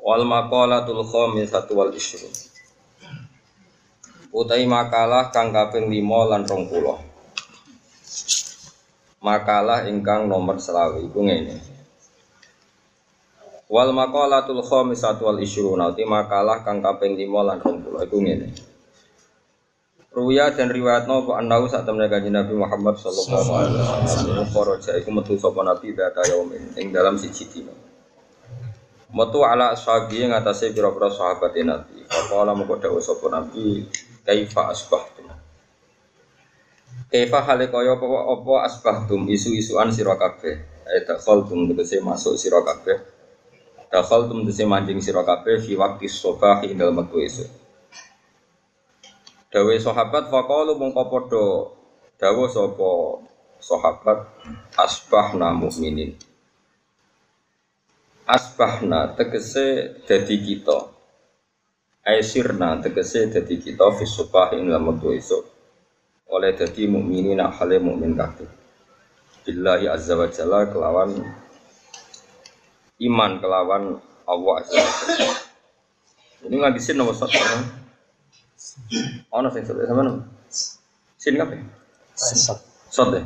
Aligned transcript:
Wal 0.00 0.24
maqalatul 0.24 1.04
khamisatu 1.04 1.76
wal 1.76 1.92
ishrun. 1.92 2.32
Utai 4.32 4.64
makalah 4.64 5.28
kang 5.28 5.52
kaping 5.52 5.92
5 5.92 6.32
lan 6.32 6.48
20. 6.48 9.20
Makalah 9.20 9.84
ingkang 9.92 10.24
nomor 10.24 10.56
selawi 10.56 11.04
iku 11.04 11.20
ngene. 11.20 11.60
Wal 13.68 13.92
maqalatul 13.92 14.64
khamisatu 14.64 15.28
wal 15.28 15.40
ishrun. 15.44 15.84
Utai 15.84 16.08
makalah 16.08 16.64
kang 16.64 16.80
kaping 16.80 17.20
5 17.20 17.28
lan 17.28 17.60
20 17.60 18.08
iku 18.08 18.18
ngene. 18.24 18.48
Ruya 20.10 20.50
dan 20.50 20.74
riwayat 20.74 21.06
nopo 21.06 21.38
anau 21.38 21.70
saat 21.70 21.86
temen 21.86 22.10
Nabi 22.10 22.54
Muhammad 22.58 22.98
sallallahu 22.98 23.50
alaihi 23.54 23.78
wasallam 23.78 24.42
kharaja 24.50 24.98
iku 24.98 25.14
metu 25.14 25.38
sapa 25.38 25.62
nabi 25.62 25.94
data 25.94 26.18
yaumin 26.26 26.74
ing 26.74 26.90
dalam 26.90 27.14
siji 27.14 27.46
dina. 27.46 27.70
Metu 29.10 29.42
ala 29.42 29.74
ashabi 29.74 30.22
yang 30.22 30.30
atasnya 30.30 30.70
pira-pira 30.70 31.10
sahabat 31.10 31.58
Nabi. 31.66 32.06
Faqala 32.06 32.54
moko 32.54 32.78
dawuh 32.78 33.02
sapa 33.02 33.26
Nabi, 33.26 33.82
"Kaifa 34.22 34.70
asbahtum?" 34.70 35.26
Kaifa 37.10 37.42
hale 37.42 37.66
kaya 37.74 37.98
apa 37.98 38.06
apa 38.06 38.54
asbahtum 38.70 39.26
isu-isuan 39.26 39.90
sira 39.90 40.14
kabeh. 40.14 40.62
Ai 40.86 41.02
dakhaltum 41.02 41.66
tegese 41.66 41.98
masuk 41.98 42.38
sira 42.38 42.62
kabeh. 42.62 43.02
Dakhaltum 43.90 44.46
tegese 44.46 44.62
manjing 44.62 45.02
sira 45.02 45.26
kabeh 45.26 45.58
fi 45.58 45.74
waqti 45.74 46.06
sabah 46.06 46.62
ing 46.62 46.78
dalem 46.78 47.02
wektu 47.02 47.18
esuk. 47.18 47.50
Dawe 49.50 49.74
sahabat 49.74 50.30
faqalu 50.30 50.78
mongko 50.78 51.02
padha 51.10 51.46
dawuh 52.14 52.46
sapa 52.46 52.90
sahabat 53.58 54.18
asbahna 54.78 55.50
mukminin 55.50 56.14
asbahna 58.30 59.18
tegese 59.18 59.98
dadi 60.06 60.38
kita. 60.38 60.78
Aisirna 62.06 62.78
tegese 62.78 63.26
dadi 63.26 63.58
kita 63.58 63.90
fi 63.98 64.06
subah 64.06 64.54
ing 64.54 64.70
dalam 64.70 64.94
wektu 64.94 65.10
esuk 65.18 65.42
oleh 66.30 66.54
dadi 66.54 66.86
mukminin 66.86 67.42
hale 67.42 67.82
mukmin 67.82 68.14
kabeh. 68.14 68.46
Billahi 69.42 69.90
azza 69.90 70.14
wa 70.14 70.30
jalla 70.30 70.70
kelawan 70.70 71.10
iman 73.02 73.32
kelawan 73.42 73.98
Allah 74.30 74.54
azza 74.62 74.78
wa 74.78 74.90
jalla. 74.94 75.34
Ini 76.40 76.54
nggak 76.56 76.72
di 76.72 76.80
sini 76.80 76.96
nomor 77.02 77.12
satu 77.18 77.36
ono 79.30 79.48
sing 79.52 79.62
sebut 79.66 79.84
sama 79.84 80.02
nom 80.06 80.16
sin 81.20 81.34
kabeh? 81.36 81.58
Sesat. 82.16 82.58
sot 82.90 83.12
deh 83.12 83.24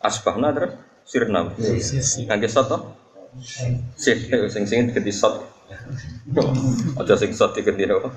asbahna 0.00 0.54
terus? 0.54 0.72
Sirna. 1.02 1.50
Ngangge 1.50 2.46
sot 2.46 2.70
Sih, 3.40 4.28
sing 4.52 4.64
sing 4.68 4.92
diganti 4.92 5.08
shot. 5.08 5.40
Aja 7.00 7.16
sing 7.16 7.32
shot 7.32 7.56
diganti 7.56 7.88
apa? 7.88 8.12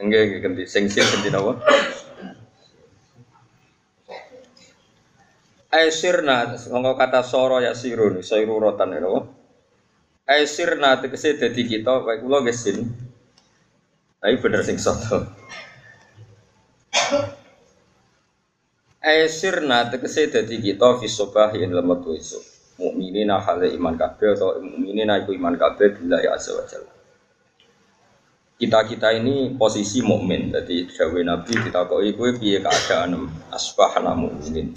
Enggak, 0.00 0.20
enggak 0.24 0.40
ganti 0.40 0.62
sing 0.64 0.88
sing 0.88 1.04
ganti 1.04 1.28
apa? 1.28 1.52
Aisirna, 5.74 6.56
ngomong 6.70 6.96
kata 6.96 7.20
soro 7.20 7.60
ya 7.60 7.76
sirun, 7.76 8.24
sairu 8.24 8.56
rotan 8.56 8.96
ya 8.96 9.04
apa? 9.04 9.28
Aisirna 10.24 10.96
tegese 11.04 11.36
dadi 11.36 11.68
kita, 11.68 12.00
baik 12.00 12.24
kula 12.24 12.40
gesin. 12.48 12.88
Tapi 14.24 14.40
bener 14.40 14.64
sing 14.64 14.80
shot. 14.80 14.96
Aisirna 19.04 19.92
tegese 19.92 20.32
dadi 20.32 20.56
kita 20.64 20.96
fi 20.96 21.12
sobah 21.12 21.52
waktu 21.52 22.10
esuk 22.16 22.53
mukminin 22.78 23.30
hale 23.30 23.70
iman 23.74 23.94
kabeh 23.94 24.34
atau 24.34 24.58
mukminin 24.58 25.10
iku 25.22 25.30
iman 25.34 25.54
kabeh 25.54 25.94
billahi 25.98 26.26
azza 26.30 26.58
wa. 26.58 26.64
Kita-kita 28.54 29.10
ini 29.18 29.58
posisi 29.58 29.98
mukmin. 29.98 30.54
Jadi 30.54 30.86
dawuh 30.86 31.26
Nabi 31.26 31.52
kita 31.58 31.90
kok 31.90 31.98
iku 31.98 32.30
piye 32.38 32.62
keadaan 32.62 33.26
asbahana 33.50 34.14
mukminin. 34.14 34.70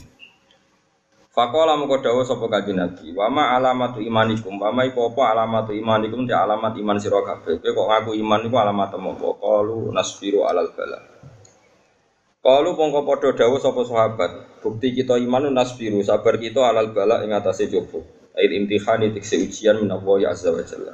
Faqala 1.30 1.78
moko 1.78 2.02
dawuh 2.02 2.26
sapa 2.26 2.50
kanjeng 2.50 2.82
Nabi, 2.82 3.14
"Wa 3.14 3.30
ma 3.30 3.54
alamatu 3.54 4.02
imanikum?" 4.02 4.58
Wa 4.58 4.74
ma 4.74 4.82
iku 4.90 5.14
apa 5.14 5.38
alamatu 5.38 5.70
imanikum? 5.70 6.26
Te 6.26 6.34
alamat 6.34 6.74
iman 6.82 6.98
sira 6.98 7.22
kabeh. 7.22 7.62
Kowe 7.62 7.78
kok 7.78 7.88
ngaku 7.94 8.12
iman 8.18 8.42
iku 8.50 8.58
alamat 8.58 8.90
apa? 8.98 9.28
Qalu 9.38 9.94
nasbiru 9.94 10.50
alal 10.50 10.74
bala. 10.74 11.17
Kalau 12.46 12.78
mongko 12.78 13.02
padha 13.04 13.34
dawuh 13.34 13.58
sapa 13.58 13.82
sahabat, 13.82 14.62
bukti 14.62 14.94
kita 14.94 15.18
iman 15.18 15.50
nasbiru, 15.50 16.06
sabar 16.06 16.38
kita 16.38 16.62
alal 16.70 16.94
bala 16.94 17.26
ing 17.26 17.34
atase 17.34 17.66
coba. 17.66 18.06
Ail 18.38 18.54
imtihani 18.54 19.10
tikse 19.18 19.42
ujian 19.42 19.82
menawa 19.82 20.22
ya 20.22 20.30
azza 20.30 20.54
wa 20.54 20.62
jalla. 20.62 20.94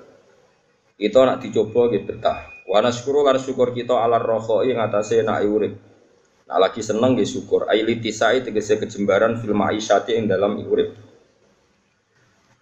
Kita 0.95 1.19
nak 1.27 1.43
dicoba 1.43 1.91
gitu 1.91 2.15
betah. 2.15 2.47
Wa 2.63 2.79
nasyukuru 2.79 3.27
lan 3.27 3.35
syukur 3.35 3.75
kita 3.75 3.99
alal 3.99 4.23
roho 4.23 4.63
ing 4.63 4.79
atase 4.79 5.19
nak 5.19 5.43
urip. 5.43 5.75
Nah 6.47 6.57
lagi 6.63 6.79
seneng 6.79 7.19
nggih 7.19 7.27
syukur. 7.27 7.67
Ail 7.67 7.91
tisai 7.99 8.47
tegese 8.47 8.79
kejembaran 8.79 9.35
fil 9.43 9.51
ma'isyati 9.51 10.15
ing 10.15 10.31
dalam 10.31 10.55
urip. 10.63 10.95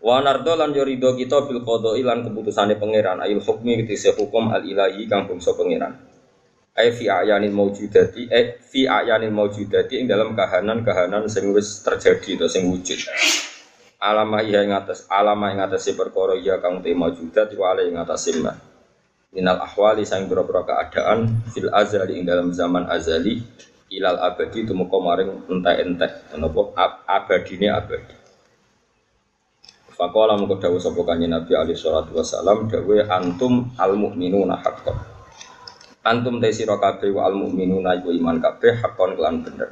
Wa 0.02 0.26
nardo 0.26 0.58
lan 0.58 0.74
yo 0.74 0.82
ridho 0.82 1.14
kita 1.14 1.46
bil 1.46 1.62
qada'i 1.62 2.02
lan 2.02 2.26
keputusane 2.26 2.82
pangeran. 2.82 3.22
Ail 3.22 3.38
hukmi 3.38 3.86
tegese 3.86 4.18
hukum 4.18 4.50
al 4.50 4.66
ilahi 4.66 5.06
kang 5.06 5.30
bangsa 5.30 5.54
pangeran 5.54 6.11
ai 6.82 6.90
fi 6.90 7.06
ayanil 7.06 7.54
maujudati 7.54 8.26
eh 8.26 8.58
fi 8.58 8.90
ayanil 8.90 9.30
maujudati 9.30 10.02
ing 10.02 10.10
dalam 10.10 10.34
kahanan-kahanan 10.34 11.30
sing 11.30 11.54
wis 11.54 11.86
terjadi 11.86 12.42
atau 12.42 12.50
sing 12.50 12.66
wujud. 12.74 12.98
Alama 14.02 14.42
iya 14.42 14.66
ing 14.66 14.74
atas 14.74 15.06
alama 15.06 15.54
ing 15.54 15.62
atas 15.62 15.86
perkara 15.94 16.34
iya 16.34 16.58
kang 16.58 16.82
te 16.82 16.90
maujudat 16.98 17.54
wa 17.54 17.78
ala 17.78 17.86
ing 17.86 18.02
atas 18.02 18.26
simma 18.26 18.58
minal 19.30 19.62
ahwali 19.62 20.04
sang 20.04 20.26
boro-boro 20.26 20.66
keadaan 20.66 21.46
fil 21.54 21.70
azali 21.70 22.18
ing 22.18 22.26
dalam 22.26 22.50
zaman 22.50 22.90
azali 22.90 23.46
ilal 23.94 24.18
abadi 24.18 24.66
tumeka 24.66 24.98
maring 24.98 25.46
entek-entek. 25.46 26.34
Napa 26.42 26.74
abadine 27.06 27.70
abadi. 27.70 28.16
Fakola 29.94 30.34
mengko 30.34 30.58
dawuh 30.58 30.82
sapa 30.82 30.98
kanjeng 31.06 31.30
Nabi 31.30 31.54
alaihi 31.54 31.78
salatu 31.78 32.18
wasalam 32.18 32.66
dawuh 32.66 33.06
antum 33.06 33.70
al 33.78 33.94
mukminuna 33.94 34.58
haqqan 34.58 35.11
antum 36.02 36.42
te 36.42 36.50
sira 36.50 36.82
kabeh 36.82 37.14
al 37.18 37.38
mukminuna 37.38 37.98
iku 38.02 38.10
iman 38.14 38.42
kabeh 38.42 38.82
hakon 38.82 39.14
kelan 39.18 39.46
bener. 39.46 39.70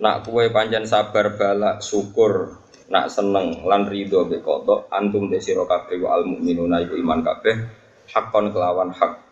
Nak 0.00 0.26
kue 0.26 0.50
panjang 0.52 0.84
sabar 0.84 1.38
balak 1.38 1.80
syukur 1.80 2.60
nak 2.92 3.08
seneng 3.08 3.64
lan 3.64 3.88
ridho 3.88 4.28
be 4.28 4.44
kodok 4.44 4.92
antum 4.92 5.32
te 5.32 5.40
sira 5.40 5.64
kabeh 5.64 6.04
al 6.04 6.28
mukminuna 6.28 6.84
iku 6.84 6.94
iman 7.00 7.20
kabeh 7.24 7.56
hakon 8.12 8.52
kelawan 8.52 8.92
hak. 8.92 9.24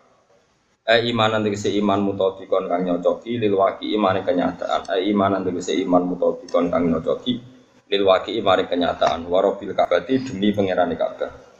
Eh 0.83 1.06
imanan 1.06 1.47
tegese 1.47 1.71
iman 1.78 2.03
mutadikon 2.03 2.67
kang 2.67 2.83
nyocoki 2.83 3.39
lil 3.39 3.55
waki 3.55 3.95
imane 3.95 4.27
kenyataan. 4.27 4.91
Eh 4.99 5.06
imanan 5.12 5.47
tegese 5.47 5.78
iman 5.78 6.03
mutadikon 6.09 6.72
kang 6.72 6.91
nyocoki 6.91 7.39
lil 7.87 8.03
waki 8.03 8.34
imane 8.34 8.67
kenyataan. 8.67 9.28
Warobil 9.31 9.77
kabati 9.78 10.27
demi 10.27 10.51
pangerane 10.51 10.99
kabeh 10.99 11.53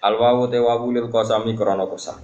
al 0.00 0.14
wawu 0.16 0.48
te 0.48 0.58
wawu 0.60 0.92
lil 0.92 1.08
qasami 1.08 1.56
krana 1.56 1.88
qasam 1.88 2.20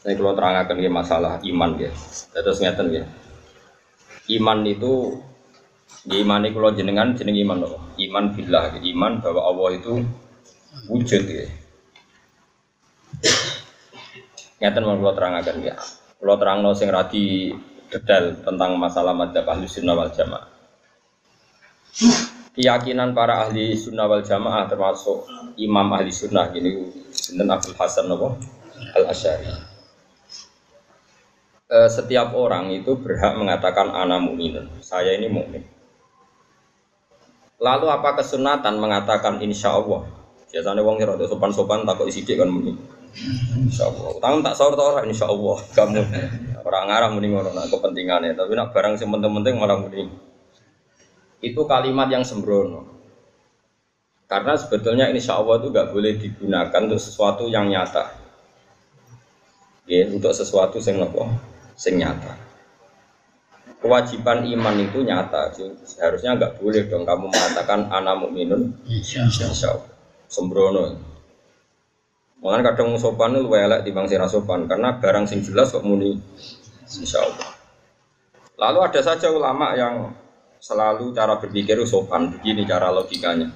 Saya 0.00 0.16
kalau 0.16 0.32
terangkan 0.32 0.80
ya 0.80 0.88
masalah 0.88 1.32
iman 1.44 1.76
ya. 1.76 1.92
Terus 2.32 2.56
ngeten 2.64 2.88
ya. 2.88 3.04
Iman 4.32 4.64
itu 4.64 5.20
ya 6.08 6.24
iman 6.24 6.40
itu 6.48 6.56
kalau 6.56 6.72
jenengan 6.72 7.12
jeneng 7.12 7.36
iman 7.44 7.68
loh. 7.68 7.76
Iman 8.00 8.32
billah, 8.32 8.80
ya. 8.80 8.80
iman 8.96 9.20
bahwa 9.20 9.44
Allah 9.44 9.68
itu 9.76 10.00
wujud 10.88 11.22
ya. 11.28 11.44
Ngeten 14.64 14.82
mau 14.88 14.96
kalau 14.96 15.12
terangkan 15.12 15.56
ya. 15.60 15.76
Kalau 16.16 16.34
terang 16.40 16.64
no 16.64 16.72
sing 16.72 16.88
radi 16.88 17.52
detail 17.92 18.40
tentang 18.40 18.80
masalah 18.80 19.12
madzhab 19.12 19.44
ahli 19.52 19.68
sunnah 19.68 19.92
wal 19.92 20.08
jamaah. 20.08 20.48
Keyakinan 22.56 23.12
para 23.12 23.44
ahli 23.44 23.76
sunnah 23.76 24.08
wal 24.08 24.24
jamaah 24.24 24.64
termasuk 24.64 25.28
imam 25.60 25.92
ahli 25.92 26.08
sunnah 26.08 26.48
gini, 26.48 26.88
sinten 27.12 27.52
Abdul 27.52 27.76
Hasan 27.76 28.08
Nawawi 28.08 28.40
al 28.96 29.12
Asyari 29.12 29.69
setiap 31.70 32.34
orang 32.34 32.74
itu 32.74 32.98
berhak 32.98 33.38
mengatakan 33.38 33.94
ana 33.94 34.18
mukminun. 34.18 34.66
Saya 34.82 35.14
ini 35.14 35.30
mukmin. 35.30 35.62
Lalu 37.60 37.86
apa 37.92 38.18
kesunatan 38.18 38.80
mengatakan 38.80 39.38
insya 39.38 39.76
Allah? 39.76 40.08
Biasanya 40.50 40.82
wong 40.82 40.98
rada 40.98 41.24
sopan-sopan 41.30 41.86
takut 41.86 42.10
isi 42.10 42.26
kan 42.26 42.50
muni. 42.50 42.74
Insyaallah. 43.54 44.18
Tangan 44.18 44.40
tak 44.42 44.54
sahur 44.58 44.74
ta 44.74 44.82
ora 44.82 45.00
insyaallah 45.06 45.58
kamu. 45.76 46.02
Orang 46.66 46.84
ngarang 46.90 47.12
muni 47.14 47.28
ngono 47.30 47.54
nak 47.54 47.70
kepentingannya, 47.70 48.34
tapi 48.34 48.58
nak 48.58 48.74
barang 48.74 48.98
sing 48.98 49.12
penting-penting 49.12 49.54
malah 49.60 49.78
muni. 49.78 50.10
Itu 51.38 51.68
kalimat 51.68 52.10
yang 52.10 52.26
sembrono. 52.26 52.98
Karena 54.26 54.54
sebetulnya 54.54 55.10
insya 55.10 55.38
Allah 55.38 55.58
itu 55.62 55.68
nggak 55.74 55.88
boleh 55.90 56.12
digunakan 56.18 56.80
untuk 56.86 57.02
sesuatu 57.02 57.44
yang 57.50 57.66
nyata. 57.70 58.14
Ya, 59.90 60.06
untuk 60.06 60.30
sesuatu 60.30 60.78
yang 60.78 61.02
nopo, 61.02 61.26
sing 61.80 61.96
nyata. 61.96 62.36
Kewajiban 63.80 64.44
iman 64.44 64.76
itu 64.76 65.00
nyata. 65.00 65.56
Seharusnya 65.88 66.36
nggak 66.36 66.60
boleh 66.60 66.84
dong 66.92 67.08
kamu 67.08 67.32
mengatakan 67.32 67.88
anak 67.88 68.20
mukminun. 68.20 68.76
Insya 68.84 69.24
Allah. 69.24 69.88
Sembrono. 70.28 71.00
Makanya 72.44 72.72
kadang 72.72 72.96
sopan 73.00 73.36
itu 73.36 73.48
elek 73.52 73.84
di 73.84 73.92
bangsa 73.92 74.28
sopan 74.28 74.68
karena 74.68 74.96
barang 75.00 75.24
sing 75.28 75.40
jelas 75.40 75.72
kok 75.72 75.84
muni 75.84 76.20
insya 76.88 77.24
Allah. 77.24 77.48
Lalu 78.60 78.78
ada 78.84 79.00
saja 79.00 79.32
ulama 79.32 79.72
yang 79.76 80.12
selalu 80.60 81.16
cara 81.16 81.40
berpikir 81.40 81.80
sopan 81.88 82.32
begini 82.32 82.68
cara 82.68 82.92
logikanya 82.92 83.48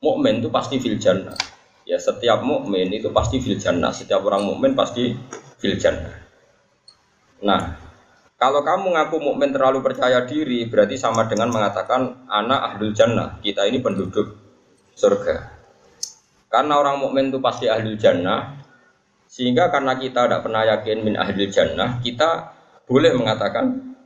mukmin 0.00 0.40
itu 0.40 0.48
pasti 0.48 0.80
fil 0.80 0.96
jannah. 0.96 1.36
Ya 1.84 2.00
setiap 2.00 2.40
mukmin 2.42 2.88
itu 2.90 3.12
pasti 3.12 3.38
fil 3.38 3.60
jannah. 3.60 3.92
Setiap 3.92 4.24
orang 4.24 4.48
mukmin 4.48 4.72
pasti 4.72 5.14
fil 5.60 5.76
jannah. 5.76 6.29
Nah, 7.40 7.76
kalau 8.40 8.64
kamu 8.64 8.96
ngaku 8.96 9.16
mukmin 9.20 9.52
terlalu 9.52 9.84
percaya 9.84 10.24
diri, 10.24 10.64
berarti 10.68 10.96
sama 10.96 11.28
dengan 11.28 11.52
mengatakan 11.52 12.24
anak 12.24 12.60
ahlul 12.72 12.96
jannah. 12.96 13.36
Kita 13.44 13.68
ini 13.68 13.84
penduduk 13.84 14.32
surga. 14.96 15.60
Karena 16.48 16.80
orang 16.80 17.04
mukmin 17.04 17.28
itu 17.28 17.38
pasti 17.40 17.68
ahlul 17.68 18.00
jannah, 18.00 18.60
sehingga 19.28 19.68
karena 19.68 19.96
kita 20.00 20.24
tidak 20.24 20.40
pernah 20.40 20.64
yakin 20.66 21.04
min 21.04 21.14
ahlul 21.20 21.52
jannah, 21.52 22.00
kita 22.00 22.56
boleh 22.88 23.12
mengatakan 23.12 23.96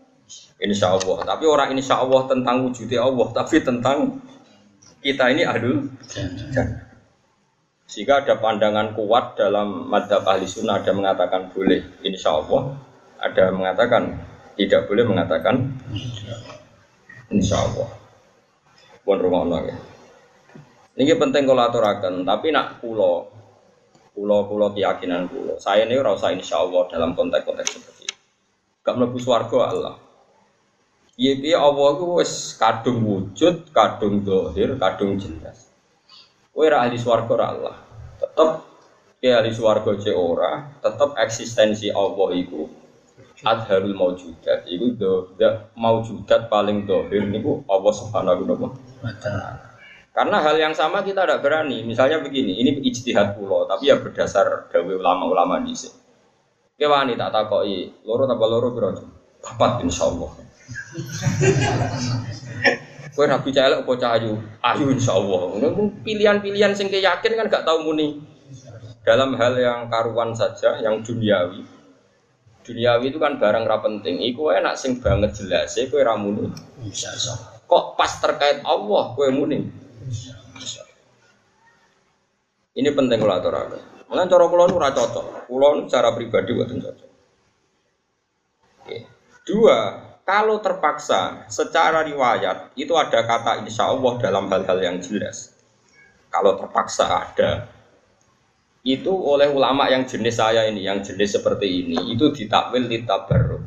insya 0.58 0.94
Allah. 0.94 1.24
Tapi 1.24 1.44
orang 1.46 1.72
insya 1.78 2.02
Allah 2.02 2.26
tentang 2.26 2.66
wujudnya 2.66 3.06
Allah, 3.06 3.28
tapi 3.30 3.62
tentang 3.62 4.18
kita 4.98 5.30
ini 5.30 5.42
ahlul 5.46 5.94
jannah. 6.50 6.84
Jika 7.84 8.26
ada 8.26 8.40
pandangan 8.42 8.98
kuat 8.98 9.38
dalam 9.38 9.86
madhab 9.86 10.26
ahli 10.26 10.48
sunnah 10.48 10.82
ada 10.82 10.90
mengatakan 10.90 11.54
boleh 11.54 12.02
insya 12.02 12.34
Allah, 12.34 12.74
ada 13.20 13.54
mengatakan 13.54 14.18
tidak 14.54 14.86
boleh 14.86 15.04
mengatakan 15.06 15.74
insya 17.30 17.58
Allah. 17.58 17.90
Pun 19.04 19.20
rumah 19.20 19.60
ya. 19.66 19.76
Ini 20.94 21.18
penting 21.18 21.44
kalau 21.44 21.66
aturakan, 21.66 22.22
tapi 22.22 22.54
nak 22.54 22.78
pulau, 22.78 23.26
pulau 24.14 24.46
pulau 24.46 24.70
keyakinan 24.70 25.26
pulau. 25.26 25.58
Saya 25.58 25.84
ini 25.84 25.98
rasa 25.98 26.30
insya 26.30 26.62
Allah 26.62 26.86
dalam 26.88 27.18
konteks-konteks 27.18 27.68
seperti 27.68 28.02
ini. 28.06 28.16
Gak 28.86 28.94
melebu 28.94 29.18
suarga 29.18 29.58
Allah. 29.74 29.94
Iya 31.14 31.32
piye 31.38 31.54
Allah 31.58 31.88
itu 31.94 32.06
kadung 32.58 32.98
wujud, 33.06 33.70
kadung 33.70 34.26
dohir, 34.26 34.74
kadung 34.78 35.14
jelas. 35.14 35.70
Ora 36.54 36.86
ahli 36.86 36.98
swarga 36.98 37.34
Allah. 37.54 37.76
Tetep 38.18 38.50
ya 39.22 39.42
ahli 39.42 39.50
swarga 39.50 39.94
ce 39.98 40.14
ora, 40.14 40.78
tetep 40.82 41.14
eksistensi 41.18 41.90
Allah 41.90 42.28
iku 42.34 42.83
adharul 43.44 43.94
maujudat. 43.94 44.64
Iku 44.66 44.96
do 44.96 45.36
maujudat 45.76 46.48
paling 46.48 46.88
dohir 46.88 47.28
niku 47.28 47.60
Allah 47.68 47.92
Subhanahu 47.92 48.48
wa 48.48 48.72
taala. 49.20 49.74
Karena 50.14 50.38
hal 50.38 50.54
yang 50.56 50.74
sama 50.74 51.02
kita 51.02 51.26
tidak 51.26 51.42
berani. 51.42 51.82
Misalnya 51.82 52.22
begini, 52.22 52.54
ini 52.62 52.70
ijtihad 52.86 53.34
pulau, 53.34 53.66
tapi 53.66 53.90
ya 53.90 53.98
berdasar 53.98 54.70
dawe 54.70 54.94
ulama-ulama 54.94 55.58
di 55.66 55.74
sini. 55.74 55.98
Kewani 56.78 57.18
tak 57.18 57.34
takoi, 57.34 57.90
loro 58.06 58.26
tambah 58.26 58.46
loro 58.46 58.70
berapa? 58.74 59.02
Papat 59.42 59.82
insya 59.82 60.04
Allah. 60.10 60.30
Kue 63.14 63.30
rabi 63.30 63.54
celek 63.54 63.86
apa 63.86 63.92
cahayu? 63.94 64.34
Ayu 64.58 64.90
insya 64.90 65.14
Allah. 65.14 65.54
Pilihan-pilihan 66.02 66.74
sing 66.74 66.90
yakin 66.90 67.38
kan 67.38 67.46
gak 67.46 67.62
tahu 67.62 67.86
muni. 67.86 68.18
Dalam 69.06 69.38
hal 69.38 69.54
yang 69.54 69.86
karuan 69.86 70.34
saja, 70.34 70.82
yang 70.82 70.98
duniawi. 70.98 71.62
Duniawi 72.64 73.12
itu 73.12 73.20
kan 73.20 73.36
barang 73.36 73.64
ra 73.68 73.78
penting. 73.84 74.24
Iku 74.24 74.48
enak 74.48 74.80
sing 74.80 74.96
banget 75.04 75.36
jelas. 75.36 75.76
Kue 75.76 76.00
ramuni. 76.00 76.48
Kok 77.68 77.84
pas 77.94 78.12
terkait 78.24 78.64
Allah 78.64 79.12
kue 79.12 79.28
muni? 79.28 79.68
Ini 82.74 82.90
penting 82.90 83.22
kalau 83.22 83.36
aturakan. 83.38 83.80
Mungkin 84.10 84.26
cara 84.26 84.44
pulau 84.50 84.66
nu 84.66 84.80
cocok. 84.80 85.46
Pulau 85.46 85.84
cara 85.86 86.10
pribadi 86.16 86.50
buatan 86.56 86.82
cocok. 86.82 87.10
Oke. 88.82 88.98
Dua, 89.44 89.78
kalau 90.24 90.58
terpaksa 90.58 91.46
secara 91.52 92.00
riwayat 92.02 92.72
itu 92.80 92.96
ada 92.96 93.22
kata 93.28 93.60
insya 93.62 93.92
Allah 93.92 94.12
dalam 94.18 94.48
hal-hal 94.48 94.78
yang 94.80 94.96
jelas. 94.98 95.52
Kalau 96.32 96.56
terpaksa 96.58 97.06
ada, 97.06 97.68
itu 98.84 99.08
oleh 99.08 99.48
ulama 99.48 99.88
yang 99.88 100.04
jenis 100.04 100.36
saya 100.36 100.68
ini, 100.68 100.84
yang 100.84 101.00
jenis 101.00 101.40
seperti 101.40 101.88
ini, 101.88 101.96
itu 102.12 102.28
ditakwil 102.28 102.84
ditabaruk. 102.84 103.64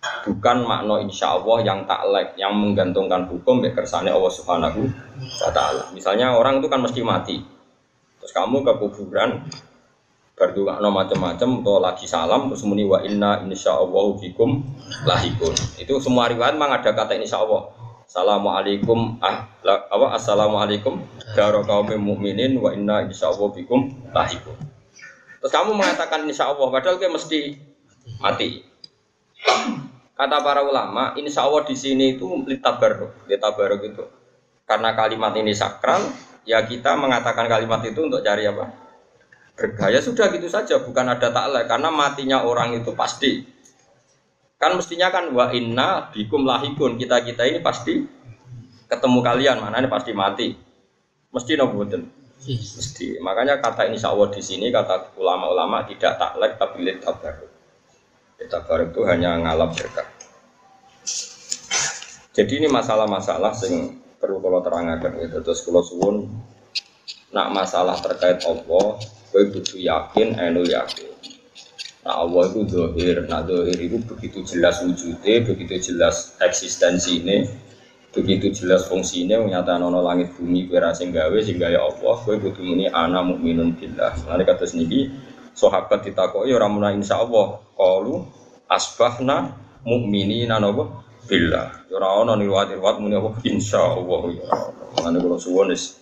Bukan 0.00 0.56
makna 0.64 1.02
insya 1.02 1.34
Allah 1.34 1.58
yang 1.66 1.82
taklek, 1.84 2.38
yang 2.38 2.54
menggantungkan 2.54 3.26
hukum 3.26 3.60
ya 3.66 3.74
kersane 3.74 4.08
Allah 4.08 4.30
Subhanahu 4.30 4.86
wa 5.18 5.50
Ta'ala. 5.50 5.90
Misalnya 5.90 6.38
orang 6.38 6.62
itu 6.62 6.70
kan 6.70 6.78
mesti 6.78 7.02
mati, 7.02 7.36
terus 8.22 8.30
kamu 8.30 8.62
ke 8.62 8.72
kuburan, 8.78 9.50
berdua 10.40 10.80
no 10.80 10.88
macam-macam 10.88 11.60
atau 11.60 11.76
lagi 11.84 12.08
salam 12.08 12.48
terus 12.48 12.64
muni 12.64 12.88
wa 12.88 13.04
inna 13.04 13.44
insyaallah 13.44 14.16
fikum 14.24 14.64
lahikun 15.04 15.52
itu 15.76 16.00
semua 16.00 16.32
riwayat 16.32 16.56
memang 16.56 16.80
ada 16.80 16.96
kata 16.96 17.12
insya 17.20 17.44
Allah 17.44 17.68
Assalamualaikum 18.10 19.22
ah, 19.22 19.46
apa 19.62 20.18
Assalamualaikum 20.18 20.98
daro 21.38 21.62
kaum 21.62 21.86
mukminin 21.94 22.58
wa 22.58 22.74
inna 22.74 23.06
insyaallah 23.06 23.54
fikum 23.54 23.86
lahikun 24.10 24.58
terus 25.38 25.54
kamu 25.54 25.78
mengatakan 25.78 26.26
insya 26.26 26.50
Allah 26.50 26.74
padahal 26.74 26.98
kayak 26.98 27.14
mesti 27.14 27.54
mati. 28.18 28.66
Kata 30.18 30.42
para 30.42 30.66
ulama 30.66 31.14
insya 31.22 31.46
Allah 31.46 31.62
di 31.62 31.78
sini 31.78 32.18
itu 32.18 32.26
litabaruk 32.50 33.30
litabaruk 33.30 33.78
itu. 33.86 34.02
Karena 34.66 34.90
kalimat 34.98 35.30
ini 35.38 35.54
sakral 35.54 36.02
ya 36.42 36.66
kita 36.66 36.98
mengatakan 36.98 37.46
kalimat 37.46 37.78
itu 37.86 38.10
untuk 38.10 38.26
cari 38.26 38.42
apa? 38.42 38.74
Bergaya 39.54 40.02
sudah 40.02 40.34
gitu 40.34 40.50
saja 40.50 40.82
bukan 40.82 41.14
ada 41.14 41.30
taklek 41.30 41.70
karena 41.70 41.94
matinya 41.94 42.42
orang 42.42 42.74
itu 42.74 42.90
pasti 42.90 43.46
kan 44.60 44.76
mestinya 44.76 45.08
kan 45.08 45.32
wa 45.32 45.48
inna 45.56 46.12
bikum 46.12 46.44
lahikun. 46.44 47.00
Kita 47.00 47.24
kita 47.24 47.48
ini 47.48 47.64
pasti 47.64 48.04
ketemu 48.84 49.18
kalian 49.24 49.56
mana 49.64 49.80
ini 49.80 49.88
pasti 49.88 50.12
mati. 50.12 50.52
Mesti 51.32 51.52
no 51.56 51.72
mesti. 51.72 53.08
Makanya 53.24 53.64
kata 53.64 53.88
insya 53.88 54.12
Allah 54.12 54.28
di 54.28 54.42
sini 54.44 54.68
kata 54.68 55.16
ulama-ulama 55.16 55.88
tidak 55.88 56.20
taklek 56.20 56.60
tapi 56.60 56.76
lihat 56.84 57.00
tabaruk. 57.08 57.50
Tabaruk 58.40 58.88
itu 58.92 59.00
hanya 59.08 59.40
ngalap 59.40 59.72
berkah. 59.72 60.08
Jadi 62.30 62.52
ini 62.62 62.68
masalah-masalah 62.68 63.52
yang 63.66 63.96
perlu 64.20 64.38
kalau 64.44 64.60
terangkan 64.60 65.16
itu 65.18 65.40
terus 65.40 65.64
kalau 65.64 65.82
suwun 65.82 66.28
nak 67.32 67.48
masalah 67.50 67.96
terkait 67.98 68.44
Allah 68.44 69.00
Kau 69.30 69.46
butuh 69.46 69.78
yakin, 69.78 70.34
enu 70.42 70.66
yakin. 70.66 71.06
Nah 72.00 72.16
Allah 72.16 72.48
itu 72.48 72.64
dohir, 72.64 73.28
nah 73.28 73.44
dohir 73.44 73.76
itu 73.76 74.00
begitu 74.08 74.40
jelas 74.48 74.80
wujudnya, 74.80 75.44
begitu 75.44 75.92
jelas 75.92 76.32
eksistensi 76.40 77.20
ini, 77.20 77.44
begitu 78.16 78.48
jelas 78.56 78.88
fungsi 78.88 79.28
ini, 79.28 79.36
menyatakan 79.36 79.84
nono 79.84 80.00
langit 80.00 80.32
bumi 80.32 80.64
kira 80.64 80.96
gawe 80.96 81.38
sehingga 81.44 81.68
ya 81.68 81.84
Allah, 81.84 82.16
kau 82.24 82.32
butuh 82.40 82.64
ini 82.64 82.88
anak 82.88 83.28
mukminun 83.28 83.76
billah. 83.76 84.16
Nanti 84.32 84.44
kata 84.48 84.64
sendiri, 84.64 85.12
sahabat 85.52 86.08
ditakoi 86.08 86.48
orang 86.56 86.72
mulai 86.72 86.96
insya 86.96 87.20
Allah, 87.20 87.60
kalu 87.76 88.24
asbahna 88.64 89.52
mukmini 89.84 90.48
nanobo 90.48 91.04
billah. 91.28 91.84
Orang 91.92 92.24
ono 92.24 92.32
riwayat 92.40 92.80
riwayat 92.80 92.96
muni 92.96 93.20
apa 93.20 93.44
insya 93.44 93.76
Allah 93.76 94.22
ya. 94.40 94.48
Nanti 95.04 95.18
kalau 95.20 95.36
suwonis. 95.36 96.00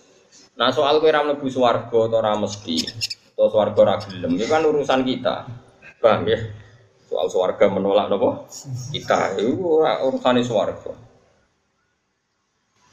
Nah 0.55 0.71
soal 0.71 1.03
kue 1.03 1.11
ram 1.11 1.27
lebu 1.27 1.51
swargo 1.51 2.07
atau 2.07 2.23
ram 2.23 2.47
mesti 2.47 2.87
atau 3.35 3.55
ora 3.55 3.95
gelem 4.03 4.35
itu 4.35 4.51
kan 4.51 4.63
urusan 4.67 5.07
kita 5.07 5.47
paham 5.99 6.25
ya? 6.25 6.39
Soal 7.05 7.27
swarga 7.27 7.65
menolak 7.67 8.07
nopo? 8.07 8.47
Kita 8.95 9.35
itu 9.37 9.55
urusan 9.79 10.39
swarga. 10.41 10.93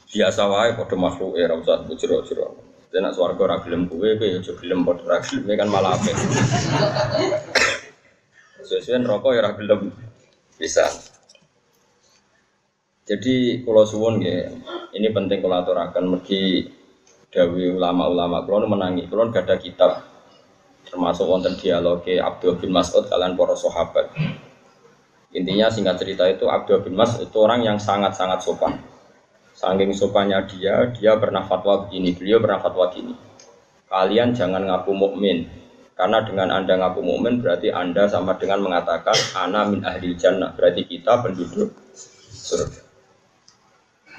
Biasa 0.06 0.42
wae 0.48 0.70
pada 0.78 0.96
makhluk 0.96 1.36
era 1.36 1.54
usah 1.58 1.84
bujur-bujur 1.84 2.66
nak 2.96 3.12
swarga 3.12 3.40
ora 3.44 3.56
gelem 3.60 3.84
kowe 3.92 4.08
kowe 4.16 4.24
yo 4.24 4.40
gelem 4.40 4.80
padha 4.80 5.04
ora 5.04 5.18
gelem 5.20 5.44
kan 5.52 5.68
malah 5.68 5.92
apik. 6.00 6.16
Sesuai 8.64 9.04
rokok 9.04 9.36
ya 9.36 9.40
ora 9.44 9.52
gelem. 9.52 9.92
Bisa. 10.56 10.88
Jadi 13.06 13.62
kalau 13.62 13.84
suwon 13.84 14.24
ya 14.24 14.48
ini 14.96 15.08
penting 15.12 15.44
kalau 15.44 15.60
aturakan 15.62 16.16
mergi 16.16 16.66
dawi 17.28 17.76
ulama-ulama 17.76 18.42
kulon 18.48 18.66
menangi. 18.66 19.06
Kulon 19.06 19.30
gak 19.30 19.44
ada 19.46 19.60
kitab 19.60 20.15
termasuk 20.86 21.26
wonten 21.26 21.58
dialog 21.58 22.06
Abdul 22.06 22.56
bin 22.62 22.70
Mas'ud 22.70 23.04
kalian 23.10 23.34
para 23.34 23.58
sahabat. 23.58 24.14
Intinya 25.36 25.68
singkat 25.68 26.00
cerita 26.00 26.24
itu 26.30 26.48
Abdul 26.48 26.86
bin 26.86 26.96
Mas'ud 26.96 27.28
itu 27.28 27.38
orang 27.42 27.66
yang 27.66 27.76
sangat-sangat 27.76 28.40
sopan. 28.40 28.78
Saking 29.56 29.92
sopannya 29.92 30.44
dia 30.48 30.88
dia 30.92 31.16
pernah 31.16 31.44
fatwa 31.44 31.84
begini 31.84 32.16
beliau 32.16 32.40
pernah 32.40 32.60
fatwa 32.60 32.88
gini. 32.88 33.12
Kalian 33.88 34.32
jangan 34.32 34.64
ngaku 34.64 34.92
mukmin 34.92 35.48
karena 35.96 36.20
dengan 36.24 36.52
anda 36.52 36.76
ngaku 36.76 37.00
mukmin 37.00 37.40
berarti 37.40 37.72
anda 37.72 38.04
sama 38.04 38.36
dengan 38.36 38.64
mengatakan 38.64 39.16
ana 39.32 39.64
min 39.64 39.80
ahli 39.84 40.12
jannah 40.16 40.52
berarti 40.52 40.84
kita 40.84 41.24
penduduk 41.24 41.72
surga. 42.32 42.80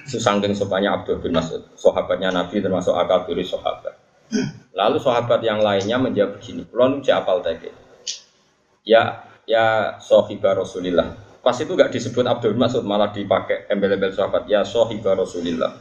Sesangking 0.07 0.55
sopannya 0.55 0.87
Abdul 0.87 1.19
bin 1.19 1.35
Mas'ud, 1.35 1.67
sahabatnya 1.75 2.31
Nabi 2.31 2.63
termasuk 2.63 2.95
akabiri 2.95 3.43
sahabat. 3.43 3.96
Lalu 4.77 4.97
sahabat 5.01 5.41
yang 5.41 5.63
lainnya 5.63 5.97
menjawab 5.97 6.37
begini, 6.37 6.67
kulon 6.67 7.01
apal 7.01 7.41
tadi. 7.41 7.71
Ya, 8.83 9.25
ya 9.47 9.97
sohibah 9.97 10.53
Rasulillah. 10.53 11.39
Pas 11.41 11.55
itu 11.57 11.71
gak 11.73 11.95
disebut 11.95 12.27
Abdul 12.27 12.59
Mas'ud, 12.59 12.83
malah 12.83 13.15
dipakai 13.15 13.71
embel-embel 13.71 14.11
sahabat. 14.11 14.45
Ya 14.51 14.67
sohibah 14.67 15.15
Rasulillah. 15.15 15.79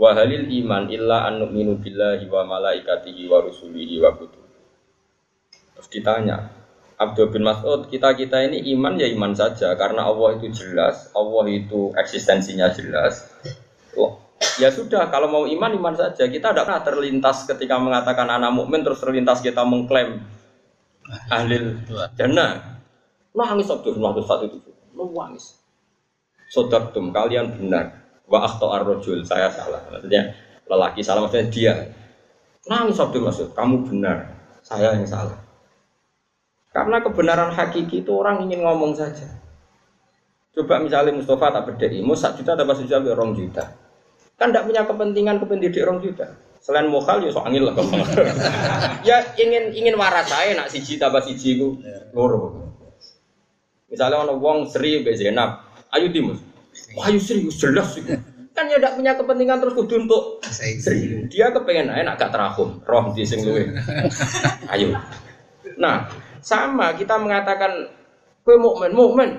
Wahalil 0.00 0.48
iman 0.64 0.88
illa 0.88 1.28
an 1.28 1.44
nu'minu 1.44 1.76
billahi 1.76 2.24
wa 2.30 2.46
malaikatihi 2.46 3.28
wa 3.28 3.44
rusulihi 3.44 4.00
wa 4.00 4.16
kutub. 4.16 4.46
Terus 5.76 5.88
ditanya, 5.92 6.48
Abdul 6.96 7.32
bin 7.32 7.44
Mas'ud, 7.44 7.88
kita-kita 7.88 8.44
ini 8.48 8.64
iman 8.76 8.96
ya 8.96 9.08
iman 9.12 9.32
saja 9.32 9.72
karena 9.76 10.08
Allah 10.08 10.36
itu 10.40 10.52
jelas, 10.52 11.08
Allah 11.12 11.44
itu 11.48 11.92
eksistensinya 11.96 12.72
jelas. 12.72 13.28
Ya 14.56 14.72
sudah, 14.72 15.12
kalau 15.12 15.28
mau 15.28 15.44
iman 15.44 15.72
iman 15.76 15.94
saja. 15.96 16.24
Kita 16.24 16.52
tidak 16.52 16.64
pernah 16.64 16.80
terlintas 16.80 17.44
ketika 17.44 17.76
mengatakan 17.76 18.24
anak 18.24 18.52
mukmin 18.56 18.80
terus 18.80 19.00
terlintas 19.00 19.44
kita 19.44 19.60
mengklaim 19.64 20.24
ahli 21.28 21.76
jannah. 22.16 22.80
Nangis 23.36 23.70
bin 23.84 24.00
Mas'ud 24.00 24.26
saat 24.26 24.48
itu, 24.48 24.58
nangis. 24.96 25.60
Sodakum 26.50 27.14
kalian 27.14 27.52
benar. 27.54 28.00
Wa 28.26 28.42
akhto 28.48 28.72
ar-rajul, 28.72 29.22
saya 29.22 29.52
salah. 29.52 29.86
Maksudnya 29.92 30.34
lelaki 30.66 31.04
salah 31.04 31.28
maksudnya 31.28 31.46
dia. 31.52 31.74
Nangis 32.66 32.98
Abdul 32.98 33.28
Mas'ud, 33.28 33.52
kamu 33.52 33.86
benar, 33.86 34.34
saya 34.64 34.96
yang 34.96 35.06
salah. 35.06 35.36
Karena 36.70 37.02
kebenaran 37.02 37.50
hakiki 37.50 38.06
itu 38.06 38.12
orang 38.14 38.46
ingin 38.46 38.62
ngomong 38.62 38.94
saja. 38.94 39.26
Coba 40.54 40.82
misalnya 40.82 41.14
Mustafa 41.14 41.50
tak 41.54 41.64
berdiri, 41.70 42.02
mau 42.02 42.14
satu 42.14 42.42
juta 42.42 42.58
dapat 42.58 42.82
juta 42.82 42.98
orang 42.98 43.34
juta. 43.34 43.89
Kan 44.40 44.56
tidak 44.56 44.72
punya 44.72 44.88
kepentingan 44.88 45.36
kependidik 45.36 45.84
orang 45.84 46.00
juta. 46.00 46.32
Selain 46.64 46.88
mokal 46.88 47.20
ya 47.20 47.28
so 47.28 47.44
angin 47.44 47.60
lah 47.60 47.76
Ya 49.08 49.20
ingin 49.36 49.76
ingin 49.76 50.00
waras 50.00 50.32
saya 50.32 50.56
nak 50.56 50.72
siji 50.72 50.96
tambah 50.96 51.20
siji 51.20 51.60
ku 51.60 51.76
loro. 52.16 52.72
Misalnya 53.92 54.24
orang 54.24 54.40
wong 54.40 54.58
Sri 54.64 55.04
be 55.04 55.12
Zainab, 55.12 55.60
ayo 55.92 56.08
timus. 56.08 56.40
Wah, 56.96 57.12
ayo 57.12 57.20
serius 57.20 57.60
jelas 57.60 57.92
sih. 57.92 58.06
Kan 58.56 58.64
ya 58.72 58.80
tidak 58.80 58.96
punya 58.96 59.12
kepentingan 59.18 59.60
terus 59.60 59.76
kudu 59.76 60.08
untuk 60.08 60.22
Sri. 60.48 61.28
Dia 61.28 61.52
kepengen 61.52 61.92
enak 61.92 62.16
gak 62.16 62.32
terahum, 62.32 62.80
roh 62.86 63.12
di 63.12 63.28
sing 63.28 63.44
luwe. 63.44 63.66
Ayo. 64.72 64.94
Nah, 65.76 66.06
sama 66.40 66.94
kita 66.94 67.18
mengatakan 67.18 67.92
kue 68.46 68.56
mukmin, 68.56 68.92
mukmin. 68.94 69.30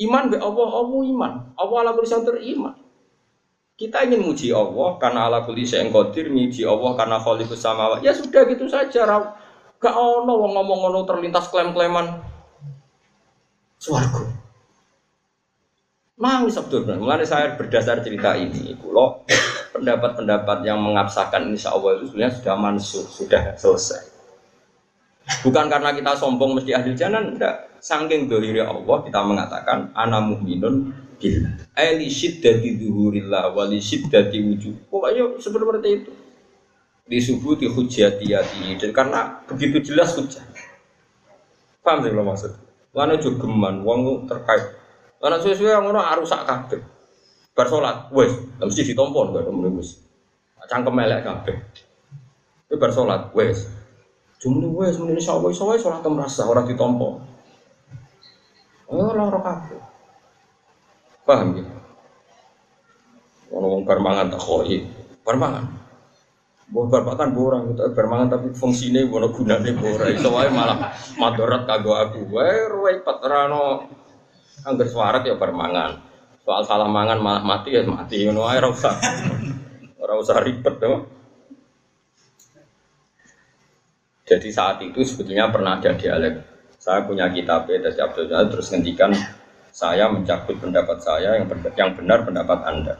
Iman 0.00 0.30
be 0.30 0.38
Allah, 0.40 0.68
Allah 0.68 1.00
iman. 1.04 1.32
Allah 1.58 1.76
ala 1.84 1.90
kulli 1.94 2.54
iman. 2.56 2.81
Kita 3.72 4.04
ingin 4.04 4.20
muji 4.22 4.52
Allah 4.52 5.00
karena 5.00 5.26
ala 5.26 5.42
kulli 5.42 5.64
syai'in 5.64 5.88
qadir, 5.90 6.28
muji 6.28 6.62
Allah 6.62 6.92
karena 6.94 7.16
khaliqus 7.18 7.58
samawat. 7.58 8.04
Ya 8.04 8.12
sudah 8.12 8.44
gitu 8.46 8.68
saja. 8.68 9.02
Gak 9.82 9.96
ono 9.98 10.32
wong 10.38 10.52
ngomong 10.54 10.78
ngono 10.86 11.00
terlintas 11.02 11.50
klaim-klaiman 11.50 12.22
swarga. 13.82 14.30
Nangis 16.22 16.54
Abdul 16.54 16.86
Mulai 16.86 17.26
saya 17.26 17.58
berdasar 17.58 17.98
cerita 17.98 18.38
ini, 18.38 18.78
kalau 18.78 19.26
pendapat-pendapat 19.74 20.62
yang 20.62 20.78
mengabsakan 20.78 21.50
insya 21.50 21.74
Allah 21.74 21.98
itu 21.98 22.14
sebenarnya 22.14 22.38
sudah 22.38 22.54
mansuh, 22.54 23.02
sudah 23.10 23.42
selesai. 23.58 24.02
Bukan 25.42 25.66
karena 25.66 25.90
kita 25.90 26.14
sombong 26.14 26.54
mesti 26.54 26.78
ahli 26.78 26.94
jalan, 26.94 27.34
enggak. 27.34 27.74
Saking 27.82 28.30
dohiri 28.30 28.62
Allah 28.62 29.02
kita 29.02 29.18
mengatakan 29.26 29.90
ana 29.98 30.22
mu'minun 30.22 30.94
billah. 31.22 31.54
Eli 31.78 32.10
syiddati 32.10 32.74
duhurillah 32.82 33.54
wali 33.54 33.78
syiddati 33.78 34.42
wujud. 34.42 34.90
Pokoknya 34.90 35.38
seperti 35.38 35.88
itu. 36.02 36.12
Di 37.06 37.18
subuh 37.22 37.54
di. 37.54 37.70
Dan 37.70 38.90
karena 38.90 39.38
begitu 39.46 39.94
jelas 39.94 40.18
hujah. 40.18 40.42
Paham 41.82 42.02
sih 42.02 42.10
lo 42.10 42.22
maksud? 42.26 42.52
Lana 42.94 43.18
jogeman, 43.18 43.82
wong 43.82 44.26
terkait. 44.26 44.74
Lana 45.22 45.38
sesuai 45.38 45.78
yang 45.78 45.86
orang 45.86 46.18
arusak 46.18 46.46
kabeh. 46.46 46.82
Bar 47.52 47.68
salat, 47.68 48.08
wes, 48.14 48.32
mesti 48.58 48.82
ditompon 48.86 49.34
gak 49.36 49.44
ada 49.44 49.52
wes. 49.52 50.00
Cangkem 50.70 50.98
elek 50.98 51.20
kabeh. 51.26 51.56
Itu 52.70 52.78
bar 52.78 52.94
salat, 52.94 53.34
wes. 53.34 53.66
Jumlah 54.42 54.70
wes 54.74 54.98
muni 54.98 55.22
Allah 55.22 55.50
sholat 55.54 56.02
merasa 56.06 56.42
orang 56.46 56.66
ditompo. 56.66 57.22
Oh 58.90 59.10
lara 59.14 59.38
kabeh. 59.38 59.91
Paham 61.22 61.48
ya? 61.54 61.64
Ono 63.52 63.66
wong 63.78 63.84
permangan 63.84 64.32
tak 64.32 64.40
koi, 64.42 64.82
permangan. 65.22 65.64
Buat 66.72 66.88
berpakan 66.88 67.36
borang 67.36 67.62
gitu, 67.68 67.84
permangan 67.92 68.32
tapi 68.32 68.48
fungsinya 68.56 69.04
bono 69.04 69.28
gunanya 69.28 69.76
borang. 69.76 70.08
Wae 70.08 70.48
malah 70.48 70.96
madorat 71.20 71.68
kagak 71.68 72.10
aku. 72.10 72.32
Wae 72.32 72.64
repot 72.72 73.20
rano 73.20 73.92
angger 74.64 74.88
suarat 74.88 75.22
ya 75.28 75.36
permangan. 75.36 76.00
Soal 76.42 76.64
salah 76.64 76.88
mangan 76.88 77.20
malah 77.20 77.44
mati 77.44 77.76
ya 77.76 77.84
mati 77.84 78.24
ngono 78.24 78.48
wae 78.48 78.56
ora 78.56 78.72
usah. 78.72 78.96
Ribet 80.42 80.80
tuh. 80.80 81.04
Jadi 84.24 84.48
saat 84.48 84.80
itu 84.80 85.04
sebetulnya 85.04 85.52
pernah 85.52 85.76
ada 85.76 85.92
dialek. 85.92 86.40
Saya 86.80 87.04
punya 87.04 87.28
kitab 87.28 87.68
ya, 87.68 87.84
dari 87.84 88.00
Abdul 88.00 88.32
terus 88.48 88.72
ngendikan 88.72 89.12
saya 89.72 90.12
mencabut 90.12 90.60
pendapat 90.60 91.00
saya 91.00 91.40
yang 91.40 91.48
benar, 91.48 91.72
yang 91.74 91.90
benar 91.96 92.18
pendapat 92.28 92.58
Anda. 92.68 92.94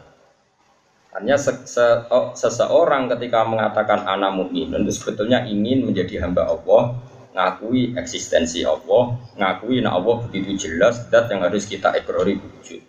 Hanya 1.13 1.37
se 1.37 1.53
se 1.69 1.85
oh, 2.09 2.33
seseorang 2.33 3.13
ketika 3.13 3.45
mengatakan 3.45 4.09
anak 4.09 4.33
mukmin 4.33 4.73
itu 4.73 4.97
sebetulnya 4.97 5.45
ingin 5.45 5.85
menjadi 5.85 6.25
hamba 6.25 6.49
Allah, 6.49 6.97
ngakui 7.37 7.93
eksistensi 7.93 8.65
Allah, 8.65 9.21
ngakui 9.37 9.85
nah 9.85 9.93
Allah 10.01 10.25
begitu 10.25 10.57
jelas 10.57 11.05
dat 11.13 11.29
yang 11.29 11.45
harus 11.45 11.69
kita 11.69 11.93
ikrori 12.01 12.41
wujud. 12.41 12.81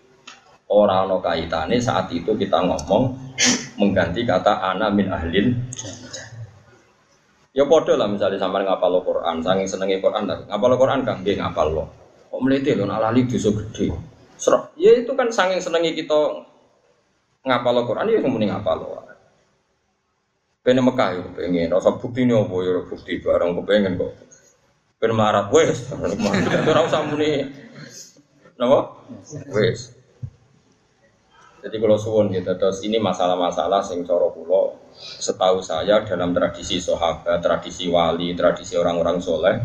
Orang 0.72 1.12
no 1.12 1.20
kaitannya 1.20 1.84
saat 1.84 2.08
itu 2.16 2.32
kita 2.40 2.64
ngomong 2.64 3.12
mengganti 3.84 4.24
kata 4.24 4.64
ana 4.72 4.88
min 4.88 5.12
ahlin 5.12 5.60
Ya 7.54 7.70
podo 7.70 7.94
lah 7.94 8.10
misalnya 8.10 8.42
sampai 8.42 8.66
ngapal 8.66 9.06
Quran, 9.06 9.46
saking 9.46 9.70
senengnya 9.70 10.02
Quran, 10.02 10.26
ngapal 10.26 10.74
Quran 10.74 11.06
kan 11.06 11.22
dia 11.22 11.38
ngapal 11.38 11.70
lo. 11.70 11.86
Kok 12.34 12.42
meliti 12.42 12.74
lo 12.74 12.90
lali 12.90 13.30
dosa 13.30 13.54
gede. 13.54 13.94
Serok. 14.42 14.74
Ya 14.74 14.98
itu 14.98 15.14
kan 15.14 15.30
saking 15.30 15.62
senengnya 15.62 15.94
kita 15.94 16.18
ngapal 17.46 17.86
Quran 17.86 18.10
ya 18.10 18.26
kemudian 18.26 18.58
ngapal 18.58 18.82
lo. 18.82 19.06
Pengen 20.66 20.90
Mekah 20.90 21.10
ya 21.14 21.24
pengen, 21.38 21.70
rasa 21.70 21.94
bukti 21.94 22.26
ini 22.26 22.34
apa 22.34 22.56
ya 22.64 22.82
bukti 22.90 23.22
barang 23.22 23.62
pengen 23.68 24.02
kok. 24.02 24.16
Pengen 24.98 25.20
melarat, 25.20 25.52
wes, 25.52 25.92
itu 26.40 26.72
rasa 26.72 27.04
muni, 27.04 27.52
napa? 28.56 29.04
Wes. 29.52 29.92
Jadi 31.60 31.76
kalau 31.80 32.00
suwon 32.00 32.32
gitu, 32.32 32.56
terus 32.56 32.80
ini 32.88 32.96
masalah-masalah 32.96 33.84
sing 33.84 34.08
coro 34.08 34.32
pulau. 34.32 34.80
Setahu 34.96 35.60
saya 35.60 36.08
dalam 36.08 36.32
tradisi 36.32 36.80
sahabat, 36.80 37.44
tradisi 37.44 37.92
wali, 37.92 38.32
tradisi 38.32 38.80
orang-orang 38.80 39.20
soleh, 39.20 39.60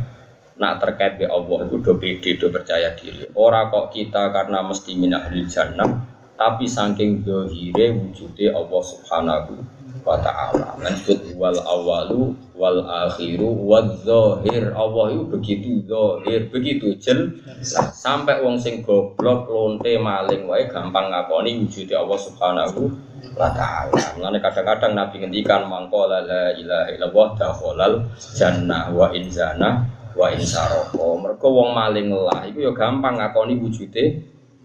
nak 0.58 0.82
terkait 0.82 1.16
be 1.16 1.26
Allah 1.30 1.70
itu 1.70 1.78
do 1.78 1.94
pede, 1.96 2.34
do 2.34 2.50
percaya 2.50 2.92
diri. 2.98 3.30
Orang 3.38 3.70
kok 3.70 3.94
kita 3.94 4.34
karena 4.34 4.60
mesti 4.66 4.92
minah 4.98 5.30
jannah, 5.46 6.02
tapi 6.34 6.66
saking 6.66 7.22
dohire 7.22 7.94
wujudnya 7.94 8.54
Allah 8.58 8.82
Subhanahu 8.82 9.78
wa 10.02 10.18
ta'ala. 10.18 10.78
Lanjut 10.82 11.18
wal 11.38 11.58
awalu 11.62 12.34
wal 12.54 12.80
akhiru 13.06 13.46
wal 13.46 13.90
zahir. 14.02 14.74
Allah 14.74 15.14
itu 15.14 15.24
begitu 15.30 15.70
zahir 15.86 16.50
begitu 16.50 16.94
jel 16.98 17.38
sampai 17.92 18.40
wong 18.40 18.58
sing 18.58 18.80
goblok 18.82 19.50
lonte 19.50 19.94
maling 19.98 20.46
wae 20.48 20.66
gampang 20.70 21.12
ngakoni 21.12 21.66
wujudnya 21.66 22.02
Allah 22.02 22.18
subhanahu 22.18 22.80
wa 23.34 23.50
ta'ala. 23.52 24.18
Mengenai 24.18 24.40
kadang-kadang 24.42 24.92
Nabi 24.94 25.22
ngendikan 25.22 25.66
mangkola 25.66 26.24
la 26.24 26.54
ilaha 26.54 26.88
illallah 26.94 27.28
dakhalal 27.36 27.94
jannah 28.34 28.90
wa 28.94 29.10
inzana 29.12 29.97
wa 30.18 30.34
insaroko 30.34 31.22
mereka 31.22 31.46
wong 31.46 31.70
maling 31.70 32.10
lah 32.10 32.42
itu 32.42 32.66
ya 32.66 32.74
gampang 32.74 33.22
ngakoni 33.22 33.54
wujudnya 33.62 34.18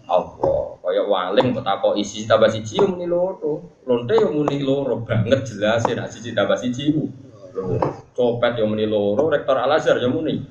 Allah. 0.03 0.75
Kaya 0.83 1.07
waling 1.07 1.55
kok 1.55 1.95
isi 1.95 2.27
tambah 2.27 2.51
siji 2.51 2.83
yo 2.83 2.91
muni 2.91 3.07
loro. 3.07 3.79
Lonte 3.87 4.19
yo 4.19 4.35
muni 4.35 4.59
loro 4.59 4.99
banget 4.99 5.47
jelas 5.47 5.87
nek 5.87 6.11
siji 6.11 6.35
tambah 6.35 6.59
siji. 6.59 6.91
Loro. 7.55 7.79
Copet 8.11 8.59
yo 8.59 8.67
muni 8.67 8.83
loro, 8.83 9.31
rektor 9.31 9.55
Al 9.55 9.79
Azhar 9.79 9.95
yo 10.03 10.11
muni. 10.11 10.43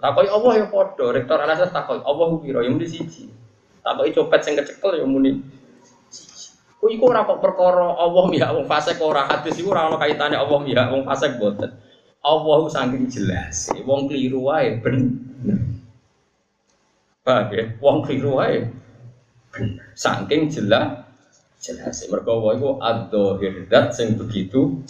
Takoki 0.00 0.28
Allah 0.28 0.52
yo 0.56 0.66
padha, 0.72 1.06
rektor 1.12 1.36
Al 1.36 1.52
Azhar 1.52 1.68
takoki 1.68 2.00
Allah 2.00 2.24
ku 2.32 2.36
pira 2.40 2.64
yo 2.64 2.72
muni 2.72 2.88
siji. 2.88 3.28
Takoki 3.84 4.16
copet 4.16 4.40
sing 4.40 4.56
kecekel 4.56 5.04
yo 5.04 5.06
muni 5.06 5.44
Kok 6.80 6.92
iku 6.92 7.08
ora 7.08 7.24
kok 7.24 7.40
perkara 7.40 7.96
Allah 7.96 8.28
ya 8.36 8.52
wong 8.52 8.68
fasik 8.68 9.00
ora 9.00 9.24
hadis 9.24 9.56
iku 9.56 9.72
ora 9.72 9.96
kaitane 9.96 10.36
Allah 10.36 10.60
ya 10.68 10.92
wong 10.92 11.08
fasik 11.08 11.40
boten. 11.40 11.72
Allah 12.24 12.60
saking 12.72 13.04
jelas, 13.12 13.68
wong 13.84 14.08
keliru 14.08 14.48
wae 14.48 14.80
ben. 14.80 15.12
Ya? 17.28 17.64
Wong 17.84 18.00
keliru 18.00 18.40
wae 18.40 18.64
bener. 19.52 19.84
Saking 19.92 20.48
jelas 20.48 21.04
jelas. 21.60 22.00
Mergo 22.08 22.40
wae 22.40 22.56
iku 22.56 22.80
adzahir 22.80 23.68
dat 23.68 23.92
sing 23.92 24.16
begitu 24.16 24.80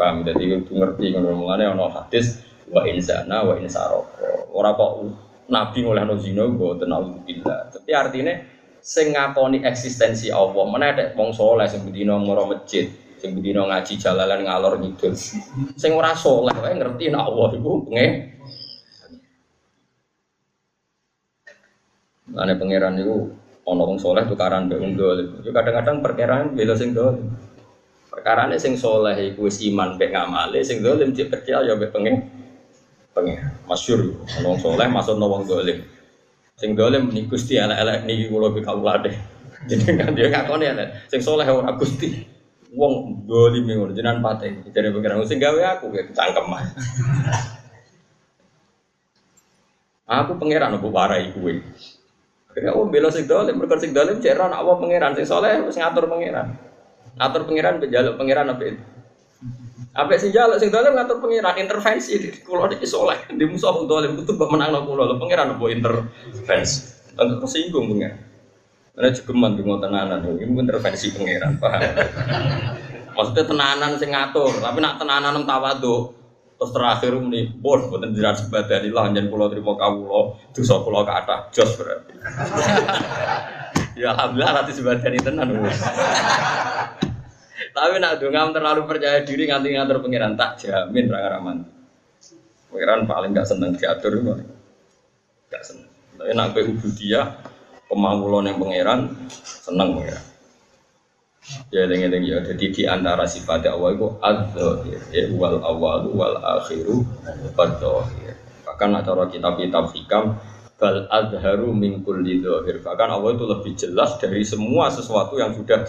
Paham 0.00 0.24
jadi 0.24 0.64
itu 0.64 0.72
ngerti 0.72 1.12
ngono 1.12 1.44
mulane 1.44 1.68
ana 1.68 1.92
hadis 1.92 2.40
wa 2.72 2.88
insana 2.88 3.44
wa 3.44 3.60
insaroko. 3.60 4.48
Ora 4.56 4.72
kok 4.72 4.92
nabi 5.52 5.84
ngolehno 5.84 6.16
zina 6.16 6.48
mboten 6.48 6.88
auzubillah. 6.88 7.68
Tapi 7.68 7.90
artinya 7.92 8.32
sing 8.80 9.12
ngakoni 9.12 9.60
eksistensi 9.60 10.32
Allah. 10.32 10.64
Ada 10.80 11.12
wong 11.12 11.36
soleh 11.36 11.68
sing 11.68 11.84
bedino 11.84 12.16
ngoro 12.16 12.48
masjid, 12.48 12.88
sing 13.20 13.36
bedino 13.36 13.68
ngaji 13.68 13.92
jalalan 14.00 14.40
ngalor 14.48 14.80
ngidul. 14.80 15.12
Sing 15.76 15.92
ora 15.92 16.16
soleh 16.16 16.56
wae 16.56 16.72
ngerti 16.72 17.12
nek 17.12 17.20
Allah 17.20 17.48
iku 17.52 17.72
nge. 17.92 18.06
Ane 22.30 22.52
pangeran 22.56 22.96
itu 22.96 23.28
ono 23.68 23.82
wong 23.84 23.98
soleh 24.00 24.24
tukaran 24.24 24.72
mbek 24.72 24.80
wong 24.80 24.92
dolim. 24.96 25.28
Yo 25.44 25.52
kadang-kadang 25.52 26.00
perkiraan 26.00 26.56
bela 26.56 26.72
sing 26.72 26.96
dolim. 26.96 27.28
Perkarane 28.08 28.56
sing 28.56 28.74
soleh 28.80 29.14
iku 29.30 29.46
wis 29.46 29.60
iman 29.68 30.00
mbek 30.00 30.16
ngamale, 30.16 30.64
sing 30.64 30.80
dolim 30.80 31.12
cek 31.12 31.28
percaya 31.28 31.76
mbek 31.76 31.92
pengen 31.92 32.24
pengen. 33.12 33.52
Masyhur 33.68 34.24
ono 34.40 34.56
wong 34.56 34.58
soleh 34.64 34.86
masuk 34.88 35.20
wong 35.20 35.44
dolim. 35.44 35.84
Sing 36.56 36.72
dolim 36.72 37.12
nih 37.12 37.28
gusti 37.28 37.60
elek-elek 37.60 38.08
niki 38.08 38.24
kula 38.32 38.48
bi 38.52 38.60
kawulade. 38.64 39.12
Jadi 39.68 39.92
kan 39.92 40.16
dia 40.16 40.32
ngakoni 40.32 40.64
elek. 40.72 40.88
Sing 41.12 41.20
soleh 41.20 41.44
ora 41.44 41.76
gusti. 41.76 42.39
Wong 42.70 43.26
dolim 43.26 43.66
ngono 43.66 43.90
jenengan 43.90 44.22
pate. 44.22 44.54
Jadi 44.70 44.94
pengiran 44.94 45.26
sing 45.26 45.42
gawe 45.42 45.60
aku 45.74 45.90
ya 45.90 46.06
cangkem. 46.14 46.46
Aku 50.10 50.34
pangeran 50.38 50.74
aku 50.74 50.90
warai 50.90 51.30
kuwe. 51.34 51.62
Akhirnya 52.50 52.74
oh 52.74 52.90
bela 52.90 53.14
sing 53.14 53.30
dolim, 53.30 53.54
mereka 53.62 53.78
sing 53.78 53.94
dolim 53.94 54.18
cek 54.18 54.34
apa 54.34 54.72
pangeran 54.74 55.14
sing 55.14 55.26
soleh 55.26 55.62
wis 55.62 55.78
ngatur 55.78 56.10
pangeran. 56.10 56.58
Ngatur 57.14 57.42
pangeran 57.46 57.74
bejaluk 57.78 58.14
pangeran 58.18 58.50
apa 58.50 58.62
itu? 58.66 58.82
Apa 59.94 60.18
sing 60.18 60.30
jaluk 60.30 60.58
sing 60.58 60.70
dolim 60.70 60.98
ngatur 60.98 61.22
pangeran 61.22 61.58
intervensi 61.62 62.18
di 62.18 62.30
kulo 62.42 62.66
iki 62.70 62.86
soleh 62.86 63.18
di 63.30 63.44
musuh 63.46 63.70
wong 63.70 63.86
dolim 63.86 64.18
kudu 64.18 64.34
mbok 64.34 64.50
menangno 64.50 64.82
kulo 64.82 65.10
lho 65.10 65.14
pangeran 65.18 65.54
apa 65.54 65.64
intervensi. 65.70 66.86
Tentu 67.14 67.34
tersinggung 67.42 67.86
pangeran. 67.90 68.29
Karena 69.00 69.16
jegeman 69.16 69.56
di 69.56 69.64
tenanan 69.64 70.20
ini 70.28 70.44
intervensi 70.44 71.08
pangeran 71.16 71.56
paham. 71.56 71.80
Maksudnya 73.16 73.44
tenanan 73.48 73.96
sing 73.96 74.12
ngatur, 74.12 74.60
tapi 74.60 74.76
nak 74.84 75.00
tenanan 75.00 75.40
tawadhu 75.48 76.20
Terus 76.60 76.76
terakhir 76.76 77.16
ini, 77.16 77.48
bon, 77.48 77.88
buatan 77.88 78.12
jiran 78.12 78.36
sebadani 78.36 78.92
lah, 78.92 79.08
terima 79.48 79.72
kawulo, 79.80 80.36
dosa 80.52 80.76
pulau 80.84 81.08
ke 81.08 81.12
atas, 81.16 81.56
jos 81.56 81.72
berarti. 81.80 82.12
ya 83.96 84.12
alhamdulillah 84.12 84.60
nanti 84.60 84.76
sebadani 84.76 85.24
tenan. 85.24 85.56
Tapi 87.72 87.94
nak 87.96 88.20
dongam 88.20 88.52
terlalu 88.52 88.84
percaya 88.84 89.24
diri 89.24 89.48
nganti 89.48 89.72
ngatur 89.72 90.04
pangeran 90.04 90.36
tak 90.36 90.60
jamin 90.60 91.08
rangan 91.08 91.32
raman. 91.32 91.58
Pangeran 92.68 93.08
paling 93.08 93.32
gak 93.32 93.48
seneng 93.48 93.72
diatur 93.80 94.20
itu, 94.20 94.36
gak 95.48 95.64
seneng. 95.64 95.88
Tapi 96.20 96.36
nak 96.36 96.52
dia 97.00 97.40
pemawulon 97.90 98.46
yang 98.46 98.58
pangeran 98.62 99.10
seneng 99.42 99.98
pangeran. 99.98 100.24
Ya 101.74 101.82
eling-eling 101.82 102.24
ya. 102.30 102.38
Jadi 102.46 102.64
di 102.70 102.82
antara 102.86 103.26
sifat 103.26 103.66
Allah 103.66 103.90
itu 103.90 104.06
adzahir 104.22 105.00
ya 105.10 105.26
wal 105.34 105.58
awal 105.58 106.06
wal 106.14 106.38
akhiru 106.38 107.02
adzahir. 107.58 108.38
Bahkan 108.62 109.02
cara 109.02 109.24
kitab-kitab 109.26 109.90
hikam 109.90 110.38
bal 110.78 111.10
adharu 111.10 111.74
min 111.74 112.06
kulli 112.06 112.38
dzahir. 112.38 112.78
Bahkan 112.86 113.08
Allah 113.10 113.34
itu 113.34 113.44
lebih 113.50 113.72
jelas 113.74 114.14
dari 114.22 114.46
semua 114.46 114.94
sesuatu 114.94 115.34
yang 115.42 115.50
sudah 115.50 115.82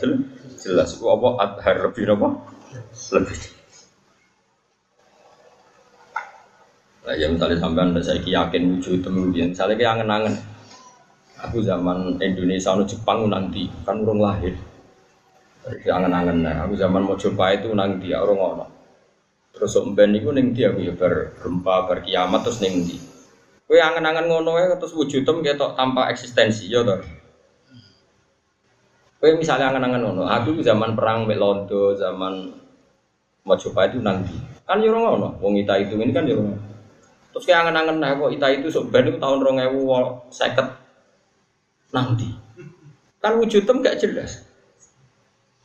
jelas. 0.57 0.97
Itu 0.97 1.05
apa 1.13 1.29
adhar 1.45 1.77
lebih 1.85 2.17
apa? 2.17 2.27
Lebih. 3.13 3.61
Nah, 7.01 7.17
ya 7.17 7.27
misalnya 7.33 7.57
sampean 7.57 7.97
saya 7.97 8.21
yakin 8.21 8.77
wujud 8.77 9.01
temu 9.01 9.29
misalnya 9.33 9.73
kayak 9.77 9.93
angen-angen. 9.99 10.35
Aku 11.41 11.57
zaman 11.65 12.21
Indonesia 12.21 12.77
no 12.77 12.85
Jepang 12.85 13.25
nanti 13.25 13.65
kan 13.81 13.97
urung 14.05 14.21
lahir 14.21 14.53
angen-angen 15.67 16.41
nah. 16.41 16.65
Aku 16.65 16.73
zaman 16.77 17.05
mau 17.05 17.17
coba 17.17 17.53
itu 17.53 17.69
nang 17.73 18.01
dia 18.01 18.21
orang 18.21 18.37
ngono. 18.37 18.65
Terus 19.51 19.77
mben 19.83 20.15
niku 20.15 20.33
ning 20.33 20.55
dia 20.55 20.73
aku 20.73 20.81
ya 20.81 20.93
ber 20.95 21.37
gempa 21.37 21.85
ber 21.85 22.01
kiamat 22.05 22.41
terus 22.45 22.61
ning 22.63 22.85
ndi. 22.85 22.97
Kowe 23.67 23.77
angen-angen 23.77 24.25
ngono 24.27 24.57
wae 24.57 24.67
terus 24.75 24.95
wujudem 24.95 25.45
ketok 25.45 25.77
tanpa 25.77 26.09
eksistensi 26.09 26.71
ya 26.71 26.81
to. 26.81 26.97
Kowe 29.21 29.29
misalnya 29.37 29.69
angen-angen 29.69 30.01
ngono, 30.01 30.25
aku 30.25 30.65
zaman 30.65 30.97
perang 30.97 31.29
mek 31.29 31.37
Londo, 31.37 31.93
zaman 31.93 32.49
mau 33.45 33.53
coba 33.53 33.85
itu 33.85 34.01
nanti. 34.01 34.33
Kan 34.65 34.81
yo 34.81 34.97
ngono, 34.97 35.37
wong 35.37 35.61
ita 35.61 35.77
itu 35.77 35.93
ini 35.93 36.09
kan 36.09 36.25
yo 36.25 36.41
Terus 37.31 37.47
kayak 37.47 37.69
angen-angen 37.69 38.03
nah 38.03 38.11
kok 38.17 38.33
ita 38.33 38.47
itu 38.51 38.67
sebenarnya 38.67 39.15
tahun 39.21 39.39
2050 39.39 40.80
nanti. 41.91 42.27
Kan 43.21 43.37
wujudem 43.37 43.85
gak 43.85 44.01
jelas. 44.01 44.47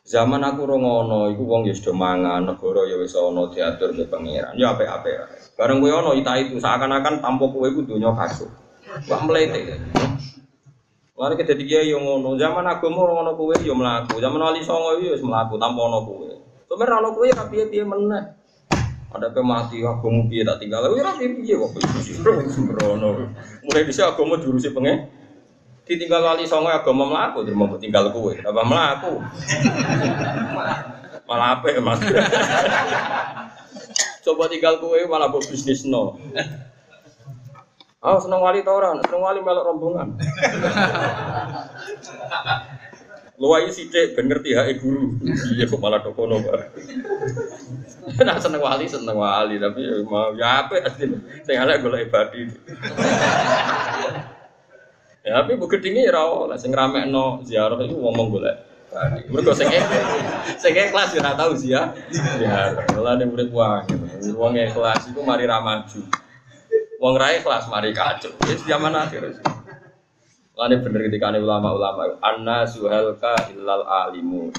Zaman 0.07 0.39
aku 0.39 0.71
rongono, 0.71 1.27
iku 1.35 1.43
wong 1.43 1.67
ya 1.67 1.75
sudah 1.75 1.91
mangan, 1.91 2.47
negara 2.47 2.87
ya 2.87 2.95
wis 2.95 3.19
ana 3.19 3.51
diatur 3.51 3.91
ke 3.91 4.07
pangeran. 4.07 4.55
Ya 4.55 4.71
apik-apik. 4.71 5.19
Bareng 5.59 5.83
kowe 5.83 5.91
ana 5.91 6.15
ita 6.15 6.39
itu 6.39 6.63
seakan-akan 6.63 7.19
tanpa 7.19 7.45
kowe 7.51 7.67
iku 7.67 7.83
donya 7.83 8.15
kacau. 8.15 8.47
Wah 9.11 9.21
mlete. 9.27 9.83
Lalu 11.17 11.35
kita 11.43 11.59
tiga 11.59 11.83
yang 11.83 12.07
ngono, 12.07 12.39
zaman 12.39 12.63
aku 12.71 12.87
mau 12.87 13.09
ngono 13.09 13.35
kowe 13.35 13.57
yo 13.59 13.75
melaku, 13.75 14.23
zaman 14.23 14.39
wali 14.39 14.63
songo 14.63 14.95
yo 15.03 15.11
wis 15.11 15.25
melaku 15.27 15.59
tanpa 15.59 15.81
ono 15.91 15.99
kowe. 16.07 16.31
Sebenarnya 16.71 17.03
ono 17.03 17.09
kowe 17.11 17.27
tapi 17.27 17.67
piye 17.67 17.83
meneh. 17.83 18.23
Ada 19.11 19.35
pe 19.35 19.43
mati 19.43 19.83
aku 19.83 20.07
mau 20.07 20.29
piye 20.31 20.47
tak 20.47 20.63
tinggal, 20.63 20.87
kowe 20.87 21.03
ra 21.03 21.19
piye 21.19 21.55
kok 21.59 21.73
sembrono. 22.47 23.27
Mulai 23.67 23.83
bisa 23.83 24.15
aku 24.15 24.23
mau 24.23 24.39
jurusi 24.39 24.71
pengen 24.71 25.09
ditinggal 25.87 26.19
wali 26.19 26.45
songo 26.45 26.67
agama 26.67 27.07
melaku 27.07 27.47
terus 27.47 27.55
mau 27.55 27.79
tinggal 27.79 28.11
kue 28.11 28.35
apa 28.43 28.63
melaku 28.67 29.23
malah 31.31 31.49
apa 31.59 31.67
ya 31.71 31.81
mas 31.81 32.03
coba 34.27 34.51
tinggal 34.51 34.83
kue 34.83 35.07
malah 35.07 35.31
buat 35.31 35.47
bisnis 35.47 35.87
no 35.87 36.19
Oh, 38.07 38.23
seneng 38.23 38.39
wali 38.39 38.63
tau 38.63 38.79
orang, 38.79 39.03
seneng 39.03 39.19
wali 39.19 39.43
melok 39.43 39.67
rombongan. 39.67 40.15
Luwai 43.43 43.67
sidik 43.69 44.15
ben 44.15 44.31
ngerti 44.31 44.55
hae 44.55 44.79
guru. 44.79 45.19
Iya 45.59 45.67
kok 45.67 45.83
malah 45.83 45.99
dokono 45.99 46.39
bareng. 46.39 46.71
Nah 48.23 48.39
seneng 48.39 48.63
wali 48.63 48.87
seneng 48.87 49.19
wali 49.19 49.59
tapi 49.59 49.83
ya 49.83 50.07
mau 50.07 50.31
ya 50.39 50.71
apa 50.71 50.87
asline. 50.87 51.19
Sing 51.43 51.59
elek 51.59 51.83
golek 51.83 52.07
ibadi. 52.07 52.47
Ya 55.27 55.43
tapi 55.43 55.59
bu 55.59 55.67
gedinge 55.67 56.07
ya 56.07 56.15
ora 56.15 56.23
oleh 56.47 56.55
sing 56.55 56.71
ramekno 56.71 57.43
ziarah 57.43 57.75
itu 57.83 57.99
ngomong 57.99 58.31
golek. 58.31 58.63
Mergo 59.27 59.51
sing 59.59 59.67
sing 60.63 60.71
kelas 60.71 61.11
ya 61.19 61.35
tau 61.35 61.51
sih 61.59 61.75
ya. 61.75 61.91
Ya, 62.39 62.79
malah 62.95 63.19
ning 63.19 63.35
murid 63.35 63.51
wae. 63.51 63.83
Wong 64.39 64.55
kelas 64.55 65.11
iku 65.11 65.27
mari 65.27 65.51
ra 65.51 65.59
maju. 65.59 65.99
Wong 67.03 67.15
ra 67.19 67.35
kelas 67.43 67.67
mari 67.67 67.91
kacau. 67.91 68.31
Wis 68.47 68.63
zaman 68.71 68.95
akhir. 68.95 69.43
Lane 70.55 70.79
bener 70.79 71.11
ketika 71.11 71.35
ulama-ulama 71.35 72.23
anna 72.23 72.63
suhalka 72.63 73.51
illal 73.51 73.83
alimu. 73.83 74.55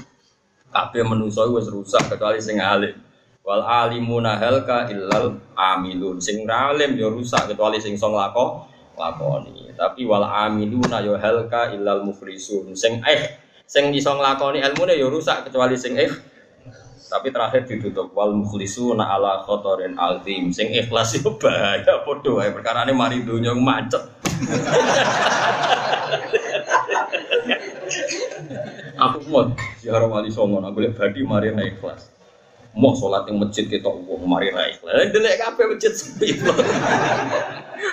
Kabeh 0.68 1.00
manusa 1.00 1.48
wis 1.48 1.64
rusak 1.72 2.12
kecuali 2.12 2.44
sing 2.44 2.60
alim. 2.60 2.92
Wal 3.40 3.64
alimuna 3.64 4.36
halka 4.36 4.84
illal 4.92 5.40
amilun. 5.56 6.20
Sing 6.20 6.44
alim 6.44 6.92
ya 6.92 7.08
rusak 7.08 7.48
kecuali 7.48 7.80
sing 7.80 7.96
song 7.96 8.12
lakoni. 8.98 9.70
Tapi 9.78 10.02
wal 10.04 10.26
amiluna 10.26 10.98
yo 11.00 11.14
ya 11.14 11.22
halka 11.22 11.70
illal 11.72 12.02
muflisun. 12.02 12.74
Sing 12.74 12.98
eh 13.06 13.38
sing 13.64 13.94
iso 13.94 14.12
nglakoni 14.18 14.58
ilmune 14.58 14.98
yo 14.98 15.08
rusak 15.08 15.46
kecuali 15.46 15.78
sing 15.78 15.94
eh. 15.94 16.10
Tapi 17.08 17.32
terakhir 17.32 17.64
ditutup 17.64 18.12
wal 18.12 18.36
mukhlisuna 18.36 19.08
ala 19.08 19.40
khotorin 19.46 19.96
altim 19.96 20.52
sing 20.52 20.68
ikhlas 20.74 21.16
yo 21.16 21.32
bahaya 21.40 22.04
padha 22.04 22.30
wae 22.36 22.52
perkarane 22.52 22.92
mari 22.92 23.24
donya 23.24 23.56
macet. 23.56 24.02
Aku 28.98 29.22
mau 29.30 29.46
siar 29.78 30.02
wali 30.10 30.28
songo 30.28 30.58
aku 30.58 30.82
lihat 30.82 30.98
badi 30.98 31.22
mari 31.22 31.54
naik 31.54 31.78
kelas 31.78 32.10
mau 32.74 32.94
sholat 32.94 33.26
yang 33.30 33.42
masjid 33.42 33.66
kita 33.66 33.86
uang 33.86 34.26
mari 34.26 34.50
naik 34.50 34.82
kelas 34.82 35.10
delek 35.14 35.38
kabeh 35.38 35.64
masjid 35.70 35.92
sepi. 35.94 36.34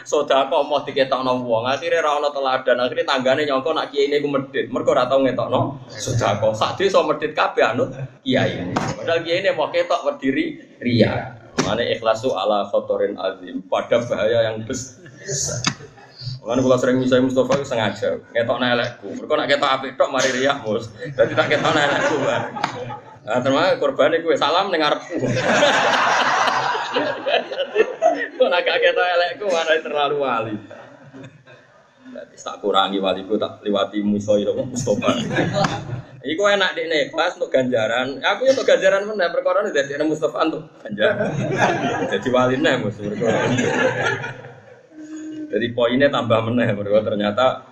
Sodako 0.05 0.65
mau 0.65 0.81
diketokno 0.81 1.41
wong, 1.45 1.65
akhirnya 1.69 2.01
ra 2.01 2.17
ono 2.17 2.29
teladan, 2.29 2.77
akhirnya 2.81 3.05
tanggane 3.05 3.41
nyongko 3.45 3.69
nak 3.73 3.89
kiai 3.89 4.09
ini 4.09 4.21
ku 4.21 4.29
medit. 4.29 4.69
Mergo 4.69 4.93
ora 4.93 5.05
tau 5.05 5.21
ngetokno 5.21 5.89
sodako. 5.89 6.53
Sak 6.53 6.77
desa 6.77 7.01
medit 7.05 7.33
kabeh 7.33 7.63
anut 7.63 7.93
kiai. 8.25 8.73
Padahal 8.73 9.21
kiai 9.21 9.41
ini 9.45 9.49
mau 9.53 9.69
ketok 9.69 10.01
berdiri 10.05 10.77
ria. 10.81 11.41
Mana 11.65 11.81
ikhlasu 11.81 12.35
ala 12.35 12.69
khotorin 12.69 13.17
azim 13.17 13.63
pada 13.65 13.97
bahaya 14.05 14.53
yang 14.53 14.61
besar. 14.65 15.05
Mana 16.45 16.61
kalau 16.61 16.77
sering 16.77 17.01
misalnya 17.01 17.25
Mustafa 17.25 17.57
itu 17.57 17.65
sengaja 17.65 18.09
ngetok 18.29 18.57
elekku. 18.61 19.07
Mereka 19.17 19.33
nak 19.33 19.47
ketok 19.49 19.69
api 19.81 19.87
tok 19.97 20.09
mari 20.13 20.29
riak 20.37 20.61
mus. 20.61 20.93
Dan 21.17 21.25
tidak 21.33 21.49
ketok 21.49 21.73
elekku 21.73 22.15
kan. 22.21 22.41
Nah, 23.25 23.41
termasuk 23.41 23.81
korban 23.81 24.13
itu 24.13 24.29
salam 24.37 24.69
dengar 24.69 25.01
Kok 28.35 28.47
nak 28.47 28.61
ketok 28.63 29.07
elekku 29.19 29.45
mana 29.51 29.71
terlalu 29.79 30.17
wali. 30.23 30.55
Jadi 32.15 32.35
tak 32.39 32.63
kurangi 32.63 32.97
waliku 33.03 33.35
tak 33.35 33.59
lewati 33.59 33.99
musoi 33.99 34.47
dong 34.47 34.71
Mustafa. 34.71 35.11
Iku 36.25 36.41
enak 36.47 36.73
nih, 36.73 37.13
kelas 37.13 37.37
untuk 37.37 37.53
ganjaran. 37.53 38.17
Aku 38.23 38.49
itu 38.49 38.63
ganjaran 38.65 39.05
mana? 39.05 39.29
Perkara 39.29 39.61
ini 39.61 39.75
dari 39.75 39.93
Mustafa 40.07 40.47
untuk 40.47 40.63
ganjaran. 40.79 41.29
Jadi 42.07 42.27
wali 42.31 42.55
nih 42.57 42.79
Mustafa. 42.79 43.29
Jadi 45.55 45.67
poinnya 45.71 46.07
tambah 46.11 46.39
meneh 46.51 46.71
mereka 46.75 46.99
ternyata 47.05 47.63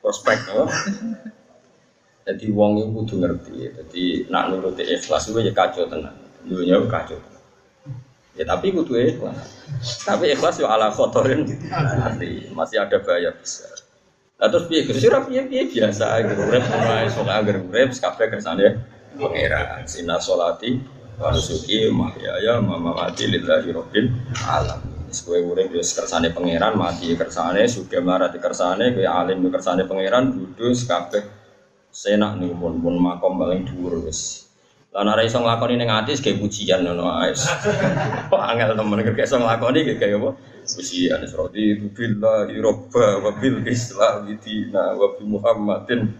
prospek 0.00 0.38
oh. 0.56 0.68
Jadi 2.24 2.46
wong 2.52 2.78
itu 2.78 2.88
kudu 2.92 3.14
ngerti. 3.20 3.54
Jadi 3.74 4.04
nak 4.28 4.52
nuruti 4.52 4.84
ikhlas 4.84 5.28
itu 5.28 5.40
ya 5.40 5.52
kacau 5.52 5.88
tenang. 5.88 6.16
Dunia 6.44 6.80
kacau. 6.88 7.16
Ya 8.40 8.48
tapi 8.48 8.72
kudu 8.72 8.96
ikhlas. 8.96 9.36
Tapi 10.08 10.32
ikhlas 10.32 10.56
ya 10.56 10.72
ala 10.72 10.88
kotorin 10.88 11.44
nanti 11.68 12.48
masih 12.56 12.80
ada 12.80 12.96
bahaya 12.96 13.36
besar. 13.36 13.84
Nah, 14.40 14.48
terus 14.48 14.64
piye 14.72 14.88
Gus? 14.88 15.04
Ora 15.04 15.20
piye 15.28 15.44
piye 15.44 15.68
biasa 15.68 16.24
gitu. 16.24 16.40
Urip 16.48 16.64
mulai 16.64 17.04
sok 17.12 17.28
agar 17.28 17.60
urip 17.60 17.92
kabeh 17.92 18.26
kersane 18.32 18.80
pangeran. 19.20 19.84
Sina 19.84 20.16
solati 20.16 20.80
wa 21.20 21.36
mahyaya 21.92 22.64
mamati 22.64 23.28
lillahi 23.28 23.68
rabbil 23.76 24.08
alamin. 24.48 25.12
Kowe 25.12 25.36
urip 25.36 25.68
yo 25.76 25.84
kersane 25.84 26.32
pangeran, 26.32 26.80
mati 26.80 27.12
kersane, 27.12 27.68
suge 27.68 28.00
marati 28.00 28.40
kersane, 28.40 28.96
kowe 28.96 29.04
alim 29.04 29.44
kersane 29.52 29.84
pangeran, 29.84 30.32
dudus 30.32 30.88
kabeh 30.88 31.20
senak 31.92 32.40
nih 32.40 32.54
pun 32.56 32.80
pun 32.80 32.94
makom 32.96 33.36
paling 33.36 33.68
dhuwur 33.68 34.06
wis. 34.06 34.49
Lah 34.90 35.06
nek 35.06 35.22
iso 35.22 35.38
nglakoni 35.38 35.78
ning 35.78 35.86
ati 35.86 36.18
ge 36.18 36.34
pujian 36.34 36.82
ngono 36.82 37.14
ae. 37.22 37.30
Kok 38.30 38.42
angel 38.42 38.74
temen 38.74 39.06
kerja 39.06 39.22
iso 39.22 39.36
nglakoni 39.38 39.86
ge 39.86 39.94
kaya 39.94 40.18
apa? 40.18 40.34
Pujian 40.66 41.22
rodi 41.30 41.78
billahi 41.94 42.58
robba 42.58 43.22
wa 43.22 43.30
bil 43.38 43.62
islam 43.70 44.26
dina 44.42 44.98
wa 44.98 45.14
bi 45.14 45.22
muhammadin 45.22 46.10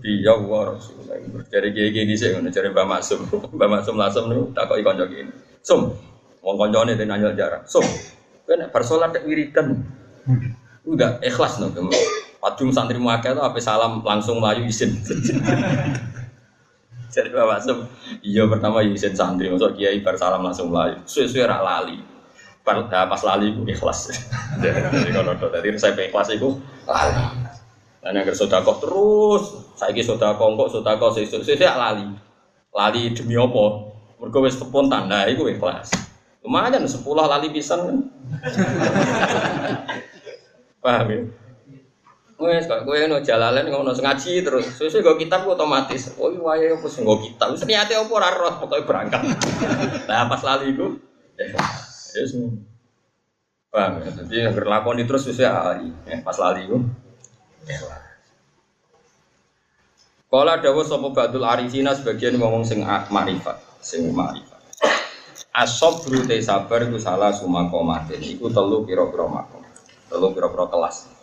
bi 0.00 0.24
ya 0.24 0.40
wa 0.40 0.72
rasulullah. 0.72 1.20
Dari 1.52 1.68
gege 1.76 2.08
di 2.08 2.16
sik 2.16 2.32
ngono 2.32 2.48
cari 2.48 2.72
Mbak 2.72 2.86
Maksum. 2.88 3.20
Mbak 3.60 3.68
Maksum 3.68 3.94
langsung 4.00 4.24
niku 4.32 4.56
takoki 4.56 4.80
kanca 4.80 5.04
gini. 5.04 5.32
Sum, 5.60 5.92
wong 6.40 6.56
kancane 6.56 6.96
nanya 6.96 7.36
jarak. 7.36 7.68
Sum, 7.68 7.84
Kan 8.48 8.60
bar 8.72 8.82
salat 8.88 9.20
wiridan. 9.28 9.84
Udah 10.88 11.20
ikhlas 11.20 11.60
no. 11.60 11.68
Padung 12.40 12.72
santri 12.72 13.00
muakeh 13.00 13.32
itu 13.32 13.40
apa 13.40 13.56
salam 13.60 14.04
langsung 14.04 14.40
melayu 14.40 14.68
izin. 14.68 14.96
Jadi 17.14 17.30
Bapak 17.30 17.62
Sem, 17.62 17.78
iya 18.26 18.42
pertama 18.50 18.82
izin 18.82 19.14
santri, 19.14 19.46
masuk 19.46 19.78
kiai 19.78 20.02
bar 20.02 20.18
salam 20.18 20.42
langsung 20.42 20.74
melayu. 20.74 20.98
Suwe-suwe 21.06 21.46
rak 21.46 21.62
lali. 21.62 22.02
Pas, 22.66 22.90
pas 22.90 23.22
lali 23.22 23.54
itu 23.54 23.62
ikhlas. 23.70 24.10
Jadi 24.62 25.14
kalau 25.14 25.38
tadi 25.38 25.78
saya 25.78 25.94
ikhlas 25.94 26.34
itu 26.34 26.58
lali. 26.90 27.22
Dan 28.02 28.18
yang 28.18 28.34
sodakoh 28.34 28.82
terus, 28.82 29.44
saya 29.78 29.94
kira 29.94 30.10
sodakoh 30.10 30.58
kok 30.58 30.68
sodakoh 30.74 31.14
sesuk 31.14 31.46
sesuk 31.46 31.62
lali, 31.62 32.10
lali 32.74 33.02
demi 33.14 33.38
apa? 33.38 33.94
Mereka 34.18 34.38
wis 34.42 34.58
tepun 34.58 34.90
tanda 34.90 35.30
itu 35.30 35.46
ikhlas. 35.46 35.94
Lumayan 36.42 36.82
sepuluh 36.84 37.24
lali 37.24 37.48
pisan 37.54 37.80
kan. 37.86 37.96
Paham 40.84 41.08
ya? 41.08 41.43
Wes 42.44 42.68
kok 42.68 42.84
kowe 42.84 42.98
ono 43.00 43.24
jalalan 43.24 43.72
ngono 43.72 43.96
ngaji 43.96 44.44
terus. 44.44 44.76
Sesuk 44.76 45.00
go 45.00 45.16
kitab 45.16 45.48
otomatis. 45.48 46.12
Oh 46.20 46.28
iya 46.28 46.44
wae 46.44 46.66
opo 46.76 46.92
sing 46.92 47.08
go 47.08 47.16
kitab. 47.16 47.56
Wis 47.56 47.64
niate 47.64 47.96
opo 47.96 48.20
ora 48.20 48.28
roh 48.36 48.60
pokoke 48.60 48.84
berangkat. 48.84 49.24
Lah 50.08 50.28
pas 50.28 50.44
lali 50.44 50.76
iku 50.76 51.00
ya 51.40 52.22
semua. 52.28 52.52
Paham 53.72 54.04
ya? 54.04 54.10
Jadi 54.12 54.36
agar 54.44 54.64
lakoni 54.68 55.08
terus 55.08 55.24
wis 55.24 55.40
ali. 55.40 55.88
Ya, 56.04 56.20
pas 56.20 56.36
lali 56.36 56.68
iku. 56.68 56.78
Kala 60.28 60.58
dawa 60.58 60.82
sapa 60.82 61.08
Badul 61.14 61.46
Arifina 61.46 61.94
sebagian 61.94 62.34
ngomong 62.42 62.66
sing 62.66 62.82
makrifat, 62.82 63.54
sing 63.78 64.10
makrifat. 64.10 64.58
Asob 65.54 66.02
te 66.26 66.42
sabar 66.42 66.82
itu 66.82 66.98
salah 66.98 67.30
sumakomatin. 67.30 68.18
Iku 68.18 68.50
telu 68.50 68.82
piro-piro 68.82 69.30
makom. 69.30 69.62
Telu 70.10 70.34
piro-piro 70.34 70.66
kelas. 70.66 71.13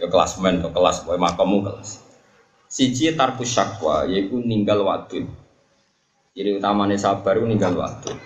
Ya 0.00 0.08
kelas 0.08 0.40
men 0.40 0.64
atau 0.64 0.72
kelas 0.72 1.04
boy 1.04 1.20
makommu 1.20 1.60
kelas. 1.60 2.00
Siji 2.72 3.12
tarku 3.12 3.44
syakwa 3.44 4.08
yaiku 4.08 4.40
ninggal 4.40 4.80
wadud. 4.80 5.28
Jadi 6.32 6.56
utamanya 6.56 6.96
sabar 6.96 7.36
itu 7.36 7.44
ninggal 7.44 7.76
wadud. 7.76 8.16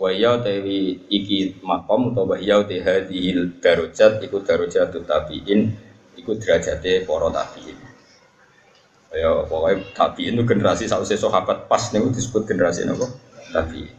Waya 0.00 0.40
tewi 0.40 1.04
iki 1.12 1.60
makom 1.60 2.16
atau 2.16 2.24
waya 2.24 2.64
te 2.64 2.80
hadhil 2.80 3.60
darajat 3.60 4.24
iku 4.24 4.40
darajat 4.40 4.96
tabiin 5.04 5.76
iku 6.16 6.32
derajate 6.40 7.04
para 7.04 7.28
tabiin. 7.28 7.76
Ya 9.12 9.44
pokoknya 9.44 9.84
tabiin 9.92 10.40
itu 10.40 10.48
generasi 10.48 10.88
sausé 10.88 11.20
sahabat 11.20 11.68
pas 11.68 11.92
nih 11.92 12.00
disebut 12.08 12.48
generasi 12.48 12.88
nopo 12.88 13.12
tabiin. 13.52 13.92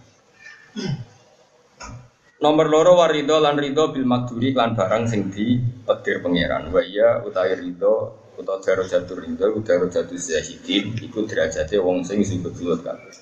Nomor 2.43 2.67
loro 2.67 2.99
warido 2.99 3.39
lan 3.39 3.55
rido 3.55 3.95
bil 3.95 4.03
makduri 4.03 4.51
lan 4.51 4.75
barang 4.75 5.07
sing 5.07 5.31
di 5.31 5.55
petir 5.87 6.19
pangeran. 6.19 6.75
Wa 6.75 6.83
iya 6.83 7.23
utawi 7.23 7.55
rido 7.55 8.19
utawa 8.35 8.59
daro 8.59 8.83
jatuh 8.83 9.15
rido 9.15 9.47
utawa 9.55 9.87
jatuh 9.87 10.19
zahidin 10.19 10.91
iku 10.99 11.23
derajate 11.23 11.79
wong 11.79 12.03
sing 12.03 12.19
sing 12.27 12.43
bedulut 12.43 12.83
kabeh. 12.83 13.15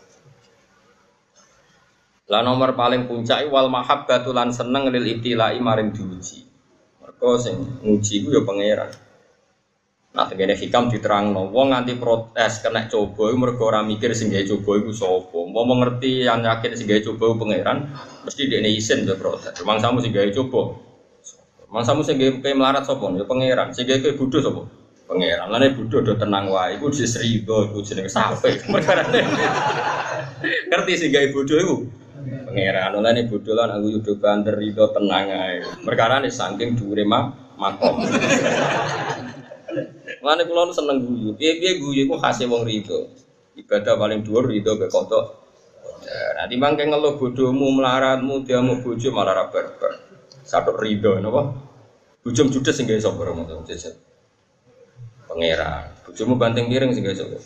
Lah 2.34 2.42
nomor 2.42 2.74
paling 2.74 3.06
puncak 3.06 3.46
wal 3.54 3.70
mahabbatu 3.70 4.34
lan 4.34 4.50
seneng 4.50 4.90
lil 4.90 5.06
ibtilai 5.06 5.62
maring 5.62 5.94
diuji. 5.94 6.42
Mergo 7.06 7.38
sing 7.38 7.62
nguji 7.86 8.26
ku 8.26 8.34
ya 8.34 8.42
pangeran. 8.42 8.90
Nah, 10.12 10.28
tegene 10.28 10.60
hikam 10.60 10.92
diterang 10.92 11.32
no, 11.32 11.48
wong 11.56 11.72
nganti 11.72 11.96
protes 11.96 12.60
kena 12.60 12.84
coba, 12.92 13.32
mereka 13.32 13.64
orang 13.72 13.88
mikir 13.88 14.12
sing 14.12 14.28
gawe 14.28 14.44
coba 14.44 14.84
itu 14.84 14.92
sopo. 14.92 15.48
Mau 15.48 15.64
mengerti 15.64 16.28
yang 16.28 16.44
yakin 16.44 16.76
sing 16.76 16.84
gawe 16.84 17.00
coba 17.00 17.40
pangeran, 17.40 17.96
mesti 18.28 18.52
dia 18.52 18.60
izin 18.60 19.08
be 19.08 19.16
protes. 19.16 19.56
Memang 19.64 19.80
samu 19.80 20.04
sing 20.04 20.12
gawe 20.12 20.28
coba. 20.36 20.76
Memang 21.72 21.84
samu 21.88 22.04
sing 22.04 22.20
gawe 22.20 22.52
melarat 22.52 22.84
sopo, 22.84 23.08
ya 23.16 23.24
pangeran. 23.24 23.72
Sing 23.72 23.88
gawe 23.88 24.12
bodoh 24.20 24.44
sopo, 24.44 24.68
pangeran. 25.08 25.48
Lalu 25.48 25.80
bodoh 25.80 26.04
do 26.04 26.14
tenang 26.20 26.52
wae, 26.52 26.76
iku 26.76 26.92
diserido, 26.92 27.72
iku 27.72 27.80
jenenge 27.80 28.12
sape. 28.12 28.52
Ngerti 30.68 30.92
sing 31.00 31.16
gawe 31.16 31.28
bodoh 31.32 31.56
iku 31.56 31.76
pangeran. 32.52 33.00
Lalu 33.00 33.32
bodoh 33.32 33.56
lan 33.56 33.80
aku 33.80 33.88
yudo 33.88 34.20
banter 34.20 34.60
rido 34.60 34.92
tenang 34.92 35.32
ae. 35.32 35.64
Perkara 35.88 36.20
nih 36.20 36.36
saking 36.36 36.76
dhuwure 36.76 37.08
makom. 37.08 37.96
Mana 40.22 40.42
kulo 40.46 40.70
nu 40.70 40.74
seneng 40.74 40.98
guyu. 41.02 41.34
Piye 41.36 41.58
piye 41.60 41.80
guyu 41.80 42.08
ku 42.10 42.16
khase 42.20 42.46
wong 42.46 42.64
rido. 42.68 43.12
Ibadah 43.58 44.00
paling 44.00 44.24
dhuwur 44.24 44.48
rido 44.48 44.80
be 44.80 44.88
koto. 44.88 45.42
Nah, 46.02 46.50
timbang 46.50 46.76
kayak 46.76 46.92
ngeluh 46.92 47.16
bodohmu, 47.16 47.78
melaratmu, 47.78 48.42
dia 48.44 48.60
mau 48.60 48.82
bojo 48.82 49.10
malah 49.14 49.38
ra 49.38 49.44
barbar. 49.54 50.02
Satu 50.42 50.74
rido 50.76 51.16
napa? 51.22 51.54
Bujum 52.26 52.50
judes 52.50 52.74
sing 52.78 52.90
gawe 52.90 53.00
sapa 53.02 53.22
ramo 53.22 53.46
jajan. 53.66 53.96
Pangeran. 55.30 55.90
Bojomu 56.04 56.36
banting 56.36 56.68
piring 56.68 56.92
sing 56.92 57.06
gawe 57.06 57.16
sapa? 57.16 57.38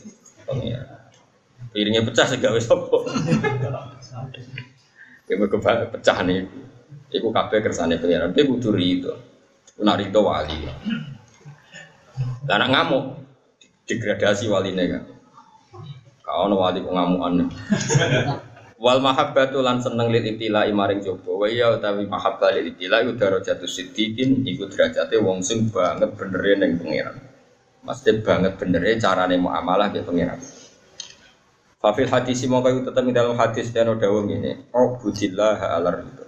Pangeran. 0.48 1.00
Piringnya 1.72 2.02
pecah 2.08 2.26
sing 2.26 2.40
gawe 2.40 2.60
sapa? 2.60 2.98
Ya 5.28 5.34
mergo 5.36 5.58
pecah 5.62 6.18
nih. 6.24 6.48
Iku 7.12 7.30
kabeh 7.32 7.60
kersane 7.64 8.00
pangeran. 8.00 8.32
Dia 8.34 8.44
kudu 8.48 8.72
rido. 8.72 9.14
Nak 9.80 10.00
rido 10.00 10.26
wali. 10.26 10.56
Karena 12.46 12.66
ngamuk 12.72 13.04
degradasi 13.86 14.48
waline 14.48 14.84
kan. 14.88 15.04
Kau 16.26 16.50
no 16.50 16.58
wali 16.58 16.82
ngamukan. 16.82 17.46
Wal 18.76 19.00
mahabbatu 19.00 19.64
lan 19.64 19.80
seneng 19.80 20.12
lil 20.12 20.36
ibtila 20.36 20.68
maring 20.68 21.00
coba. 21.00 21.32
Wa 21.32 21.48
iya 21.48 21.72
utawi 21.72 22.12
mahabbah 22.12 22.52
lil 22.60 22.76
ibtila 22.76 23.08
iku 23.08 23.16
darajatu 23.16 23.64
siddiqin 23.64 24.44
iku 24.44 24.68
derajate 24.68 25.16
wong 25.24 25.40
sing 25.48 25.72
banget 25.72 26.12
benere 26.20 26.60
ning 26.60 26.76
pangeran. 26.76 27.16
Mesti 27.86 28.26
banget 28.26 28.58
benernya 28.60 28.98
carane 29.00 29.38
muamalah 29.40 29.94
gitu 29.94 30.10
pengiran. 30.10 30.42
Fafil 31.78 32.10
hadis 32.10 32.42
mongko 32.50 32.90
tetap 32.90 33.06
dalam 33.14 33.38
hadis 33.38 33.70
dan 33.70 33.94
dawuh 33.94 34.26
ngene. 34.26 34.74
Ubudillah 34.74 35.78
ala 35.78 36.02
ridho. 36.02 36.25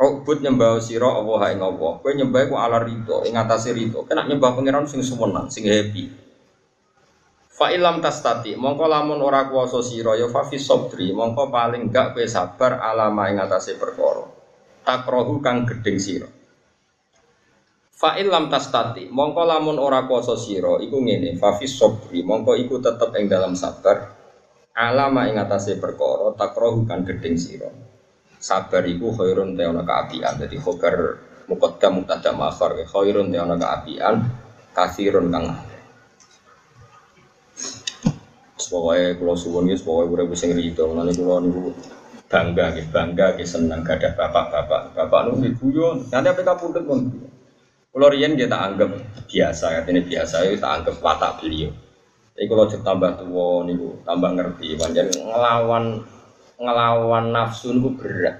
Ubud 0.00 0.40
nyembah 0.40 0.80
sira 0.80 1.12
Allah 1.12 1.52
ing 1.52 1.60
Allah. 1.60 2.00
Kowe 2.00 2.12
nyembah 2.16 2.48
ku 2.48 2.56
ala 2.56 2.80
ridho, 2.80 3.20
ing 3.28 3.36
ridho. 3.76 4.08
Kena 4.08 4.24
nyembah 4.24 4.56
pangeran 4.56 4.88
sing 4.88 5.04
suwenan, 5.04 5.52
sing 5.52 5.68
happy. 5.68 6.08
Fa 7.52 7.68
ilam 7.68 8.00
tastati, 8.00 8.56
mongko 8.56 8.88
lamun 8.88 9.20
ora 9.20 9.44
kuwasa 9.44 9.84
sira 9.84 10.16
ya 10.16 10.32
fa 10.32 10.48
fi 10.48 10.56
mongko 11.12 11.52
paling 11.52 11.92
gak 11.92 12.16
kowe 12.16 12.24
sabar 12.24 12.80
alama 12.80 13.28
ing 13.28 13.44
atase 13.44 13.76
perkara. 13.76 14.24
Takrohu 14.80 15.44
kang 15.44 15.68
gedeng 15.68 16.00
sira. 16.00 16.28
Fa 17.92 18.16
ilam 18.16 18.48
tastati, 18.48 19.12
mongko 19.12 19.44
lamun 19.44 19.76
ora 19.76 20.08
kuwasa 20.08 20.32
sira 20.40 20.80
iku 20.80 20.96
ngene, 21.04 21.36
fa 21.36 21.52
fi 21.52 21.68
sabri, 21.68 22.24
mongko 22.24 22.56
iku 22.56 22.80
tetep 22.80 23.12
ing 23.20 23.28
dalam 23.28 23.52
sabar 23.52 24.16
alama 24.80 25.28
ing 25.28 25.36
atase 25.36 25.76
perkara 25.76 26.32
takrohu 26.38 26.86
kan 26.88 27.04
gedeng 27.04 27.36
sira 27.36 27.68
sabar 28.40 28.82
iku 28.88 29.12
khairun 29.12 29.52
te 29.52 29.68
ana 29.68 29.84
kaapian 29.84 30.40
dadi 30.40 30.56
khobar 30.56 31.20
muqaddam 31.44 32.00
mubtada 32.00 32.32
ma'khar 32.32 32.72
khairun 32.88 33.28
te 33.28 33.36
ana 33.36 33.60
kaapian 33.60 34.24
kasirun 34.72 35.28
kang 35.28 35.46
Pokoknya 38.70 39.18
kalau 39.18 39.34
suwon 39.34 39.66
ya, 39.66 39.74
pokoknya 39.82 40.14
udah 40.14 40.26
bisa 40.30 40.46
ngerido. 40.46 40.94
Nanti 40.94 41.18
kalau 41.18 41.42
niku 41.42 41.74
bangga, 42.30 42.70
gitu, 42.78 42.88
bangga, 42.94 43.26
gitu, 43.34 43.58
senang 43.58 43.82
gak 43.82 43.98
ada 43.98 44.14
bapak-bapak, 44.14 44.94
bapak 44.94 45.20
nunggu 45.26 45.58
guyon. 45.58 46.06
Nanti 46.06 46.28
apa 46.30 46.40
kamu 46.46 46.70
pun 46.70 46.82
pun. 46.86 47.00
Kalau 47.90 48.06
Rian 48.06 48.38
kita 48.38 48.54
anggap 48.54 48.94
biasa, 49.26 49.82
katanya 49.82 50.06
biasa, 50.06 50.46
ya 50.46 50.48
kita 50.54 50.68
anggap 50.70 50.94
watak 51.02 51.42
beliau. 51.42 51.74
Tapi 52.38 52.46
kalau 52.46 52.64
tambah 52.70 53.10
tua 53.18 53.48
niku 53.66 53.88
tambah 54.06 54.30
ngerti, 54.38 54.78
panjang 54.78 55.10
ngelawan 55.18 56.06
ngelawan 56.60 57.32
nafsu 57.32 57.72
niku 57.72 57.96
berat. 57.96 58.36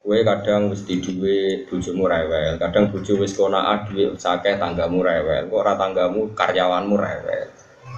Kue 0.00 0.24
kadang 0.24 0.72
di 0.72 0.96
duwe 0.96 1.68
bojomu 1.68 2.08
rewel, 2.08 2.56
kadang 2.56 2.88
bojo 2.88 3.20
wis 3.20 3.36
kona 3.36 3.84
duwe 3.88 4.16
sakeh 4.16 4.56
tanggamu 4.56 5.04
rewel, 5.04 5.48
kok 5.48 5.60
ora 5.60 5.76
tanggamu 5.76 6.32
karyawanmu 6.36 6.96
rewel. 6.96 7.44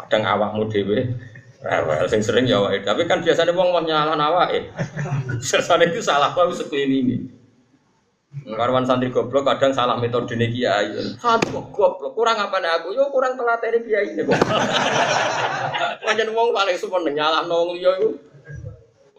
Kadang 0.07 0.23
awakmu 0.27 0.67
dhewe 0.71 0.99
rewel 1.63 2.05
sing 2.11 2.21
sering 2.23 2.47
ya 2.51 2.59
awake. 2.59 2.83
Tapi 2.83 3.07
kan 3.07 3.23
biasanya 3.23 3.55
wong 3.55 3.71
mau 3.71 3.83
nyalahan 3.83 4.19
awake. 4.19 4.71
Biasanya 5.43 5.85
itu 5.95 6.03
salah 6.03 6.35
kok 6.35 6.51
ini. 6.75 7.23
Karwan 8.33 8.83
santri 8.83 9.13
goblok 9.13 9.45
kadang 9.45 9.71
salah 9.71 9.95
metode 9.95 10.35
nih 10.35 10.51
kiai. 10.51 10.91
Santri 11.23 11.55
goblok 11.55 12.19
kurang 12.19 12.35
apa 12.35 12.59
nih 12.59 12.71
aku? 12.83 12.99
Yo 12.99 13.15
kurang 13.15 13.39
telat 13.39 13.63
ini 13.63 13.79
kiai 13.87 14.09
ini 14.11 14.27
kok. 14.27 14.37
Wajan 16.11 16.35
wong 16.35 16.51
paling 16.51 16.75
sumpah 16.75 16.99
nyala 17.07 17.47
nong 17.47 17.79
yo 17.79 17.95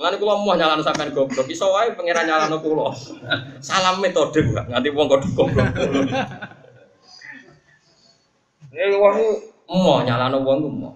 Mengenai 0.03 0.19
kulo 0.19 0.35
mau 0.35 0.51
nyala 0.51 0.83
sampean 0.83 1.15
goblok, 1.15 1.47
iso 1.47 1.71
wae 1.71 1.95
pangeran 1.95 2.27
nyala 2.27 2.51
kulo. 2.59 2.91
Salah 3.63 3.95
metode 4.03 4.43
gua, 4.51 4.67
nganti 4.67 4.91
wong 4.91 5.07
kok 5.07 5.23
goblok. 5.31 5.63
Ini 8.75 8.99
wong 8.99 9.15
mau 9.71 10.03
nyala 10.03 10.27
wong 10.43 10.59
mau. 10.75 10.91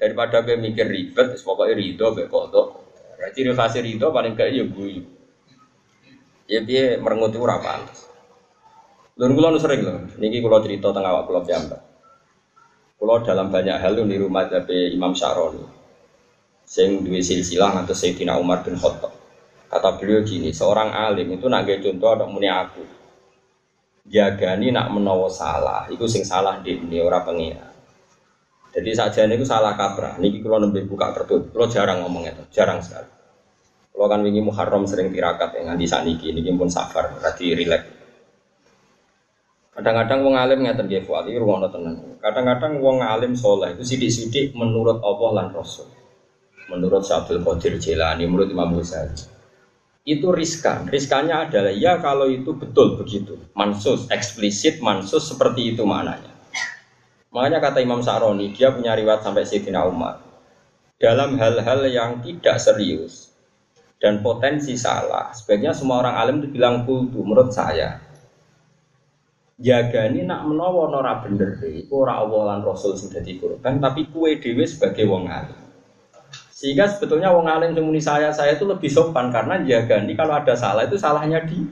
Daripada 0.00 0.40
gue 0.40 0.56
mikir 0.56 0.88
ribet, 0.88 1.36
pokoknya 1.44 1.76
rido, 1.76 2.16
gue 2.16 2.32
kodok. 2.32 2.80
Ciri 3.36 3.52
khas 3.52 3.76
rido 3.76 4.08
paling 4.08 4.32
kayak 4.32 4.56
ya 4.56 4.64
gue 4.64 5.04
ya 6.48 6.64
dia 6.64 6.96
merengut 6.96 7.36
itu 7.36 7.44
ora 7.44 7.60
pantes. 7.60 8.08
Lha 9.20 9.28
kula 9.36 9.60
sering 9.60 9.84
lho, 9.84 10.16
niki 10.16 10.40
kula 10.40 10.64
cerita 10.64 10.96
teng 10.96 11.04
awak 11.04 11.28
kula 11.28 11.44
piyambak. 11.44 11.84
Kula 12.96 13.20
dalam 13.20 13.52
banyak 13.52 13.76
hal 13.76 14.00
niru 14.00 14.32
madzhab 14.32 14.64
Imam 14.72 15.12
Syaroni. 15.12 15.77
Sing 16.68 17.00
duwe 17.00 17.24
silsilah 17.24 17.80
atau 17.80 17.96
Sayyidina 17.96 18.36
Umar 18.36 18.60
bin 18.60 18.76
Khattab. 18.76 19.08
Kata 19.72 19.96
beliau 19.96 20.20
gini, 20.20 20.52
seorang 20.52 20.92
alim 20.92 21.32
itu 21.32 21.48
nak 21.48 21.64
contoh 21.64 22.08
ada 22.12 22.28
muni 22.28 22.44
aku. 22.44 22.84
Jagani 24.04 24.68
nak 24.72 24.92
menawa 24.92 25.32
salah, 25.32 25.88
itu 25.88 26.04
sing 26.04 26.28
salah 26.28 26.60
di 26.60 26.76
ini 26.76 27.00
orang 27.00 27.24
pengira. 27.24 27.68
Jadi 28.72 28.90
saja 28.92 29.24
ini 29.24 29.40
salah 29.48 29.76
kaprah. 29.80 30.20
Niki 30.20 30.44
kalau 30.44 30.60
nembe 30.60 30.84
buka 30.84 31.16
tertutup, 31.16 31.56
kalau 31.56 31.68
jarang 31.72 32.04
ngomong 32.04 32.28
itu, 32.28 32.44
jarang 32.52 32.84
sekali. 32.84 33.08
Kalau 33.92 34.06
kan 34.06 34.20
wingi 34.22 34.38
Muharram 34.44 34.86
sering 34.86 35.10
tirakat 35.10 35.58
ya 35.58 35.66
nganti 35.66 35.88
saniki 35.88 36.30
ini 36.30 36.46
pun 36.54 36.70
safar 36.70 37.18
berarti 37.18 37.50
rileks. 37.50 37.90
Kadang-kadang 39.74 40.22
wong 40.22 40.34
alim 40.38 40.62
ngeten 40.62 40.86
nggih 40.86 41.02
fuad 41.02 41.26
iki 41.26 41.34
rumono 41.34 41.66
tenan. 41.66 42.18
Kadang-kadang 42.22 42.78
wong 42.78 43.02
alim 43.02 43.34
soleh 43.34 43.74
itu 43.74 43.82
sidik-sidik 43.82 44.54
menurut 44.54 45.02
Allah 45.02 45.30
lan 45.42 45.48
Rasul. 45.50 45.97
Menurut 46.68 47.04
Syabdul 47.04 47.40
Qadir 47.40 47.80
Jilani, 47.80 48.28
menurut 48.28 48.52
Imam 48.52 48.76
Ghazali. 48.76 49.16
Itu 50.04 50.32
riskan. 50.32 50.88
Riskannya 50.88 51.48
adalah 51.48 51.72
ya 51.72 52.00
kalau 52.00 52.28
itu 52.28 52.56
betul 52.56 52.96
begitu. 52.96 53.36
Mansus, 53.56 54.08
eksplisit 54.08 54.80
mansus 54.80 55.28
seperti 55.28 55.76
itu 55.76 55.84
maknanya. 55.84 56.32
Makanya 57.28 57.60
kata 57.60 57.84
Imam 57.84 58.00
Sa'roni, 58.00 58.56
dia 58.56 58.72
punya 58.72 58.96
riwayat 58.96 59.20
sampai 59.20 59.44
Sayyidina 59.44 59.84
Umar. 59.84 60.24
Dalam 60.96 61.36
hal-hal 61.36 61.84
yang 61.88 62.24
tidak 62.24 62.56
serius, 62.56 63.28
dan 63.98 64.22
potensi 64.22 64.78
salah. 64.78 65.34
Sebaiknya 65.34 65.74
semua 65.74 66.02
orang 66.02 66.14
alim 66.16 66.36
itu 66.40 66.48
bilang 66.54 66.86
kultu 66.86 67.20
menurut 67.22 67.50
saya. 67.50 67.98
Jaga 69.58 70.06
ini 70.06 70.22
nak 70.22 70.46
menawa 70.46 70.86
nora 70.86 71.18
bener 71.18 71.58
deh, 71.58 71.90
ora 71.90 72.22
Allah 72.22 72.54
lan 72.54 72.60
Rasul 72.62 72.94
sudah 72.94 73.18
dikurban, 73.18 73.82
tapi 73.82 74.06
kue 74.06 74.38
dewi 74.38 74.62
sebagai 74.62 75.02
wong 75.10 75.26
alim. 75.26 75.67
Sehingga 76.58 76.90
sebetulnya 76.90 77.30
wong 77.30 77.46
alim 77.46 77.70
semuni 77.70 78.02
saya 78.02 78.34
saya 78.34 78.58
itu 78.58 78.66
lebih 78.66 78.90
sopan 78.90 79.30
karena 79.30 79.62
jaga 79.62 80.02
ini 80.02 80.18
kalau 80.18 80.34
ada 80.34 80.58
salah 80.58 80.82
itu 80.82 80.98
salahnya 80.98 81.38
di, 81.46 81.62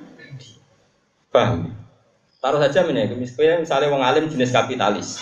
paham? 1.34 1.74
Taruh 2.38 2.62
saja 2.62 2.86
misalnya 2.86 3.58
misalnya 3.58 3.90
wong 3.90 3.98
alim 4.06 4.30
jenis 4.30 4.54
kapitalis, 4.54 5.18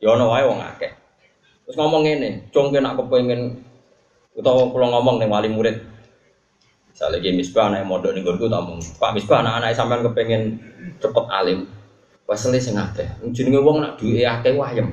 ya 0.00 0.16
ono 0.16 0.32
wae 0.32 0.48
wong 0.48 0.64
akeh. 0.64 0.96
Terus 1.68 1.76
ngomong 1.76 2.08
ini, 2.08 2.48
cong 2.48 2.72
nak 2.72 2.96
kepengen 3.04 3.60
utawa 4.32 4.72
kalau 4.72 4.88
ngomong 4.96 5.20
nih 5.20 5.28
wali 5.28 5.52
murid, 5.52 5.76
Misalnya 6.88 7.20
lagi 7.20 7.36
misbah 7.36 7.68
anak 7.68 7.84
modal 7.84 8.16
nih 8.16 8.24
gue 8.24 8.48
tamu, 8.48 8.80
Pak 8.96 9.12
misbah 9.12 9.44
anak-anak 9.44 9.76
sampean 9.76 10.00
kepengen 10.08 10.42
cepet 11.04 11.24
alim, 11.28 11.68
pasal 12.24 12.56
sing 12.56 12.80
akeh. 12.80 13.12
Jenenge 13.36 13.60
wong 13.60 13.84
nak 13.84 14.00
duwe 14.00 14.24
akeh 14.24 14.56
wayem. 14.56 14.88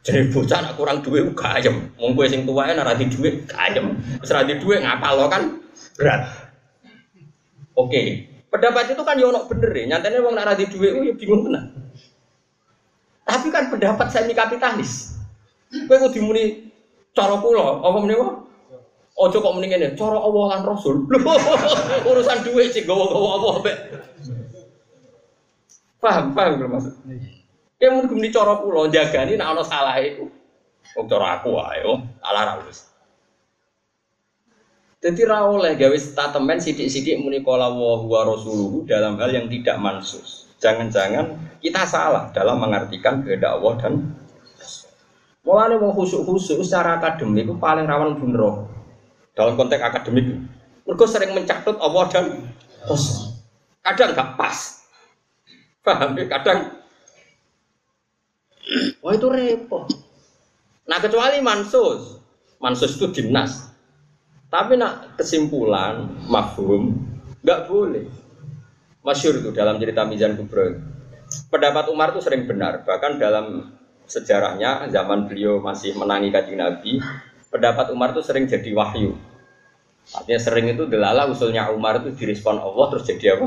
Jadi 0.00 0.32
bocah 0.32 0.58
nak 0.64 0.74
kurang 0.80 1.04
duit 1.04 1.28
gak 1.36 1.60
ayem. 1.60 1.92
Wong 2.00 2.16
kowe 2.16 2.24
sing 2.24 2.48
tuwae 2.48 2.72
nek 2.72 2.96
di 2.96 3.06
duit 3.12 3.44
gak 3.44 3.60
ayem. 3.60 4.00
Wis 4.20 4.32
ra 4.32 4.48
di 4.48 4.56
duit 4.56 4.80
ngapal 4.80 5.28
kan 5.28 5.60
berat. 6.00 6.24
Oke. 7.76 8.28
Pendapat 8.50 8.96
itu 8.96 9.02
kan 9.04 9.20
yo 9.20 9.28
ono 9.28 9.44
bener 9.44 9.70
ya. 9.76 9.84
Nyatane 9.96 10.24
wong 10.24 10.34
nak 10.34 10.56
di 10.56 10.66
duit 10.72 10.92
ya 10.96 11.12
bingung 11.12 11.44
tenan. 11.44 11.64
Tapi 13.28 13.46
kan 13.52 13.68
pendapat 13.68 14.06
semi 14.08 14.32
kapitalis. 14.32 15.20
Kowe 15.86 15.96
kudu 16.08 16.18
muni 16.24 16.72
cara 17.14 17.38
kula, 17.38 17.84
apa 17.84 17.98
meneh 18.00 18.18
Ojo 19.20 19.36
kok 19.36 19.52
mending 19.52 19.76
ini, 19.76 19.88
cara 20.00 20.16
Allah 20.16 20.64
Rasul. 20.64 21.04
Urusan 22.08 22.40
duit 22.40 22.72
sih 22.72 22.88
gawa-gawa 22.88 23.60
apa. 23.60 23.72
Paham, 26.00 26.32
paham 26.32 26.56
belum 26.56 26.70
maksud? 26.72 26.94
Ya 27.80 27.88
mungkin 27.88 28.20
di 28.20 28.28
cara 28.28 28.60
kula 28.60 28.92
jagani 28.92 29.40
nek 29.40 29.56
ana 29.56 29.62
salah 29.64 29.96
itu. 29.96 30.28
Wong 30.92 31.06
cara 31.08 31.40
aku 31.40 31.56
ae, 31.56 31.80
oh, 31.88 32.04
salah 32.20 32.42
ra. 32.44 32.54
Jadi 35.00 35.20
ra 35.24 35.48
oleh 35.48 35.80
gawe 35.80 35.96
statement 35.96 36.60
sidik-sidik 36.60 37.16
muni 37.24 37.40
kala 37.40 37.72
wa 37.72 38.04
huwa 38.04 38.28
rasuluhu 38.28 38.84
dalam 38.84 39.16
hal 39.16 39.32
yang 39.32 39.48
tidak 39.48 39.80
mansus. 39.80 40.52
Jangan-jangan 40.60 41.56
kita 41.64 41.88
salah 41.88 42.28
dalam 42.36 42.60
mengartikan 42.60 43.24
kehendak 43.24 43.56
Allah 43.56 43.74
dan 43.80 43.92
Mulane 45.40 45.80
mau 45.80 45.96
khusuk-khusuk 45.96 46.60
secara 46.60 47.00
akademik 47.00 47.48
itu 47.48 47.56
paling 47.56 47.88
rawan 47.88 48.20
bunuh 48.20 48.68
dalam 49.32 49.56
konteks 49.56 49.80
akademik. 49.80 50.36
Mereka 50.84 51.04
sering 51.08 51.32
mencatut 51.32 51.80
Allah 51.80 52.04
dan 52.12 52.24
Rasul. 52.84 53.40
Kadang 53.80 54.12
nggak 54.12 54.36
pas. 54.36 54.84
Paham 55.80 56.12
ya? 56.20 56.28
Kadang 56.28 56.79
Wah 59.02 59.14
itu 59.18 59.26
repot. 59.26 59.86
Nah 60.86 60.98
kecuali 60.98 61.38
mansus, 61.42 62.18
mansus 62.62 62.98
itu 62.98 63.10
dinas. 63.10 63.70
Tapi 64.50 64.74
nak 64.74 65.14
kesimpulan, 65.14 66.10
mafhum, 66.26 66.98
nggak 67.42 67.70
boleh. 67.70 68.06
Masyur 69.00 69.38
itu 69.40 69.50
dalam 69.54 69.78
cerita 69.78 70.02
Mizan 70.04 70.34
Kubro. 70.34 70.74
Pendapat 71.48 71.86
Umar 71.88 72.10
itu 72.10 72.20
sering 72.20 72.44
benar. 72.50 72.82
Bahkan 72.82 73.22
dalam 73.22 73.70
sejarahnya 74.10 74.90
zaman 74.90 75.30
beliau 75.30 75.62
masih 75.62 75.94
menangi 75.94 76.34
kajian 76.34 76.58
Nabi, 76.58 76.98
pendapat 77.48 77.94
Umar 77.94 78.10
itu 78.10 78.26
sering 78.26 78.50
jadi 78.50 78.74
wahyu. 78.74 79.14
Artinya 80.10 80.40
sering 80.42 80.66
itu 80.74 80.90
delala 80.90 81.30
usulnya 81.30 81.70
Umar 81.70 82.02
itu 82.02 82.10
direspon 82.18 82.58
Allah 82.58 82.86
terus 82.90 83.06
jadi 83.06 83.38
apa? 83.38 83.46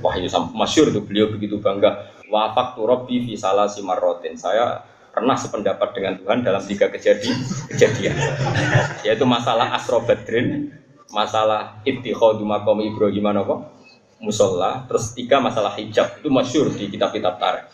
Wahyu 0.00 0.28
masyur 0.54 0.90
itu 0.90 1.00
beliau 1.02 1.30
begitu 1.30 1.58
bangga. 1.58 2.12
Wafak 2.30 2.78
rabbi 2.80 3.22
fi 3.22 3.34
salasi 3.38 3.84
marrotin. 3.84 4.34
Saya 4.34 4.82
pernah 5.14 5.38
sependapat 5.38 5.94
dengan 5.94 6.18
Tuhan 6.18 6.42
dalam 6.42 6.62
tiga 6.66 6.90
kejadian 6.90 7.38
kejadian. 7.70 8.14
Yaitu 9.06 9.22
masalah 9.22 9.70
Asro 9.78 10.02
Badrin 10.02 10.74
masalah 11.14 11.78
ittikhadu 11.86 12.42
maqam 12.42 12.82
Ibrahim 12.82 13.30
apa 13.30 13.70
musola 14.18 14.82
terus 14.90 15.14
tiga 15.14 15.38
masalah 15.38 15.70
hijab. 15.78 16.18
Itu 16.18 16.28
masyur 16.34 16.74
di 16.74 16.90
kitab-kitab 16.90 17.38
tarikh. 17.38 17.70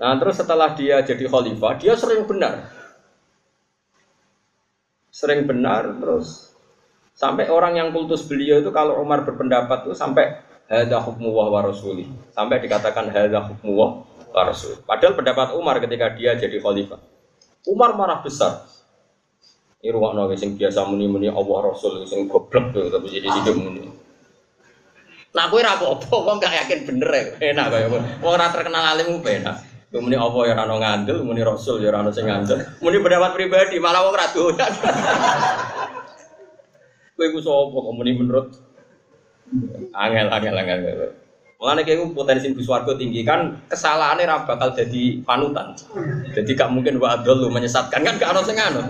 Nah 0.00 0.16
terus 0.16 0.40
setelah 0.40 0.72
dia 0.72 1.04
jadi 1.04 1.28
khalifah, 1.28 1.76
dia 1.76 1.92
sering 1.94 2.24
benar. 2.24 2.72
Sering 5.12 5.44
benar 5.44 6.00
terus 6.00 6.49
sampai 7.20 7.52
orang 7.52 7.76
yang 7.76 7.88
kultus 7.92 8.24
beliau 8.24 8.64
itu 8.64 8.72
kalau 8.72 8.96
Umar 8.96 9.28
berpendapat 9.28 9.84
itu 9.84 9.92
sampai 9.92 10.40
hadza 10.72 10.96
hukmu 11.04 11.28
wa 11.36 11.60
rasuli. 11.60 12.08
Sampai 12.32 12.64
dikatakan 12.64 13.12
hadza 13.12 13.44
hukmu 13.44 13.76
wa 13.76 14.42
rasul. 14.48 14.80
Padahal 14.88 15.12
pendapat 15.12 15.52
Umar 15.52 15.76
ketika 15.84 16.16
dia 16.16 16.32
jadi 16.40 16.56
khalifah. 16.56 16.96
Umar 17.68 17.92
marah 17.92 18.24
besar. 18.24 18.64
Ini 19.80 19.96
ruang 19.96 20.16
nabi 20.16 20.36
sing 20.36 20.60
biasa 20.60 20.84
muni-muni 20.84 21.32
Allah 21.32 21.72
Rasul 21.72 22.04
sing 22.04 22.28
goblok 22.28 22.68
tuh 22.76 22.92
tapi 22.92 23.08
jadi 23.08 23.32
hidup 23.32 23.56
muni. 23.56 23.88
Nah, 25.32 25.48
aku 25.48 25.56
ragu 25.56 25.88
apa, 25.88 26.04
kok 26.04 26.36
gak 26.36 26.52
yakin 26.52 26.80
bener 26.84 27.08
ya, 27.08 27.54
enak 27.54 27.66
kayak 27.70 27.88
Wong 27.88 28.04
ora 28.20 28.52
terkenal 28.52 28.82
alim 28.92 29.24
enak. 29.24 29.56
Muni 29.96 30.20
apa 30.20 30.38
ya 30.44 30.52
rano 30.52 30.76
ngandel, 30.76 31.24
muni 31.24 31.40
rasul 31.40 31.80
ya 31.80 31.96
rano 31.96 32.12
sing 32.12 32.28
ngandel. 32.28 32.60
Muni 32.84 33.00
pendapat 33.00 33.32
pribadi 33.32 33.80
malah 33.80 34.04
wong 34.04 34.14
ra 34.20 34.26
doyan. 34.36 34.68
Kowe 37.20 37.28
iku 37.28 37.40
sapa 37.44 37.76
kok 37.76 37.92
muni 37.92 38.16
menurut 38.16 38.48
angel 39.92 40.32
angel 40.32 40.56
angel. 40.56 41.12
Mulane 41.60 41.84
kayak 41.84 42.16
potensi 42.16 42.48
di 42.48 42.64
swarga 42.64 42.96
tinggi 42.96 43.20
kan 43.20 43.68
kesalahannya 43.68 44.24
ra 44.24 44.48
bakal 44.48 44.72
jadi 44.72 45.20
panutan. 45.20 45.76
Jadi 46.32 46.56
gak 46.56 46.72
mungkin 46.72 46.96
wa 46.96 47.20
lu 47.20 47.52
menyesatkan 47.52 48.00
kan 48.00 48.16
gak 48.16 48.32
ono 48.32 48.40
sing 48.40 48.56
anu. 48.56 48.80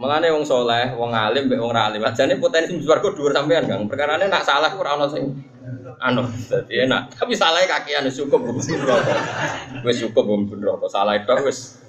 Mulane 0.00 0.32
wong 0.32 0.48
soleh, 0.48 0.96
wong 0.96 1.12
alim, 1.12 1.52
mbek 1.52 1.60
wong 1.60 1.76
ra 1.76 1.92
alim. 1.92 2.00
Ajane 2.00 2.40
potensi 2.40 2.72
di 2.72 2.80
swarga 2.80 3.12
dhuwur 3.12 3.36
sampean, 3.36 3.68
Kang. 3.68 3.84
Perkarane 3.84 4.24
nak 4.24 4.48
salah 4.48 4.72
ora 4.72 4.96
ono 4.96 5.12
sing 5.12 5.24
anu 6.00 6.28
jadi 6.28 6.84
enak 6.86 7.16
tapi 7.16 7.32
salah 7.32 7.64
kaki 7.64 7.96
anu 7.96 8.12
cukup 8.12 8.38
belum 8.44 8.60
rokok 8.60 9.18
wes 9.82 9.96
cukup 10.04 10.24
belum 10.28 10.60
rokok 10.60 10.92
salah 10.92 11.16
itu 11.16 11.32
wes 11.40 11.80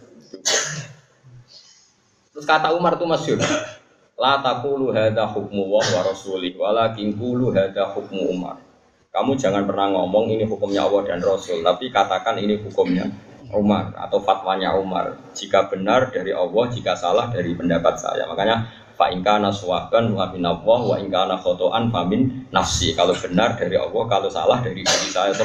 terus 2.31 2.45
kata 2.47 2.71
Umar 2.71 2.95
tuh 2.95 3.09
masyur 3.09 3.37
la 4.17 4.41
taqulu 4.41 4.91
hadza 4.91 5.29
hukmu 5.29 5.69
wa 5.69 5.81
rasulih 6.01 6.57
walakin 6.57 7.13
qulu 7.13 7.53
hadza 7.53 7.87
hukmu 7.93 8.33
Umar 8.33 8.57
kamu 9.13 9.37
jangan 9.37 9.63
pernah 9.65 9.93
ngomong 9.93 10.29
ini 10.33 10.45
hukumnya 10.45 10.85
Allah 10.85 11.05
dan 11.05 11.19
Rasul 11.23 11.61
tapi 11.63 11.89
katakan 11.89 12.37
ini 12.37 12.59
hukumnya 12.61 13.07
Umar 13.53 13.95
atau 13.95 14.19
fatwanya 14.19 14.75
Umar 14.75 15.15
jika 15.31 15.69
benar 15.71 16.11
dari 16.11 16.35
Allah 16.35 16.65
jika 16.69 16.93
salah 16.93 17.29
dari 17.31 17.55
pendapat 17.55 17.97
saya 17.97 18.27
makanya 18.29 18.67
Fa 18.97 19.13
ingkana 19.13 19.53
suwaban 19.53 20.09
wa 20.17 20.25
min 20.33 20.41
Allah 20.41 20.79
wa 20.81 20.97
ingkana 20.97 21.37
khotoan 21.37 21.93
famin 21.93 22.49
nafsi. 22.49 22.97
Kalau 22.97 23.13
benar 23.13 23.53
dari 23.53 23.77
Allah, 23.77 24.03
kalau 24.09 24.25
salah 24.25 24.57
dari 24.65 24.81
diri 24.81 25.09
saya. 25.13 25.37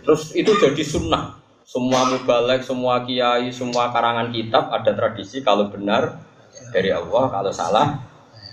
Terus 0.00 0.32
itu 0.32 0.48
jadi 0.56 0.80
sunnah. 0.80 1.36
Semua 1.68 2.08
mubalek, 2.08 2.64
semua 2.64 3.04
kiai, 3.04 3.52
semua 3.52 3.92
karangan 3.92 4.32
kitab 4.32 4.72
ada 4.72 4.96
tradisi 4.96 5.44
kalau 5.44 5.68
benar 5.68 6.24
dari 6.68 6.92
Allah, 6.92 7.24
kalau 7.32 7.52
salah 7.52 7.96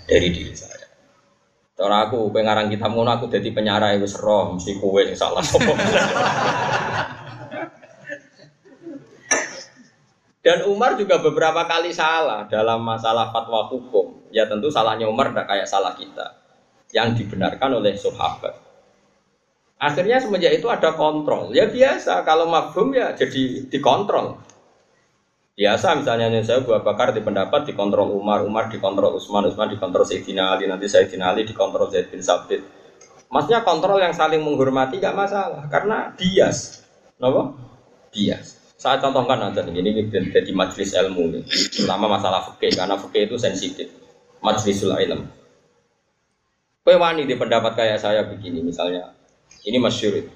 dari 0.08 0.32
diri 0.32 0.56
saya. 0.56 0.88
Cara 1.78 2.10
aku 2.10 2.32
pengarang 2.34 2.66
kitab 2.72 2.90
ngono 2.90 3.14
aku 3.14 3.30
jadi 3.30 3.54
penyarai 3.54 4.02
wis 4.02 4.18
roh 4.18 4.58
mesti 4.58 4.82
kowe 4.82 4.98
yang 4.98 5.14
salah 5.14 5.46
Dan 10.42 10.64
Umar 10.64 10.96
juga 10.96 11.20
beberapa 11.20 11.68
kali 11.68 11.92
salah 11.92 12.48
dalam 12.48 12.80
masalah 12.80 13.30
fatwa 13.30 13.68
hukum. 13.68 14.26
Ya 14.32 14.48
tentu 14.48 14.72
salahnya 14.72 15.04
Umar 15.04 15.30
tidak 15.30 15.44
kayak 15.44 15.68
salah 15.68 15.92
kita. 15.92 16.40
Yang 16.90 17.20
dibenarkan 17.22 17.78
oleh 17.78 17.92
sahabat. 17.94 18.56
Akhirnya 19.78 20.18
semenjak 20.18 20.56
itu 20.58 20.66
ada 20.72 20.96
kontrol. 20.96 21.52
Ya 21.52 21.68
biasa, 21.68 22.24
kalau 22.24 22.48
mafhum 22.48 22.96
ya 22.96 23.12
jadi 23.12 23.68
dikontrol. 23.68 24.40
Biasa 25.58 25.98
misalnya 25.98 26.30
saya 26.46 26.62
buat 26.62 26.86
Bakar 26.86 27.10
di 27.10 27.18
pendapat 27.18 27.66
dikontrol 27.66 28.14
Umar, 28.14 28.46
Umar 28.46 28.70
dikontrol 28.70 29.18
Utsman, 29.18 29.42
Utsman 29.42 29.66
dikontrol 29.74 30.06
Sayyidina 30.06 30.54
Ali, 30.54 30.70
nanti 30.70 30.86
Sayyidina 30.86 31.34
Ali 31.34 31.42
dikontrol 31.42 31.90
Zaid 31.90 32.14
bin 32.14 32.22
Sabit. 32.22 32.62
Maksudnya 33.26 33.66
kontrol 33.66 33.98
yang 33.98 34.14
saling 34.14 34.38
menghormati 34.38 35.02
gak 35.02 35.18
masalah 35.18 35.66
karena 35.66 36.14
bias. 36.14 36.86
Kenapa? 37.18 37.58
Bias. 38.14 38.54
Saya 38.78 39.02
contohkan 39.02 39.50
aja 39.50 39.66
nih, 39.66 39.82
ini 39.82 40.06
jadi 40.30 40.54
majelis 40.54 40.94
ilmu 40.94 41.34
nih, 41.34 41.42
terutama 41.74 42.06
masalah 42.06 42.54
fikih 42.54 42.78
karena 42.78 42.94
fikih 42.94 43.26
itu 43.26 43.34
sensitif. 43.34 43.90
Majlisul 44.38 44.94
ilm. 44.94 45.26
Kue 46.86 46.94
wani 46.94 47.26
di 47.26 47.34
pendapat 47.34 47.74
kayak 47.74 47.98
saya 47.98 48.22
begini 48.22 48.62
misalnya, 48.62 49.10
ini 49.66 49.82
masyur 49.82 50.22
itu. 50.22 50.30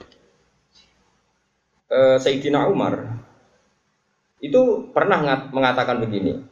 E, 1.87 2.19
Sayyidina 2.19 2.67
Umar 2.67 3.22
itu 4.43 4.91
pernah 4.91 5.23
mengatakan 5.55 6.03
begini, 6.03 6.43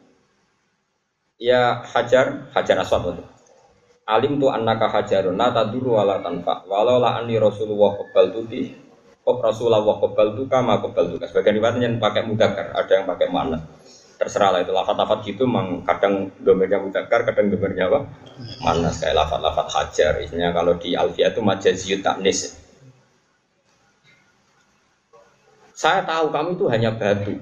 ya 1.36 1.82
hajar, 1.82 2.48
hajar 2.54 2.76
aswad 2.80 3.18
itu. 3.18 3.24
Alim 4.06 4.38
tu 4.38 4.46
annaka 4.50 4.90
hajarun, 4.90 5.34
la 5.34 5.50
taduru 5.50 5.98
wala 5.98 6.22
tanfa, 6.22 6.66
walau 6.66 7.02
la 7.02 7.18
anni 7.18 7.38
rasulullah 7.38 7.94
qabal 7.94 8.30
tuti, 8.34 8.90
Kok 9.20 9.36
Rasulullah 9.44 9.84
kebal 9.84 10.32
tuh 10.32 10.48
kama 10.48 10.80
kebal 10.80 11.14
tuh. 11.14 11.18
Sebagian 11.22 11.60
riwayatnya 11.60 11.86
yang 11.92 12.00
pakai 12.00 12.24
mudakar, 12.24 12.72
ada 12.72 12.88
yang 12.88 13.04
pakai 13.04 13.28
mana. 13.28 13.60
Terserah 14.16 14.52
lah 14.52 14.60
itu 14.64 14.72
lafat-lafat 14.72 15.18
gitu, 15.28 15.44
memang 15.44 15.84
kadang 15.84 16.34
gambarnya 16.40 16.80
mudakar, 16.80 17.24
kadang 17.24 17.52
gambarnya 17.52 17.88
apa? 17.88 18.00
Mana 18.64 18.90
kayak 18.92 19.16
lafat-lafat 19.16 19.66
hajar. 19.70 20.12
Isinya 20.24 20.52
kalau 20.56 20.76
di 20.76 20.96
Alfia 20.96 21.32
itu 21.32 21.40
majaziyut 21.44 22.00
taknis. 22.00 22.56
Saya 25.76 26.04
tahu 26.04 26.28
kamu 26.32 26.60
itu 26.60 26.64
hanya 26.68 26.90
batu. 26.96 27.36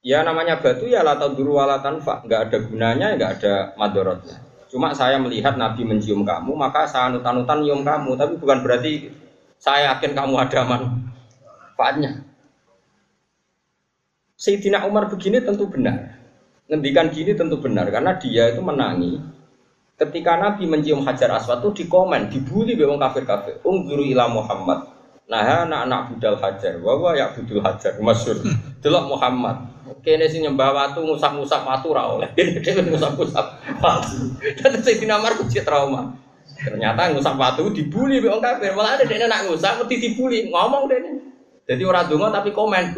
Ya 0.00 0.24
namanya 0.24 0.64
batu 0.64 0.88
ya 0.88 1.04
lata 1.04 1.28
duru 1.36 1.60
wala 1.60 1.84
tanfa, 1.84 2.24
nggak 2.24 2.40
ada 2.48 2.58
gunanya, 2.64 3.06
nggak 3.20 3.30
ada 3.36 3.54
madorotnya. 3.76 4.40
Cuma 4.72 4.96
saya 4.96 5.20
melihat 5.20 5.60
Nabi 5.60 5.84
mencium 5.84 6.24
kamu, 6.24 6.56
maka 6.56 6.88
saya 6.88 7.12
anutan-anutan 7.12 7.60
nyium 7.60 7.82
kamu, 7.84 8.16
tapi 8.16 8.40
bukan 8.40 8.64
berarti 8.64 9.12
saya 9.60 9.92
yakin 9.92 10.16
kamu 10.16 10.40
ada 10.40 10.60
manfaatnya. 10.64 12.24
Sayyidina 14.40 14.88
Umar 14.88 15.12
begini 15.12 15.44
tentu 15.44 15.68
benar. 15.68 16.16
Ngendikan 16.64 17.12
gini 17.12 17.36
tentu 17.36 17.60
benar 17.60 17.92
karena 17.92 18.16
dia 18.16 18.48
itu 18.48 18.62
menangi 18.64 19.20
ketika 20.00 20.40
Nabi 20.40 20.64
mencium 20.64 21.04
Hajar 21.04 21.36
Aswad 21.36 21.60
itu 21.60 21.84
dikomen, 21.84 22.32
dibully 22.32 22.72
bewong 22.72 22.96
kafir-kafir. 22.96 23.60
Ungguru 23.60 24.00
ila 24.08 24.32
Muhammad. 24.32 24.96
Nah, 25.28 25.68
anak-anak 25.68 26.16
budal 26.16 26.34
Hajar, 26.40 26.80
bahwa 26.80 27.12
ya 27.14 27.30
budul 27.36 27.60
Hajar, 27.60 28.00
masyur. 28.00 28.40
Delok 28.80 29.04
Muhammad. 29.12 29.56
Kene 30.00 30.30
sing 30.30 30.46
nyembah 30.46 30.70
watu 30.70 31.02
ngusap-ngusap 31.02 31.66
watu 31.66 31.90
ra 31.90 32.06
oleh. 32.06 32.30
Dene 32.64 32.86
ngusap-ngusap 32.94 33.46
watu. 33.82 34.16
Dan 34.62 34.78
Sayyidina 34.78 35.18
Umar 35.18 35.34
kecil 35.42 35.66
trauma. 35.66 36.14
Ternyata 36.60 37.10
ngusap 37.16 37.34
batu 37.40 37.72
dibully 37.72 38.20
wong 38.20 38.44
kafir. 38.44 38.76
Malah 38.76 39.00
ada 39.00 39.04
dene 39.08 39.24
nak 39.24 39.48
ngusap 39.48 39.80
mesti 39.80 39.96
dibully. 39.96 40.52
Ngomong 40.52 40.84
dene. 40.92 41.10
Jadi 41.64 41.82
orang 41.86 42.06
donga 42.10 42.28
tapi 42.40 42.50
komen. 42.52 42.84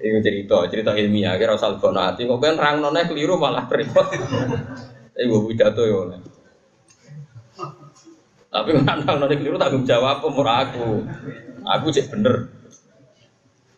Ini 0.00 0.16
cerita, 0.24 0.64
cerita 0.72 0.96
ilmiah. 0.96 1.36
Kira 1.36 1.60
asal 1.60 1.76
hati. 1.76 2.24
Kok 2.24 2.40
kan 2.40 2.56
rang 2.56 2.80
nonnya 2.80 3.04
keliru 3.04 3.36
malah 3.36 3.68
repot. 3.68 4.08
Ini 5.12 5.28
gue 5.28 5.40
pidato 5.52 5.84
ya. 5.84 6.16
Tapi 8.48 8.70
rang 8.80 9.00
nonnya 9.04 9.36
keliru 9.36 9.60
tanggung 9.60 9.84
jawab 9.84 10.24
umur 10.24 10.48
aku. 10.48 11.04
Aku 11.70 11.94
cek 11.94 12.10
bener. 12.10 12.50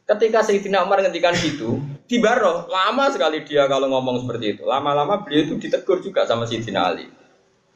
Ketika 0.09 0.41
Sayyidina 0.41 0.85
Umar 0.89 1.05
ngendikan 1.05 1.37
gitu, 1.37 1.77
di 2.09 2.17
Baro 2.21 2.65
lama 2.69 3.13
sekali 3.13 3.45
dia 3.45 3.69
kalau 3.69 3.93
ngomong 3.93 4.25
seperti 4.25 4.57
itu. 4.57 4.63
Lama-lama 4.65 5.21
beliau 5.21 5.53
itu 5.53 5.55
ditegur 5.61 6.01
juga 6.01 6.25
sama 6.25 6.49
Sayyidina 6.49 6.81
Ali. 6.89 7.07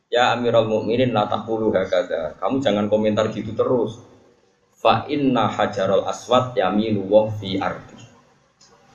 Ya 0.08 0.32
Amirul 0.32 0.68
Mukminin 0.72 1.12
la 1.12 1.28
taqulu 1.28 1.68
hakadha. 1.68 2.40
Kamu 2.40 2.64
jangan 2.64 2.88
komentar 2.88 3.28
gitu 3.28 3.52
terus. 3.52 4.00
Fa 4.76 5.04
inna 5.08 5.48
hajarul 5.52 6.08
aswad 6.08 6.56
yamilu 6.56 7.04
wa 7.08 7.28
fi 7.28 7.60
ardi. 7.60 7.96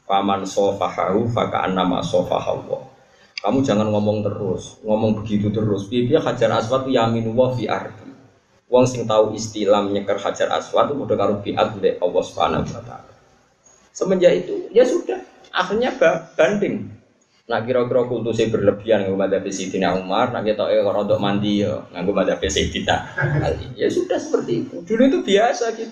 Faman 0.05 0.45
sofahahu 0.45 1.29
faka 1.29 1.69
annama 1.69 2.01
sofahahu. 2.01 2.77
Kamu 3.41 3.65
jangan 3.65 3.89
ngomong 3.89 4.21
terus, 4.21 4.77
ngomong 4.85 5.17
begitu 5.21 5.49
terus. 5.49 5.89
Biar 5.89 6.21
hajar 6.21 6.61
aswad 6.61 6.85
yaminu 6.85 7.33
wa 7.33 7.49
fi 7.57 7.65
ardi. 7.65 8.00
Wong 8.71 8.87
sing 8.87 9.03
tahu 9.03 9.35
istilah 9.35 9.83
nyeker 9.83 10.15
hajar 10.15 10.47
aswad 10.55 10.95
itu 10.95 11.03
udah 11.03 11.17
karo 11.19 11.43
biat 11.43 11.75
Allah 11.99 12.23
Subhanahu 12.23 12.63
wa 12.63 12.83
taala. 12.87 13.11
Semenjak 13.91 14.47
itu 14.47 14.71
ya 14.71 14.87
sudah, 14.87 15.19
akhirnya 15.51 15.91
banding. 16.39 16.87
Nak 17.51 17.67
kira-kira 17.67 18.07
kultusnya 18.07 18.47
berlebihan 18.47 19.03
nganggo 19.03 19.19
madzhab 19.19 19.43
Sayyidina 19.43 19.99
Umar, 19.99 20.31
nak 20.31 20.47
kita 20.47 20.71
eh 20.71 20.79
rodok 20.79 21.19
mandi 21.19 21.67
ya 21.67 21.83
nganggo 21.91 22.15
madzhab 22.15 22.39
Sayyidina. 22.39 22.95
Ya 23.75 23.91
sudah 23.91 24.15
seperti 24.15 24.63
itu. 24.63 24.79
Dulu 24.87 25.03
itu 25.03 25.19
biasa 25.19 25.75
gitu. 25.75 25.91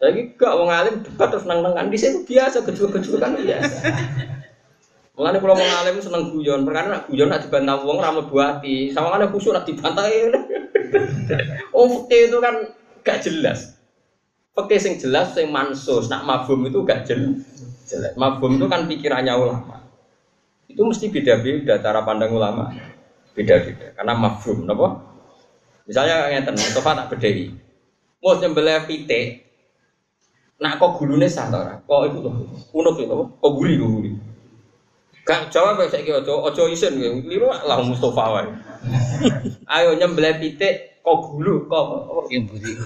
Lagi 0.00 0.32
gak 0.32 0.52
wong 0.56 0.72
alim 0.72 1.04
debat 1.04 1.28
terus 1.28 1.44
nang-nangan 1.44 1.92
di 1.92 2.00
sini 2.00 2.24
biasa 2.24 2.64
kejual-kejual 2.64 3.20
kan 3.20 3.36
biasa. 3.36 3.76
Mengenai 5.16 5.40
kalau 5.40 5.56
mau 5.56 5.64
ngalim 5.64 5.96
seneng 6.00 6.28
guyon, 6.28 6.60
perkara 6.68 6.92
nak 6.92 7.02
guyon 7.08 7.32
nak 7.32 7.40
dibantah 7.40 7.80
wong 7.80 8.00
ramu 8.00 8.28
buati, 8.28 8.92
sama 8.92 9.16
kan 9.16 9.28
khusyuk 9.32 9.56
nak 9.56 9.64
dibantah 9.64 10.04
Oh 11.76 11.86
fakih 11.88 12.32
itu 12.32 12.38
kan 12.40 12.54
gak 13.02 13.22
jelas. 13.24 13.76
Fakih 14.56 14.78
sing 14.80 14.94
jelas 14.96 15.36
sing 15.36 15.52
mansus, 15.52 16.08
nak 16.08 16.24
mabum 16.24 16.64
itu 16.66 16.80
gak 16.86 17.04
jelas. 17.04 17.44
Jelas. 17.86 18.12
Itu 18.16 18.66
kan 18.66 18.88
pikirannya 18.88 19.34
ulama. 19.36 19.84
Itu 20.66 20.82
mesti 20.82 21.08
beda-beda 21.12 21.78
cara 21.78 22.02
pandang 22.02 22.34
ulama. 22.34 22.72
Beda-beda. 23.36 23.92
Karena 23.94 24.16
mabum, 24.16 24.64
napa? 24.64 25.06
Misalnya 25.86 26.32
ngeten, 26.34 26.58
Mustafa 26.58 26.98
tak 26.98 27.08
bedhei. 27.14 27.54
Mau 28.18 28.34
nyembelih 28.34 28.90
pitik, 28.90 29.46
nak 30.58 30.82
kok 30.82 30.98
gulune 30.98 31.30
sah 31.30 31.46
ta 31.46 31.78
Kok 31.86 32.00
itu 32.10 32.18
tuh, 32.26 32.34
unuk 32.74 32.98
itu, 32.98 33.14
kok 33.38 33.52
guri, 33.54 33.78
kok. 33.78 33.92
Gak 35.26 35.50
jawab 35.50 35.82
saya 35.90 36.06
kira 36.06 36.22
ojo 36.22 36.38
ojo 36.46 36.70
isin 36.70 37.02
ya, 37.02 37.10
liru 37.10 37.50
lah 37.50 37.82
Mustafa 37.82 38.24
wae. 38.30 38.46
Ayo 39.74 39.98
nyembelih 39.98 40.38
pitik 40.38 41.02
kok 41.02 41.18
gulu 41.34 41.66
kok 41.66 41.86
yang 42.30 42.46
budi. 42.46 42.78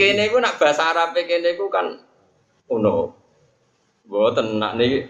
Kene 0.00 0.32
iku 0.32 0.40
nak 0.40 0.56
bahasa 0.56 0.88
Arab 0.88 1.12
kene 1.12 1.52
iku 1.52 1.68
kan 1.68 2.00
ono. 2.72 3.12
Mboten 4.08 4.56
nak 4.56 4.80
niki 4.80 5.04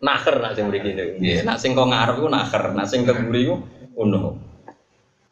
naker 0.00 0.40
nak 0.40 0.56
sing 0.56 0.72
mriki 0.72 0.96
niku. 0.96 1.44
Nak 1.44 1.60
sing 1.60 1.76
kok 1.76 1.84
ngarep 1.84 2.16
iku 2.24 2.28
naker, 2.32 2.64
nak 2.72 2.88
sing 2.88 3.04
keburi 3.04 3.44
iku 3.44 3.60
ono. 4.00 4.32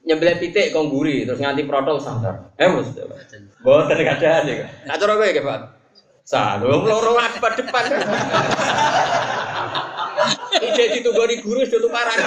Nyembelih 0.05 0.37
pitik 0.37 0.77
kok 0.77 0.93
guri 0.93 1.25
terus 1.25 1.41
nganti 1.41 1.65
protol 1.65 1.97
sangar. 2.05 2.53
Eh 2.61 2.69
Mas. 2.69 2.93
Mboten 3.65 3.97
iki. 3.97 4.65
Nak 4.85 4.97
cara 5.01 5.13
kowe 5.17 5.25
ya, 5.25 5.57
Pak. 6.23 6.63
Salo 6.63 6.87
loro 6.87 7.19
depan 7.19 7.53
depan. 7.59 7.85
Ide 10.63 10.85
di 10.95 11.37
guru 11.43 11.67
sudah 11.67 11.81
tukaran. 11.83 12.19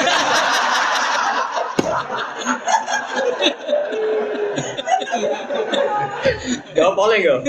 Ya 6.75 6.91
boleh 6.91 7.19
yo. 7.23 7.39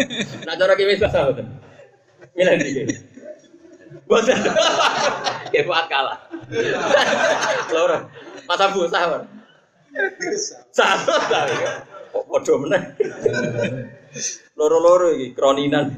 Nak 0.47 0.55
cara 0.55 0.73
kiwis 0.79 1.03
bahasa 1.03 1.35
betul. 1.35 1.47
Milih 2.39 2.55
iki. 2.63 2.83
Bosan. 4.07 4.39
Ya 5.51 5.67
buat 5.67 5.91
kalah. 5.91 6.31
Loro. 7.75 8.07
Masa 8.47 8.71
bu 8.71 8.87
sahur. 8.87 9.27
Sahur. 10.71 11.96
Kok 12.17 12.25
padha 12.33 12.55
meneh. 12.57 12.83
Loro-loro 14.57 15.13
iki 15.13 15.37
kroninan. 15.37 15.93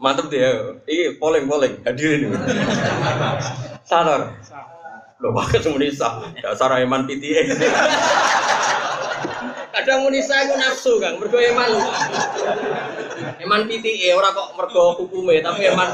Mantep 0.00 0.32
dia. 0.32 0.80
Iki 0.88 1.20
polling-polling 1.20 1.84
hadirin. 1.84 2.32
Sadar. 3.84 4.32
Lho 5.20 5.28
wae 5.36 5.56
semunisa. 5.60 6.32
Dasar 6.40 6.80
iman 6.80 7.04
PTA. 7.04 7.44
Kadang 9.74 10.08
munisa 10.08 10.34
iku 10.48 10.54
nafsu, 10.56 10.92
Kang. 10.96 11.20
Mergo 11.20 11.36
iman. 11.36 11.70
Iman 13.44 13.68
PTA 13.68 14.16
ora 14.16 14.32
kok 14.32 14.56
mergo 14.56 14.96
hukume, 14.96 15.44
tapi 15.44 15.68
iman. 15.68 15.88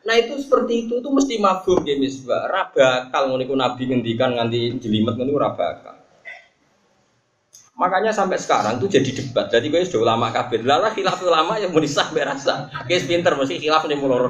Nah 0.00 0.14
itu 0.16 0.40
seperti 0.40 0.88
itu 0.88 1.04
tuh 1.04 1.12
mesti 1.12 1.36
mabuk 1.36 1.84
ya 1.84 1.96
misbah. 2.00 2.48
Rabakal 2.48 3.28
ngono 3.28 3.44
Nabi 3.52 3.82
ngendikan 3.84 4.36
nganti 4.36 4.80
jelimet 4.80 5.14
ngono 5.16 5.36
rabakal. 5.36 6.00
Makanya 7.80 8.12
sampai 8.12 8.36
sekarang 8.36 8.76
tuh 8.76 8.92
jadi 8.92 9.08
debat. 9.08 9.48
Jadi 9.48 9.72
gue 9.72 9.80
sudah 9.88 10.04
ulama 10.12 10.28
kabir. 10.28 10.60
Lala 10.60 10.92
khilaf 10.92 11.24
ulama 11.24 11.56
yang 11.56 11.72
mau 11.72 11.80
berasa. 12.12 12.68
Guys 12.84 13.08
pinter 13.08 13.32
mesti 13.32 13.56
khilaf 13.56 13.88
nih 13.88 13.96
mulo 13.96 14.20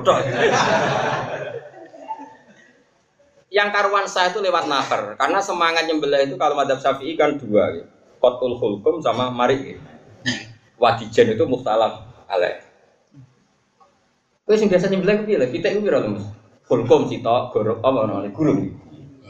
yang 3.51 3.75
karuan 3.75 4.07
saya 4.07 4.31
itu 4.31 4.39
lewat 4.39 4.71
nafar. 4.71 5.19
Karena 5.19 5.43
semangat 5.43 5.83
nyembelih 5.91 6.31
itu 6.31 6.39
kalau 6.39 6.55
madhab 6.55 6.79
syafi'i 6.79 7.19
kan 7.19 7.35
dua. 7.35 7.83
Ya. 7.83 7.85
Kotul 8.23 8.55
hulkum 8.55 9.03
sama 9.03 9.27
mari. 9.35 9.75
Wadijen 10.79 11.35
itu 11.35 11.45
muhtalaf 11.51 12.07
alaih. 12.31 12.70
Kowe 14.51 14.59
sing 14.59 14.67
biasa 14.67 14.91
nyembelih 14.91 15.23
ku 15.23 15.31
piye 15.31 15.39
lho? 15.39 15.47
Pitik 15.47 15.79
ku 15.79 15.87
Mas? 15.87 16.27
Fulkom 16.67 17.07
sitok, 17.07 17.55
gorok 17.55 17.79
apa 17.87 18.03
namanya? 18.03 18.35
Gulung. 18.35 18.67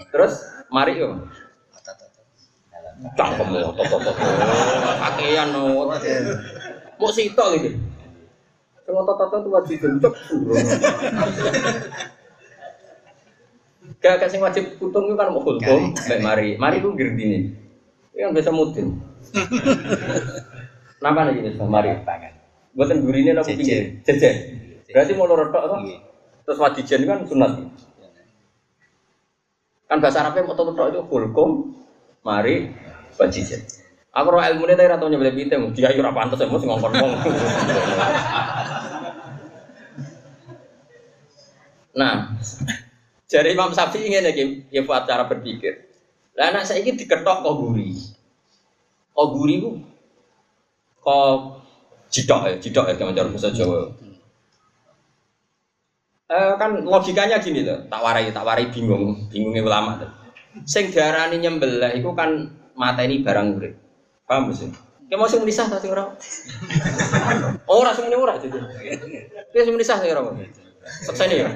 Terus 0.09 0.41
mari 0.73 0.97
yo. 0.97 1.29
Cangkem 3.21 3.53
lho, 3.53 3.69
toto 3.77 4.01
toto. 4.01 4.17
Pakaian 4.97 5.53
no. 5.53 5.93
Mau 6.97 7.13
sitok 7.13 7.53
iki. 7.61 7.77
Sing 8.81 8.93
toto-toto 8.97 9.45
tuh 9.45 9.53
wajib 9.53 9.77
bentuk. 9.85 10.17
Gak 14.01 14.25
sing 14.33 14.41
wajib 14.41 14.81
putung 14.81 15.13
itu 15.13 15.21
kan 15.21 15.37
mau 15.37 15.45
fulkom, 15.45 15.93
baik 16.01 16.25
mari. 16.25 16.49
Mari 16.57 16.81
ku 16.81 16.97
girdine. 16.97 17.53
Ini 18.17 18.25
kan 18.25 18.33
biasa 18.33 18.57
mudin. 18.57 18.97
Napa 21.05 21.29
nih 21.29 21.45
jenis 21.45 21.61
mari? 21.61 21.93
Buatan 22.73 23.05
gurine 23.05 23.37
nopo 23.37 23.53
pinggir? 23.53 24.01
Jejer. 24.09 24.60
Berarti 24.91 25.13
mau 25.15 25.27
lorot 25.31 25.51
tok 25.55 25.65
kan? 25.71 25.81
Terus 26.47 26.59
wadijen 26.59 27.07
kan 27.07 27.23
sunat. 27.27 27.53
Kan 29.91 29.99
bahasa 29.99 30.23
Arabnya 30.23 30.47
mau 30.47 30.55
tok 30.59 30.75
itu 30.91 31.01
hulkum, 31.07 31.75
mari 32.27 32.71
wadijen. 33.19 33.63
Aku 34.11 34.35
roh 34.35 34.43
ilmu 34.43 34.67
ini 34.67 34.75
tadi 34.75 34.91
ratau 34.91 35.07
nyebelin 35.07 35.39
piting, 35.39 35.71
dia 35.71 35.95
yura 35.95 36.11
pantas 36.11 36.43
ya, 36.43 36.51
mesti 36.51 36.67
ngongkon 36.67 36.93
ngong. 36.99 37.15
Nah, 41.91 42.39
jadi 43.27 43.51
Imam 43.51 43.75
Syafi'i 43.75 44.07
ingin 44.07 44.31
ya, 44.31 44.33
ya 44.71 44.83
buat 44.87 45.11
cara 45.11 45.27
berpikir. 45.27 45.91
Lah 46.39 46.55
anak 46.55 46.63
saya 46.63 46.87
ini 46.87 46.95
diketok 46.95 47.43
kok 47.43 47.55
guri. 47.59 47.99
Kok 49.11 49.29
guri 49.35 49.55
ku 49.59 49.71
kok 51.03 51.67
jidok 52.15 52.41
ya, 52.47 52.55
jidok 52.63 52.87
ya, 52.87 52.95
macam 52.95 53.35
bahasa 53.35 53.51
Jawa 53.51 53.91
eh, 56.31 56.53
kan 56.55 56.71
logikanya 56.87 57.43
gini 57.43 57.67
loh, 57.67 57.83
tak 57.91 58.01
warai, 58.01 58.31
tak 58.31 58.47
warai 58.47 58.71
bingung, 58.71 59.27
bingungnya 59.27 59.63
ulama 59.67 59.99
tuh. 59.99 60.11
Sing 60.67 60.95
diarani 60.95 61.43
nyembelih 61.43 61.99
itu 61.99 62.11
kan 62.15 62.55
mata 62.79 63.03
ini 63.03 63.23
barang 63.27 63.47
urip. 63.59 63.75
Paham 64.31 64.55
sih? 64.55 64.71
Kayak 65.11 65.19
mau 65.19 65.27
sing 65.27 65.43
menisah 65.43 65.67
tak 65.67 65.83
sing 65.83 65.91
ora? 65.91 66.07
Ora 67.75 67.91
sing 67.91 68.07
ora 68.15 68.39
jadi. 68.39 68.59
Kayak 69.51 69.65
sing 69.67 69.75
menisah 69.75 69.99
sing 69.99 70.15
ora. 70.15 70.23
Nih 70.31 70.47
ya. 71.45 71.49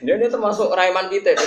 Dia 0.00 0.14
ini 0.14 0.26
termasuk 0.30 0.70
raiman 0.70 1.10
kita. 1.10 1.34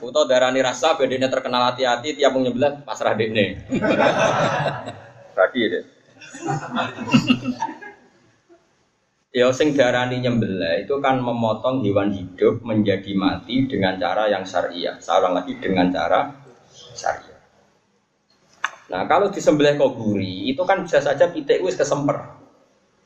Foto 0.00 0.24
darani 0.24 0.60
rasa 0.64 0.96
bedanya 0.96 1.28
terkenal 1.28 1.72
hati-hati 1.72 2.16
tiap 2.16 2.32
mau 2.32 2.40
nyembelih 2.40 2.84
pasrah 2.84 3.12
dekne. 3.16 3.60
Berarti 5.36 5.60
deh. 5.72 5.84
Ya 9.30 9.46
sing 9.54 9.78
darani 9.78 10.18
nyembelih 10.18 10.82
itu 10.82 10.98
kan 10.98 11.22
memotong 11.22 11.86
hewan 11.86 12.10
hidup 12.10 12.66
menjadi 12.66 13.14
mati 13.14 13.62
dengan 13.70 13.94
cara 13.94 14.26
yang 14.26 14.42
syariah. 14.42 14.98
Seorang 14.98 15.38
lagi 15.38 15.54
dengan 15.54 15.86
cara 15.86 16.34
syariah. 16.98 17.38
Nah, 18.90 19.06
kalau 19.06 19.30
disembelih 19.30 19.78
koguri 19.78 20.50
itu 20.50 20.66
kan 20.66 20.82
bisa 20.82 20.98
saja 20.98 21.30
pitik 21.30 21.62
wis 21.62 21.78
kesemper. 21.78 22.42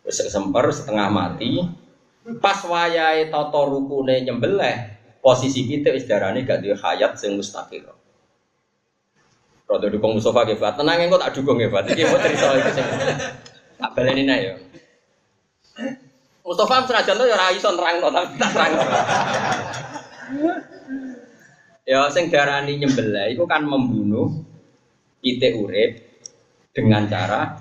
Wis 0.01 0.17
kesemper 0.25 0.65
setengah 0.73 1.13
mati. 1.13 1.61
Pas 2.41 2.57
wayahe 2.65 3.29
tata 3.29 3.61
rukune 3.69 4.25
nyembelih, 4.25 4.97
posisi 5.21 5.69
pitik 5.69 5.93
wis 5.93 6.09
darane 6.09 6.41
gak 6.49 6.65
duwe 6.65 6.73
hayat 6.73 7.21
sing 7.21 7.37
mustaqil. 7.37 7.85
Rodo 9.69 9.93
dukung 9.93 10.17
Mustafa 10.17 10.49
ke 10.49 10.57
Fat. 10.57 10.81
Tenang 10.81 11.05
engko 11.05 11.21
tak 11.21 11.37
dukung 11.37 11.61
ya 11.61 11.69
Fat. 11.69 11.85
Iki 11.85 12.03
mau 12.09 12.17
cerita 12.17 12.49
iki 12.57 12.71
sing 12.73 12.87
tak 13.77 13.91
baleni 13.93 14.25
ya. 14.25 14.57
Mustafa 16.45 16.85
senajan 16.85 17.17
tuh 17.17 17.25
ya 17.25 17.41
ora 17.41 17.49
iso 17.57 17.73
nerangno 17.73 18.09
tapi 18.13 18.37
tak 18.37 18.51
terang. 18.53 18.73
ya 21.89 22.05
sing 22.13 22.29
darani 22.29 22.77
nyembelih 22.77 23.33
itu 23.33 23.45
kan 23.49 23.65
membunuh 23.65 24.29
pitik 25.25 25.57
urip 25.57 26.05
dengan 26.77 27.09
cara 27.09 27.57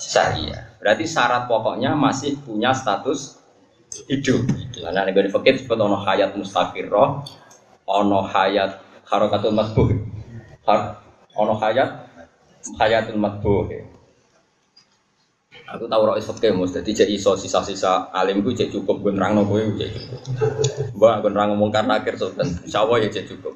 syariah. 0.00 0.80
Berarti 0.80 1.04
syarat 1.04 1.44
pokoknya 1.44 1.92
masih 1.92 2.40
punya 2.40 2.72
status 2.72 3.36
hidup. 4.08 4.48
Nah, 4.80 5.04
nek 5.04 5.28
fakir 5.28 5.60
disebut 5.60 5.76
ono 5.76 6.00
hayat 6.00 6.32
mustaqirroh, 6.32 7.20
ono 7.84 8.20
hayat 8.32 8.80
harakatul 9.12 9.52
masbuh. 9.52 9.92
Ono 11.36 11.54
hayat 11.60 12.08
hayatul 12.80 13.20
matbuh. 13.20 13.68
Aku 15.70 15.86
tahu 15.86 16.02
roh 16.04 16.16
isot 16.18 16.36
kemus, 16.42 16.74
jadi 16.74 16.90
cek 16.90 17.08
iso 17.14 17.38
sisa-sisa 17.38 18.10
alim 18.10 18.42
gue 18.42 18.50
cek 18.50 18.74
cukup 18.74 18.98
gue 18.98 19.12
nerang 19.14 19.38
nopo 19.38 19.56
gue 19.56 19.78
cek 19.78 19.90
cukup. 19.94 20.20
Gue 20.90 21.10
gue 21.22 21.30
nerang 21.30 21.54
ngomong 21.54 21.70
karena 21.70 22.02
akhir 22.02 22.18
sultan, 22.18 22.50
sawo 22.66 22.98
ya 22.98 23.06
cek 23.06 23.30
cukup. 23.30 23.54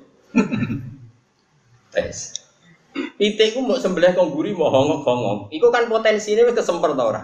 Tes. 1.90 2.46
Pitik 2.94 3.58
ku 3.58 3.60
mau 3.66 3.76
sembelih 3.76 4.14
kong 4.14 4.32
guri 4.32 4.54
mau 4.54 4.70
hongok 4.70 5.02
hongok. 5.02 5.38
Iku 5.52 5.68
kan 5.74 5.90
potensinya 5.90 6.46
wis 6.46 6.56
kesemper 6.56 6.94
tau 6.94 7.10
ora? 7.10 7.22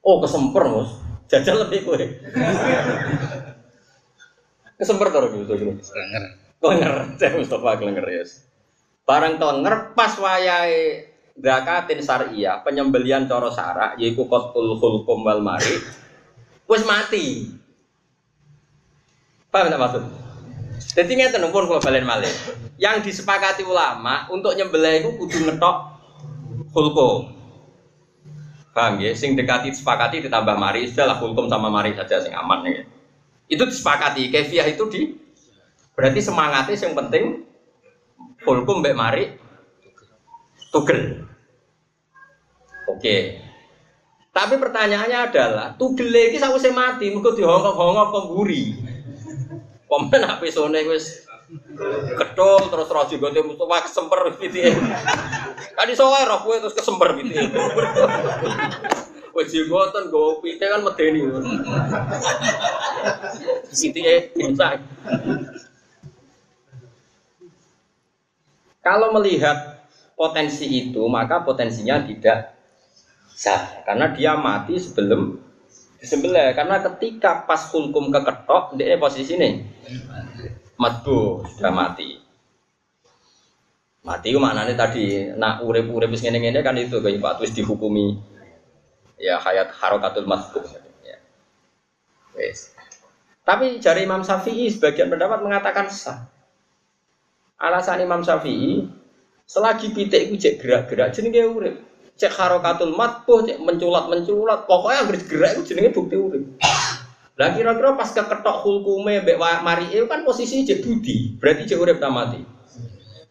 Oh 0.00 0.18
kesemper 0.24 0.64
mus, 0.72 0.90
jajal 1.28 1.68
lebih 1.68 1.84
kue. 1.84 2.04
kesemper 4.80 5.06
tau 5.12 5.20
ora 5.20 5.28
gitu. 5.36 5.52
Kenger. 5.54 6.24
Klenger, 6.60 6.92
cek 7.20 7.32
Mustafa 7.36 7.76
klenger 7.76 8.04
ya. 8.08 8.24
Barang 9.04 9.36
klenger 9.36 9.92
pas 9.92 10.12
wayahe 10.16 11.09
zakatin 11.38 12.00
syariah, 12.02 12.58
penyembelian 12.64 13.30
coro 13.30 13.52
syarak 13.52 14.00
yaiku 14.00 14.26
qatul 14.26 14.78
khulqum 14.80 15.22
wal 15.22 15.42
mari 15.44 15.78
wis 16.70 16.82
mati. 16.86 17.50
Paham 19.50 19.66
tak 19.66 19.82
maksud? 19.82 20.02
Jadi 20.94 21.12
ngeten 21.18 21.42
pun 21.50 21.66
kalau 21.66 21.82
balen 21.82 22.06
malih. 22.06 22.30
Yang 22.78 23.10
disepakati 23.10 23.66
ulama 23.66 24.30
untuk 24.30 24.54
nyembelih 24.54 25.02
itu 25.02 25.10
kudu 25.18 25.38
ngetok 25.50 25.76
khulqum. 26.70 27.34
Paham 28.70 29.02
ya? 29.02 29.10
Sing 29.18 29.34
dekati 29.34 29.74
disepakati 29.74 30.22
ditambah 30.22 30.54
mari, 30.54 30.86
sudah 30.86 31.18
hulkum 31.18 31.50
sama 31.50 31.66
mari 31.66 31.98
saja 31.98 32.22
sing 32.22 32.30
aman 32.30 32.62
ya. 32.62 32.82
Itu 33.50 33.66
disepakati, 33.66 34.30
kefiah 34.30 34.70
itu 34.70 34.86
di 34.86 35.00
berarti 35.98 36.22
semangatnya 36.22 36.78
yang 36.78 36.94
penting 36.94 37.24
hulkum 38.46 38.80
mbek 38.80 38.94
mari 38.94 39.24
tugel. 40.70 41.26
Oke. 42.88 43.42
Tapi 44.30 44.54
pertanyaannya 44.62 45.18
adalah, 45.26 45.74
tugel 45.74 46.14
iki 46.14 46.38
sakwise 46.38 46.70
mati, 46.70 47.10
mergo 47.10 47.34
dihongkok-hongkok 47.34 48.06
kok 48.14 48.24
mburi. 48.30 48.64
Komen 49.90 50.22
apa 50.22 50.46
sone 50.54 50.86
wis 50.86 51.26
ketul 52.14 52.70
terus 52.70 52.86
roh 52.94 53.10
jenggote 53.10 53.42
Mustafa 53.42 53.90
kesemper 53.90 54.38
gitu 54.38 54.70
iso 55.90 56.06
wae 56.06 56.22
roh 56.22 56.46
kowe 56.46 56.54
terus 56.62 56.78
kesemper 56.78 57.18
gitu. 57.18 57.34
Wis 59.34 59.50
jenggoten 59.50 60.14
go 60.14 60.38
pite 60.38 60.62
kan 60.62 60.86
medeni. 60.86 61.26
Gitu 63.74 63.98
ya, 63.98 64.30
bisa. 64.30 64.78
Kalau 68.86 69.10
melihat 69.18 69.69
potensi 70.20 70.68
itu, 70.68 71.00
maka 71.08 71.40
potensinya 71.40 72.04
tidak 72.04 72.60
sah 73.40 73.80
karena 73.88 74.12
dia 74.12 74.36
mati 74.36 74.76
sebelum 74.76 75.40
disembelih 75.96 76.52
karena 76.52 76.84
ketika 76.84 77.48
pas 77.48 77.72
kulkum 77.72 78.12
keketok 78.12 78.76
dia 78.76 79.00
posisi 79.00 79.32
ini 79.32 79.64
matbu 80.76 81.48
sudah 81.48 81.72
mati 81.72 82.20
mati 84.04 84.26
itu 84.28 84.36
maknanya 84.36 84.76
tadi 84.76 85.32
nak 85.40 85.64
urip 85.64 85.88
urip 85.88 86.12
wis 86.12 86.20
ngene 86.20 86.60
kan 86.60 86.76
itu 86.76 87.00
kayak 87.00 87.16
pak 87.16 87.40
terus 87.40 87.56
dihukumi 87.56 88.20
ya 89.16 89.40
hayat 89.40 89.72
harokatul 89.72 90.28
matbu 90.28 90.60
ya. 91.04 91.16
Wes. 92.36 92.76
Tapi 93.44 93.80
jari 93.80 94.04
Imam 94.04 94.20
Syafi'i 94.20 94.68
sebagian 94.68 95.08
pendapat 95.08 95.40
mengatakan 95.40 95.88
sah. 95.88 96.28
Alasan 97.60 98.04
Imam 98.04 98.24
Syafi'i 98.24 98.99
selagi 99.50 99.90
pitik 99.90 100.30
itu 100.30 100.34
cek 100.38 100.54
gerak-gerak 100.62 101.10
jenenge 101.10 101.42
urip. 101.42 101.74
Cek 102.14 102.30
harokatul 102.30 102.94
matbuh, 102.94 103.42
cek 103.42 103.58
menculat-menculat, 103.58 104.70
pokoknya 104.70 105.10
harus 105.10 105.26
gerak 105.26 105.50
itu 105.58 105.74
jenenge 105.74 105.90
bukti 105.90 106.14
urip. 106.14 106.44
Lah 107.34 107.56
kira-kira 107.58 107.98
pas 107.98 108.14
keketok 108.14 108.56
hukume 108.62 109.26
mbek 109.26 109.40
mari 109.40 109.90
itu 109.90 110.06
kan 110.06 110.22
posisi 110.22 110.62
cek 110.62 110.86
budi, 110.86 111.34
berarti 111.42 111.66
cek 111.66 111.80
urip 111.82 111.98
tak 111.98 112.12
mati. 112.14 112.40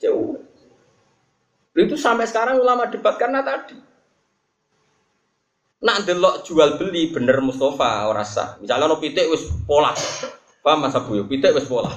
Cek 0.03 0.11
urip. 0.11 0.43
Itu 1.79 1.95
sampai 1.95 2.27
sekarang 2.27 2.59
ulama 2.59 2.91
debat 2.91 3.15
karena 3.15 3.39
tadi. 3.39 3.79
Nak 5.79 6.03
delok 6.03 6.43
jual 6.43 6.75
beli 6.75 7.07
bener 7.15 7.39
Mustafa 7.39 8.11
ora 8.11 8.27
sah. 8.27 8.59
Misalnya 8.59 8.91
no 8.91 8.99
pitik 8.99 9.31
wis 9.31 9.47
pola. 9.63 9.95
Paham 10.59 10.83
Mas 10.83 10.91
Abu? 10.91 11.23
Pitik 11.23 11.55
wis 11.55 11.63
pola. 11.71 11.87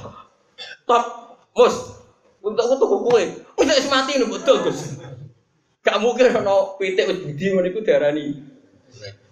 Top, 0.87 1.35
Mus. 1.59 2.01
Untuk 2.43 2.62
aku 2.66 2.74
tuku 2.82 2.97
kue. 3.07 3.22
Pitik 3.55 3.78
wis 3.78 3.88
mati 3.88 4.18
nih 4.18 4.26
betul, 4.26 4.66
Gus. 4.66 4.99
Gak 5.82 5.99
mungkin 6.03 6.34
ono 6.43 6.74
pitik 6.74 7.07
wis 7.07 7.18
budi 7.22 7.45
ngono 7.55 7.66
iku 7.70 7.80
diarani 7.86 8.26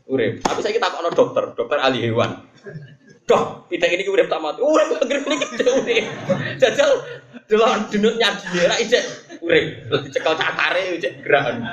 urip. 0.07 0.43
Tapi 0.43 0.59
saya 0.63 0.75
kita 0.75 0.95
ono 0.95 1.11
dokter, 1.11 1.55
dokter 1.59 1.79
ahli 1.83 2.07
hewan. 2.07 2.39
Dok, 3.27 3.71
pitik 3.71 3.91
ini 3.95 4.07
urip 4.07 4.31
tak 4.31 4.43
mati. 4.43 4.63
Urip 4.63 4.95
anggere 4.99 5.23
ini 5.27 5.37
kita 5.43 5.71
urip. 5.75 6.05
Jajal 6.59 6.91
delok 7.51 7.91
denutnya 7.91 8.31
dia 8.55 8.71
ra 8.71 8.77
ijek 8.79 9.03
urip. 9.43 9.91
Dicekel 10.07 10.35
cakare 10.39 10.99
ijek 10.99 11.27
gerakan. 11.27 11.67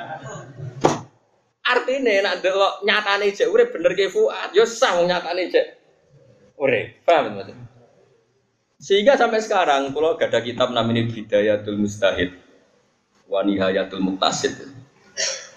Artinya 1.62 2.14
nak 2.26 2.42
delok 2.42 2.82
nyatane 2.82 3.30
ijek 3.30 3.46
urip 3.46 3.70
bener 3.70 3.94
ke 3.94 4.10
Fuad, 4.10 4.54
yo 4.54 4.66
sah 4.66 4.98
wong 4.98 5.06
nyatane 5.06 5.50
ijek 5.50 5.66
urip. 6.58 6.98
Paham 7.06 7.38
Mas? 7.38 7.50
Sehingga 8.78 9.18
sampai 9.18 9.42
sekarang 9.42 9.90
kalau 9.90 10.14
gak 10.14 10.30
ada 10.30 10.38
kitab 10.38 10.70
namanya 10.70 11.02
Bidayatul 11.10 11.82
Mustahid 11.82 12.30
wa 13.26 13.42
Nihayatul 13.42 13.98
Muqtasid. 13.98 14.54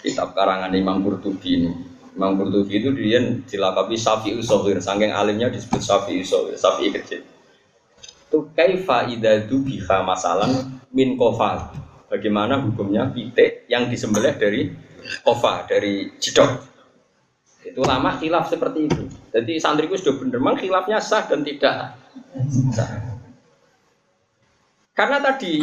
Kitab 0.02 0.34
karangan 0.34 0.74
Imam 0.74 0.98
Qurtubi 1.06 1.62
ini. 1.62 1.70
Imam 2.18 2.34
Qurtubi 2.34 2.82
itu 2.82 2.90
dia 2.90 3.22
dilakabi 3.22 3.94
Syafi'i 3.94 4.42
Sohir, 4.42 4.82
saking 4.82 5.14
alimnya 5.14 5.46
disebut 5.54 5.78
Syafi'i 5.78 6.26
Sohir, 6.26 6.58
Syafi'i 6.58 6.90
kecil. 6.90 7.22
Itu 8.26 8.50
kaifa 8.58 9.06
idadu 9.06 9.62
biha 9.62 10.02
masalan 10.02 10.82
min 10.90 11.14
kofa. 11.14 11.70
Bagaimana 12.10 12.58
hukumnya 12.58 13.06
pitik 13.06 13.70
yang 13.70 13.86
disembelih 13.86 14.34
dari 14.34 14.74
kofa, 15.22 15.70
dari 15.70 16.10
jidok. 16.18 16.58
Itu 17.62 17.86
lama 17.86 18.18
khilaf 18.18 18.50
seperti 18.50 18.90
itu. 18.90 19.06
Jadi 19.30 19.62
santriku 19.62 19.94
sudah 19.94 20.18
bener, 20.18 20.42
memang 20.42 20.58
khilafnya 20.58 20.98
sah 20.98 21.22
dan 21.30 21.46
tidak. 21.46 21.94
Karena 24.92 25.24
tadi 25.24 25.60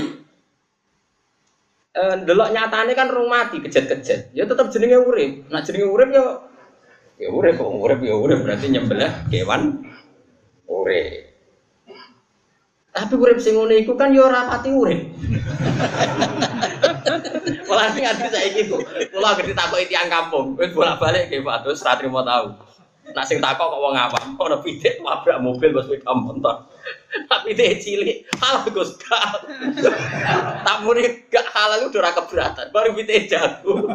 eh, 1.94 2.16
delok 2.26 2.50
nyatane 2.50 2.92
kan 2.98 3.08
rung 3.14 3.30
mati 3.30 3.62
kejet-kejet. 3.62 4.34
Ya 4.34 4.50
tetap 4.50 4.74
jenenge 4.74 4.98
urip. 4.98 5.46
Nah 5.54 5.62
jenenge 5.62 5.88
urip 5.90 6.10
ya 6.10 6.26
ya 7.20 7.30
urip 7.30 7.60
kok 7.60 7.68
urip 7.68 8.00
ya 8.00 8.16
urip 8.16 8.40
berarti 8.42 8.72
nyembelih 8.74 9.12
kewan 9.30 9.86
urip. 10.66 11.30
Tapi 12.90 13.14
urip 13.16 13.38
sing 13.38 13.54
ngono 13.54 13.74
iku 13.78 13.94
kan 13.94 14.10
ya 14.12 14.26
ora 14.26 14.50
pati 14.50 14.70
urip. 14.74 15.02
Malah 17.70 17.94
sing 17.94 18.04
ati 18.04 18.26
saiki 18.34 18.62
kok 18.66 18.82
kula 19.14 19.38
gede 19.38 19.54
takoki 19.54 19.94
tiyang 19.94 20.10
kampung, 20.10 20.58
wis 20.58 20.74
bolak-balik 20.74 21.30
nggih 21.30 21.46
Pak 21.46 21.70
Dus 21.70 21.86
ra 21.86 21.94
trimo 21.96 22.26
tau. 22.26 22.58
Nak 23.14 23.26
sing 23.26 23.38
takok 23.42 23.74
kok 23.74 23.82
wong 23.82 23.96
awam, 23.98 24.38
ono 24.38 24.58
pitik 24.62 25.02
nabrak 25.02 25.42
mobil 25.42 25.74
bos 25.74 25.86
sepeda 25.86 26.14
motor. 26.18 26.66
Tapi 27.30 27.54
dia 27.58 27.78
cilik, 27.78 28.26
halal 28.42 28.70
Gus 28.74 28.98
gak. 29.02 29.46
Tak 30.66 30.78
muni 30.86 31.26
gak 31.30 31.46
halal 31.54 31.90
udah 31.90 32.02
ora 32.02 32.12
keberatan, 32.14 32.66
baru 32.74 32.94
pitik 32.98 33.30
jago. 33.30 33.86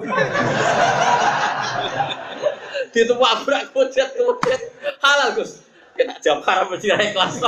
Wabrak 2.94 3.74
kucet 3.74 4.14
kucet, 4.14 4.60
halal 5.02 5.34
Gus. 5.34 5.66
Kita 5.94 6.18
jawab 6.18 6.42
haram 6.46 6.66
mesti 6.74 6.90
ra 6.90 6.98
ikhlas. 6.98 7.38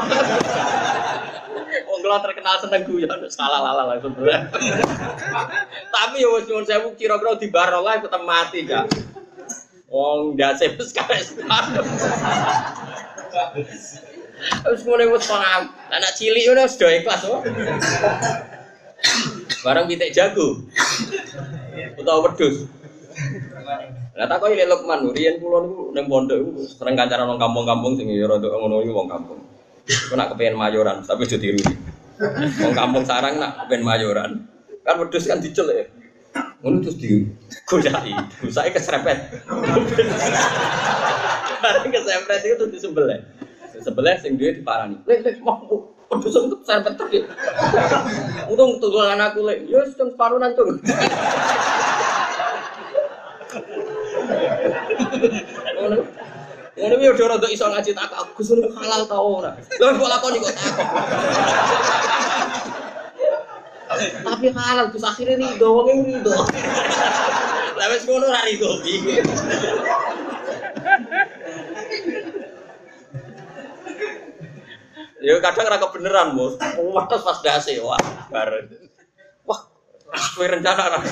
Wong 1.86 1.98
kula 1.98 2.22
terkenal 2.22 2.62
seneng 2.62 2.86
guyon, 2.86 3.10
salah 3.26 3.58
lala 3.58 3.94
langsung. 3.94 4.14
Tapi 5.90 6.22
ya 6.22 6.28
wis 6.30 6.46
nyuwun 6.46 6.62
sewu 6.62 6.94
kira-kira 6.94 7.34
di 7.42 7.50
barolah 7.50 7.98
tetep 7.98 8.22
mati 8.22 8.62
gak. 8.62 8.86
Wong 9.90 10.38
ndase 10.38 10.78
wis 10.78 10.94
kares. 10.94 11.34
Wis 14.68 14.82
ngene 14.84 15.04
wis 15.10 15.24
paham. 15.28 15.62
Anak 15.88 16.12
cilik 16.16 16.42
ngono 16.48 16.64
sudah 16.68 16.90
ikhlas 16.92 17.22
oh. 17.26 17.40
Barang 19.64 19.88
pitik 19.88 20.12
jago. 20.12 20.60
Utawa 21.96 22.28
wedhus. 22.28 22.68
Lah 24.16 24.24
tak 24.24 24.40
koyo 24.40 24.56
Lukman, 24.64 25.12
riyen 25.12 25.36
kula 25.36 25.68
niku 25.68 25.92
ning 25.92 26.08
pondok 26.08 26.40
iku 26.40 26.64
sering 26.64 26.96
kancaran 26.96 27.28
wong 27.28 27.36
kampung-kampung 27.36 28.00
sing 28.00 28.08
ya 28.08 28.24
rada 28.24 28.48
ngono 28.48 28.80
iku 28.80 29.04
wong 29.04 29.08
kampung. 29.12 29.40
Iku 29.84 30.16
nak 30.16 30.32
kepengen 30.32 30.56
mayoran, 30.56 31.04
tapi 31.04 31.28
aja 31.28 31.36
tiru. 31.36 31.60
Wong 32.64 32.72
kampung 32.72 33.04
sarang 33.04 33.36
nak 33.36 33.68
kepengen 33.68 33.84
mayoran. 33.84 34.48
Kan 34.88 34.94
wedhus 35.04 35.28
kan 35.28 35.44
dicel 35.44 35.68
ya. 35.68 35.84
Ngono 36.64 36.80
terus 36.80 36.96
di 36.96 37.28
goyai, 37.68 38.16
saya 38.48 38.72
keserempet. 38.72 39.44
Bareng 41.60 41.92
keserempet 41.92 42.40
itu 42.40 42.56
tuh 42.56 42.68
disembelih. 42.72 43.20
Sebelah 43.86 44.18
sing 44.18 44.34
duwe 44.34 44.50
diparani. 44.50 44.98
Lek 45.06 45.22
lek 45.22 45.38
mau 45.46 45.94
Waduh 46.06 46.30
sempet 46.30 46.62
saya 46.62 46.86
ya. 47.10 47.26
Untung 48.50 48.78
tungguan 48.82 49.18
aku 49.18 49.46
lek. 49.46 49.62
Ya 49.70 49.82
sedang 49.86 50.10
separuh 50.10 50.42
nanti. 50.42 50.58
Ngono. 55.78 56.02
Yo 56.76 57.10
ora 57.14 57.38
rada 57.38 57.48
iso 57.50 57.66
ngaji 57.66 57.90
tak 57.94 58.10
aku 58.10 58.42
suruh 58.42 58.70
halal 58.74 59.06
ta 59.06 59.18
ora. 59.18 59.54
Lha 59.54 59.86
kok 59.94 60.10
lakoni 60.10 60.38
kok 60.42 60.54
takok. 60.54 60.86
Tapi 64.26 64.46
halal 64.50 64.90
terus 64.90 65.06
akhirnya 65.06 65.38
nih 65.42 65.50
doang 65.62 65.86
yang 65.90 66.00
rido. 66.06 66.34
Lah 67.78 67.86
wis 67.90 68.02
ngono 68.06 68.26
ora 68.30 68.42
rido. 68.46 68.70
Ya 75.26 75.42
kadang 75.42 75.66
ora 75.66 75.82
kebeneran, 75.82 76.38
Bos. 76.38 76.54
Wates 76.78 77.22
pas 77.26 77.38
dase, 77.42 77.82
wah, 77.82 77.98
bareng. 78.30 78.70
Wah, 79.42 79.58
kowe 80.38 80.46
rencana. 80.46 81.02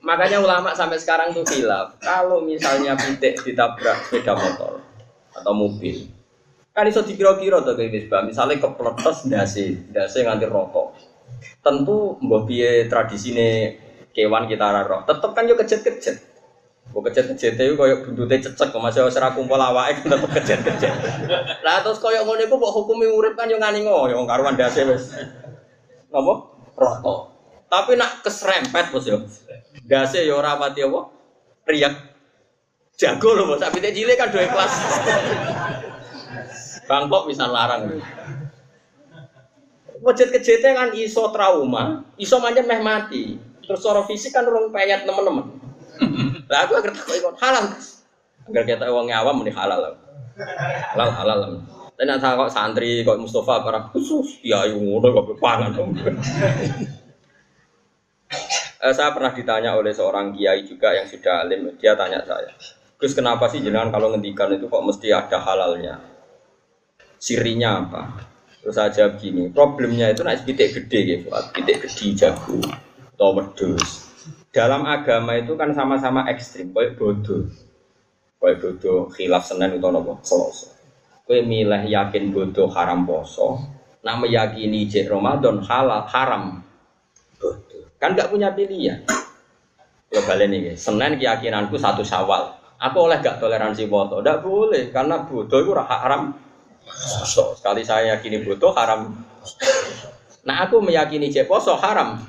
Makanya 0.00 0.40
ulama 0.40 0.72
sampai 0.72 0.96
sekarang 0.96 1.36
tuh 1.36 1.44
hilaf. 1.52 2.00
Kalau 2.00 2.40
misalnya 2.40 2.96
pitik 2.96 3.44
ditabrak 3.44 4.08
sepeda 4.08 4.32
motor 4.32 4.80
atau 5.36 5.52
mobil, 5.52 6.08
kan 6.72 6.88
iso 6.88 7.04
dikira-kira 7.04 7.60
tuh 7.60 7.76
kayak 7.76 7.92
misbah. 7.92 8.24
Misalnya 8.24 8.64
kepletes 8.64 9.28
dasi, 9.28 9.76
dasi 9.92 10.24
nganti 10.24 10.48
rokok. 10.48 10.96
Tentu 11.60 12.16
mbah 12.24 12.48
piye 12.48 12.88
tradisine 12.88 13.76
kewan 14.16 14.48
kita 14.48 14.88
roh. 14.88 15.04
Tetep 15.04 15.30
kan 15.36 15.44
yo 15.44 15.52
kejet-kejet. 15.58 16.35
Kok 16.94 17.02
kejet-kejet 17.12 17.60
itu 17.60 17.74
koyo 17.74 18.00
buntute 18.06 18.40
cecek 18.40 18.72
kok 18.72 18.80
masih 18.80 19.04
ora 19.04 19.34
kumpul 19.34 19.58
awake 19.58 20.00
tetep 20.06 20.30
kejet-kejet. 20.32 20.94
Lah 21.60 21.82
terus 21.82 21.98
koyo 22.00 22.22
ngono 22.22 22.40
iku 22.40 22.56
kok 22.56 22.72
hukume 22.72 23.06
urip 23.10 23.34
kan 23.34 23.50
yo 23.50 23.58
ngani 23.60 23.84
ngoyo 23.84 24.22
karuan 24.24 24.56
dasi 24.56 24.86
wis. 24.86 25.12
Napa? 26.08 26.34
Roto. 26.76 27.14
Tapi 27.66 27.98
nak 27.98 28.22
keserempet 28.22 28.94
bos 28.94 29.04
yo. 29.04 29.18
Dase 29.84 30.22
yo 30.24 30.38
ora 30.38 30.56
pati 30.56 30.86
apa? 30.86 31.10
Riak. 31.66 31.94
Jago 32.96 33.36
loh 33.36 33.44
bos, 33.52 33.60
tapi 33.60 33.84
cilik 33.84 34.16
kan 34.16 34.32
dua 34.32 34.48
kelas. 34.48 34.74
Bangkok 36.88 37.28
bisa 37.28 37.44
larang. 37.44 37.92
Wajet 40.00 40.32
kejete 40.32 40.70
kan 40.72 40.94
iso 40.94 41.28
trauma, 41.34 42.06
iso 42.16 42.40
manjen 42.40 42.64
meh 42.64 42.80
mati. 42.80 43.36
Terus 43.66 43.82
secara 43.82 44.06
fisik 44.06 44.32
kan 44.32 44.46
urung 44.46 44.70
payat 44.70 45.02
teman-teman. 45.02 45.50
Lah 46.46 46.58
aku 46.66 46.72
agar 46.78 46.92
takut 46.94 47.14
ikut 47.18 47.36
halal. 47.42 47.64
Agar 48.46 48.62
kita 48.62 48.86
uang 48.90 49.10
awam 49.10 49.42
mending 49.42 49.56
halal. 49.56 49.98
Halal 50.94 51.10
halal. 51.10 51.40
Dan 51.96 52.12
nanti 52.12 52.28
kok 52.28 52.52
santri 52.52 53.00
kok 53.02 53.16
Mustafa 53.16 53.64
para 53.64 53.88
khusus 53.88 54.44
ya 54.44 54.68
ngono 54.68 55.08
kok 55.10 55.40
pangan. 55.40 55.72
Eh, 58.86 58.92
saya 58.94 59.10
pernah 59.10 59.34
ditanya 59.34 59.74
oleh 59.74 59.90
seorang 59.90 60.30
kiai 60.30 60.62
juga 60.62 60.94
yang 60.94 61.10
sudah 61.10 61.42
alim, 61.42 61.74
dia 61.74 61.98
tanya 61.98 62.22
saya, 62.22 62.54
Gus 63.02 63.18
kenapa 63.18 63.50
sih 63.50 63.58
jenengan 63.58 63.90
kalau 63.90 64.14
ngendikan 64.14 64.46
itu 64.54 64.70
kok 64.70 64.84
mesti 64.84 65.10
ada 65.10 65.42
halalnya? 65.42 65.98
Sirinya 67.18 67.82
apa? 67.82 68.02
Terus 68.62 68.78
saya 68.78 68.94
jawab 68.94 69.18
gini, 69.18 69.50
problemnya 69.50 70.12
itu 70.14 70.22
naik 70.22 70.46
pitik 70.46 70.70
gede 70.70 70.98
gitu, 71.02 71.34
pitik 71.50 71.82
gede 71.82 72.06
jago, 72.14 72.62
atau 73.18 73.34
wedus. 73.34 74.05
Dalam 74.50 74.88
agama 74.88 75.36
itu 75.36 75.52
kan 75.54 75.76
sama-sama 75.76 76.24
ekstrim, 76.32 76.72
kayak 76.72 76.96
bodoh, 76.96 77.44
kayak 78.40 78.56
bodoh, 78.62 79.12
khilaf 79.12 79.44
senen 79.44 79.76
itu 79.76 79.88
nopo, 79.88 80.16
selesai. 80.24 80.72
Kue 81.26 81.42
milih 81.42 81.84
yakin 81.90 82.32
bodoh 82.32 82.70
haram 82.72 83.04
poso, 83.04 83.60
nama 84.00 84.24
yakini 84.24 84.86
jek 84.86 85.10
Ramadan 85.10 85.60
halal 85.60 86.06
haram 86.08 86.62
bodoh. 87.36 87.84
Kan 88.00 88.16
nggak 88.16 88.32
punya 88.32 88.54
pilihan. 88.54 89.04
Ya 90.08 90.22
balen 90.22 90.54
ini, 90.54 90.78
Senin 90.78 91.18
keyakinanku 91.18 91.76
satu 91.76 92.06
Syawal. 92.06 92.54
Aku 92.76 93.08
oleh 93.08 93.24
gak 93.24 93.40
toleransi 93.40 93.88
foto? 93.88 94.20
Tidak 94.20 94.44
boleh, 94.44 94.92
karena 94.92 95.24
bodoh 95.24 95.64
itu 95.64 95.72
haram. 95.72 96.36
So, 97.26 97.56
sekali 97.56 97.82
saya 97.82 98.14
yakini 98.14 98.44
bodoh 98.44 98.70
haram. 98.76 99.16
Nah 100.46 100.56
aku 100.62 100.78
meyakini 100.78 101.32
cek 101.32 101.50
poso 101.50 101.74
haram. 101.74 102.22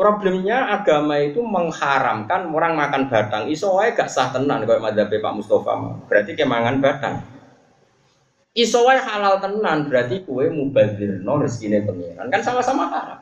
Problemnya 0.00 0.80
agama 0.80 1.20
itu 1.20 1.44
mengharamkan 1.44 2.48
orang 2.48 2.72
makan 2.72 3.12
batang. 3.12 3.52
Iso 3.52 3.76
wae 3.76 3.92
gak 3.92 4.08
sah 4.08 4.32
tenan 4.32 4.64
kayak 4.64 4.80
madzhab 4.80 5.12
Pak 5.12 5.34
Mustafa. 5.36 5.76
Berarti 6.08 6.32
kayak 6.32 6.48
mangan 6.48 6.80
batang. 6.80 7.20
Iso 8.56 8.80
wae 8.88 8.96
halal 8.96 9.44
tenan 9.44 9.92
berarti 9.92 10.24
kue 10.24 10.48
mubazir 10.48 11.20
no 11.20 11.36
rezekine 11.36 11.84
pengiran. 11.84 12.32
Kan 12.32 12.40
sama-sama 12.40 12.88
haram. 12.88 13.20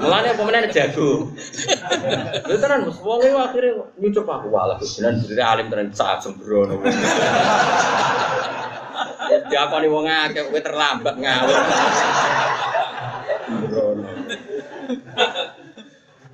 Mulane 0.00 0.32
meneh 0.40 0.72
jago. 0.72 1.28
Lha 2.48 2.56
tenan 2.56 2.88
Mas, 2.88 2.96
wong 3.04 3.20
iki 3.28 3.36
akhire 3.36 3.76
nyucup 4.00 4.24
aku 4.24 4.48
walah 4.48 4.80
beneran 4.80 5.20
bener 5.20 5.44
alim 5.44 5.66
tenan 5.68 5.92
sak 5.92 6.24
sembrono. 6.24 6.80
Ya 9.28 9.36
diakoni 9.52 9.88
wong 9.92 10.08
akeh 10.08 10.48
kowe 10.48 10.60
terlambat 10.64 11.14
ngawur. 11.20 11.56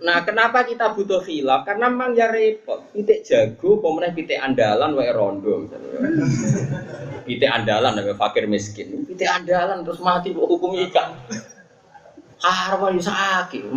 Nah, 0.00 0.24
kenapa 0.24 0.64
kita 0.64 0.96
butuh 0.96 1.20
khilaf? 1.20 1.68
Karena 1.68 1.92
memang 1.92 2.16
ya 2.16 2.32
repot. 2.32 2.88
Pitik 2.96 3.20
jago, 3.20 3.84
pemenang 3.84 4.16
pitik 4.16 4.40
andalan, 4.40 4.96
wae 4.96 5.12
rondo. 5.12 5.68
Pitik 7.28 7.50
andalan, 7.52 8.00
wae 8.00 8.16
fakir 8.16 8.48
miskin. 8.48 9.04
Pitik 9.04 9.28
andalan 9.28 9.84
terus 9.84 10.00
mati, 10.00 10.32
hukum 10.32 10.72
ikan. 10.88 11.20
Harwa 12.40 12.88
yo 12.96 13.02
sakit. 13.04 13.68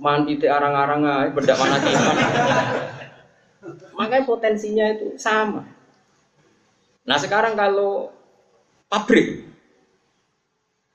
Mandi 0.00 0.40
teh 0.40 0.48
arang-arang 0.48 1.04
aja, 1.04 1.28
beda 1.34 1.54
mana 1.60 1.76
kiman. 1.82 2.16
Makanya 3.98 4.24
potensinya 4.24 4.86
itu 4.88 5.18
sama. 5.20 5.66
Nah 7.02 7.18
sekarang 7.18 7.58
kalau 7.58 8.14
pabrik, 8.86 9.42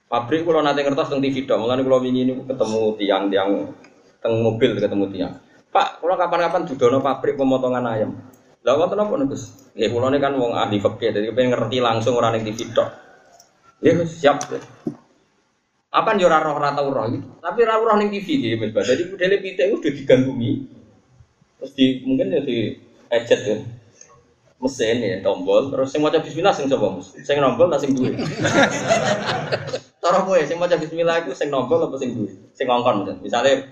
pabrik 0.07 0.47
kalau 0.47 0.63
nanti 0.63 0.81
ngertos 0.81 1.11
tentang 1.11 1.19
TV 1.19 1.43
dong, 1.43 1.67
mulai 1.67 1.83
kalau 1.83 1.99
ini 1.99 2.31
ketemu 2.47 2.81
tiang-tiang 2.95 3.51
teng 4.21 4.41
mobil 4.41 4.77
ketemu 4.77 5.05
tiang. 5.13 5.33
Pak, 5.69 6.01
kalau 6.01 6.15
kapan-kapan 6.17 6.61
dudono 6.65 6.97
pabrik 7.03 7.37
pemotongan 7.37 7.85
ayam. 7.85 8.11
Lah 8.65 8.75
wonten 8.75 8.99
apa 8.99 9.13
Gus? 9.29 9.71
Ya 9.77 9.87
kula 9.93 10.09
ini 10.09 10.17
kan 10.17 10.33
wong 10.35 10.57
ahli 10.57 10.81
fikih, 10.81 11.13
jadi 11.13 11.31
pengen 11.31 11.53
ngerti 11.53 11.77
langsung 11.79 12.17
orang 12.17 12.35
yang 12.41 12.49
TV 12.49 12.73
dong. 12.73 12.89
Ya 13.79 13.93
siap. 14.03 14.41
Apa 15.93 16.17
yo 16.17 16.27
ora 16.27 16.41
roh 16.41 16.57
ora 16.57 16.73
tau 16.73 16.89
roh. 16.89 17.05
Tapi 17.39 17.59
ora 17.63 17.77
roh 17.77 17.95
ning 17.95 18.09
TV 18.09 18.41
iki 18.41 18.57
Mas. 18.57 18.89
Jadi 18.89 19.07
modele 19.07 19.37
pitik 19.39 19.69
udah 19.69 19.91
digantungin. 19.93 20.67
Terus 21.57 21.71
di 21.77 21.85
mungkin 22.03 22.33
ya 22.33 22.41
di 22.41 22.75
ejet 23.13 23.39
ya. 23.45 23.57
Mesin 24.57 24.97
ya 25.05 25.21
tombol 25.21 25.69
terus 25.69 25.93
sing 25.93 26.01
maca 26.01 26.17
bismillah 26.17 26.49
sing 26.57 26.65
sapa 26.65 26.89
Mas? 26.89 27.13
Sing 27.21 27.37
nombol 27.37 27.69
ta 27.69 27.77
sing 27.77 27.93
duwe? 27.93 28.17
Cara 30.01 30.25
kowe 30.25 30.41
sing 30.41 30.57
maca 30.57 30.75
bismillah 30.81 31.21
iku 31.21 31.37
sing 31.37 31.53
nombol 31.53 31.85
apa 31.85 31.95
sing 32.01 32.17
duwe? 32.17 32.33
Sing 32.57 32.65
ngongkon 32.65 33.21
Misale 33.21 33.69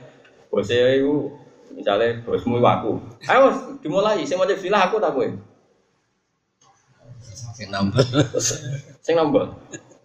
bose 0.55 0.71
iku 0.71 1.35
misale 1.75 2.23
bosmu 2.23 2.63
iku 2.63 2.67
aku. 2.71 2.91
Ayo 3.27 3.75
dimulai 3.83 4.23
sing 4.23 4.39
maca 4.39 4.55
bismillah 4.55 4.87
aku 4.87 5.03
ta 5.03 5.11
kowe? 5.11 5.27
Sing 7.59 7.67
nombol. 7.67 7.99
Sing 9.03 9.19
nombol. 9.19 9.51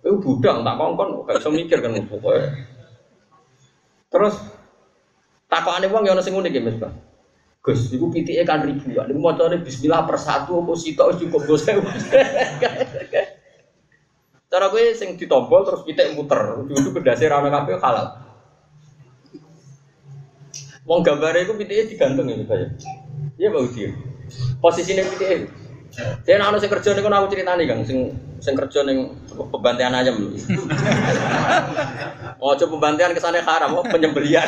Itu 0.02 0.18
budang 0.18 0.66
tak 0.66 0.74
kongkon, 0.74 1.22
gak 1.22 1.38
bisa 1.38 1.54
mikir 1.54 1.78
kan 1.78 1.94
pokoknya. 2.02 2.66
Terus 4.10 4.34
takokane 5.46 5.86
wong 5.86 6.10
ya 6.10 6.18
ono 6.18 6.22
sing 6.26 6.34
unik 6.34 6.50
ya 6.50 6.66
Mas 6.66 6.74
Bang. 6.82 6.98
Gus, 7.62 7.92
iku 7.94 8.10
pitike 8.10 8.42
kan 8.42 8.66
ribuan. 8.66 9.06
Niku 9.06 9.20
macane 9.22 9.62
bismillah 9.62 10.02
per 10.02 10.18
satu 10.18 10.66
apa 10.66 10.72
sitok 10.74 11.14
cukup 11.22 11.46
Gus. 11.46 11.62
Cara 14.50 14.66
gue 14.66 14.98
sing 14.98 15.14
ditombol 15.14 15.62
terus 15.62 15.86
pitik 15.86 16.10
muter, 16.18 16.58
ujug 16.66 16.90
kedase 16.90 17.30
ra 17.30 17.38
ono 17.38 17.54
kabeh 17.54 17.78
halal. 17.78 18.29
Wong 20.90 21.06
gambare 21.06 21.46
iku 21.46 21.54
pitike 21.54 21.94
digantung 21.94 22.26
ya 22.26 22.34
Mas. 22.34 22.82
Iya 23.38 23.54
Pak 23.54 23.62
Udi. 23.62 23.94
Posisine 24.58 25.06
pitike. 25.06 25.46
Saya 26.26 26.42
nak 26.42 26.58
sing 26.58 26.66
kerja 26.66 26.98
niku 26.98 27.06
aku 27.06 27.30
critani 27.30 27.70
Kang, 27.70 27.86
sing 27.86 28.10
sing 28.42 28.58
kerja 28.58 28.82
ning 28.82 29.14
pembantian 29.30 29.94
ayam. 29.94 30.34
Oh, 32.42 32.54
coba 32.58 32.70
pembantian 32.74 33.14
ke 33.14 33.22
sana 33.22 33.38
haram, 33.38 33.78
oh 33.78 33.86
penyembelian. 33.86 34.46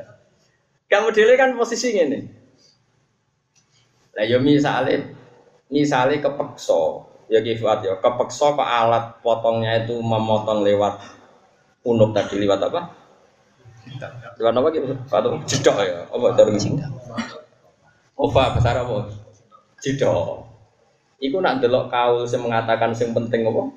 Kamu 0.90 1.12
dile 1.12 1.36
kan 1.36 1.52
posisi 1.52 1.92
ngene. 1.92 2.18
Lah 4.16 4.24
yo 4.24 4.40
misale 4.40 5.12
misale 5.68 6.24
kepeksa, 6.24 7.04
ya 7.28 7.40
kifat 7.44 7.84
ya, 7.84 7.94
kepeksa 8.00 8.52
ke 8.56 8.64
alat 8.64 9.20
potongnya 9.20 9.84
itu 9.84 9.96
memotong 9.96 10.64
lewat 10.64 11.04
unuk 11.84 12.16
tadi 12.16 12.36
lewat 12.36 12.60
apa? 12.68 12.99
Hewan 14.40 14.56
apa 14.60 14.68
gitu? 14.72 14.94
Patung 15.08 15.42
jedok 15.44 15.76
ya. 15.84 16.04
Apa 16.08 16.26
dari 16.36 16.56
Opa 18.20 18.42
besar 18.56 18.80
apa? 18.80 19.08
Jedok. 19.80 20.44
Iku 21.20 21.36
nak 21.40 21.60
delok 21.60 21.92
kaul 21.92 22.24
sing 22.24 22.40
mengatakan 22.40 22.96
sing 22.96 23.12
penting 23.12 23.44
apa? 23.48 23.72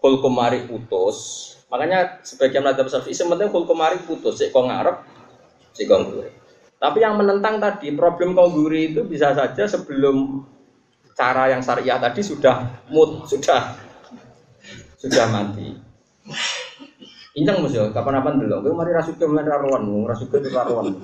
Kul 0.00 0.20
kemari 0.24 0.64
putus. 0.64 1.52
Makanya 1.68 2.24
sebagian 2.24 2.64
madhab 2.64 2.88
syafi'i 2.88 3.12
yang 3.12 3.28
penting 3.36 3.48
kul 3.52 3.68
kemari 3.68 4.00
putus. 4.04 4.40
Sik 4.40 4.52
kok 4.52 4.64
ngarep, 4.64 4.96
sik 5.76 5.88
kok 5.88 6.00
Tapi 6.80 6.98
yang 7.04 7.20
menentang 7.20 7.60
tadi 7.60 7.92
problem 7.92 8.32
kongguri 8.32 8.96
itu 8.96 9.04
bisa 9.04 9.36
saja 9.36 9.68
sebelum 9.68 10.40
cara 11.12 11.52
yang 11.52 11.60
syariah 11.60 12.00
tadi 12.00 12.24
sudah 12.24 12.88
mut, 12.88 13.28
sudah 13.28 13.76
sudah 14.96 15.26
mati. 15.28 15.89
Injang 17.30 17.62
mas 17.62 17.70
ya, 17.70 17.86
kapan-kapan 17.94 18.42
dulu. 18.42 18.66
Gue 18.66 18.72
mari 18.74 18.90
rasuke 18.90 19.22
mulai 19.22 19.46
raruan, 19.46 19.86
rasuke 20.02 20.42
itu 20.42 20.50
raruan. 20.50 20.98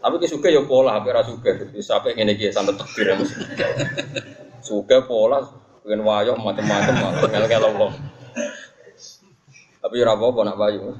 Tapi 0.00 0.14
ke 0.20 0.28
suka 0.28 0.52
ya 0.52 0.60
pola, 0.68 1.00
tapi 1.00 1.08
rasuke. 1.08 1.72
Bisa 1.72 1.96
apa 1.96 2.12
ini 2.12 2.36
dia 2.36 2.52
sampai 2.52 2.76
tekbir 2.76 3.08
ya 3.08 3.14
mas. 3.16 3.32
Suka 4.60 5.08
pola, 5.08 5.40
pengen 5.80 6.04
wayok 6.04 6.36
macam-macam, 6.36 7.16
ngel 7.32 7.44
ngel 7.48 7.64
wong. 7.80 7.92
Tapi 9.80 9.94
ya 9.96 10.12
apa 10.12 10.24
apa 10.28 10.40
nak 10.44 10.58
bayu. 10.60 10.92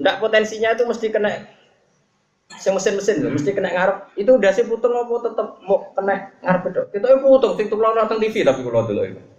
Ndak 0.00 0.16
potensinya 0.16 0.72
itu 0.72 0.88
mesti 0.88 1.12
kena 1.12 1.56
Sing 2.56 2.72
mesin-mesin 2.72 3.20
lho 3.20 3.36
mesti 3.36 3.52
kena 3.52 3.68
ngarep. 3.68 4.16
Itu 4.16 4.40
udah 4.40 4.48
sih 4.48 4.64
putung 4.64 4.96
apa 4.96 5.12
tetep 5.28 5.60
mau 5.68 5.92
kena 5.92 6.32
ngarep 6.40 6.62
itu. 6.72 6.82
Kita 6.96 7.06
itu 7.12 7.18
putung 7.20 7.52
sing 7.52 7.68
tuh 7.68 7.76
nonton 7.76 8.16
TV 8.16 8.40
tapi 8.48 8.64
kalau 8.64 8.88
dulu 8.88 9.04
itu. 9.04 9.35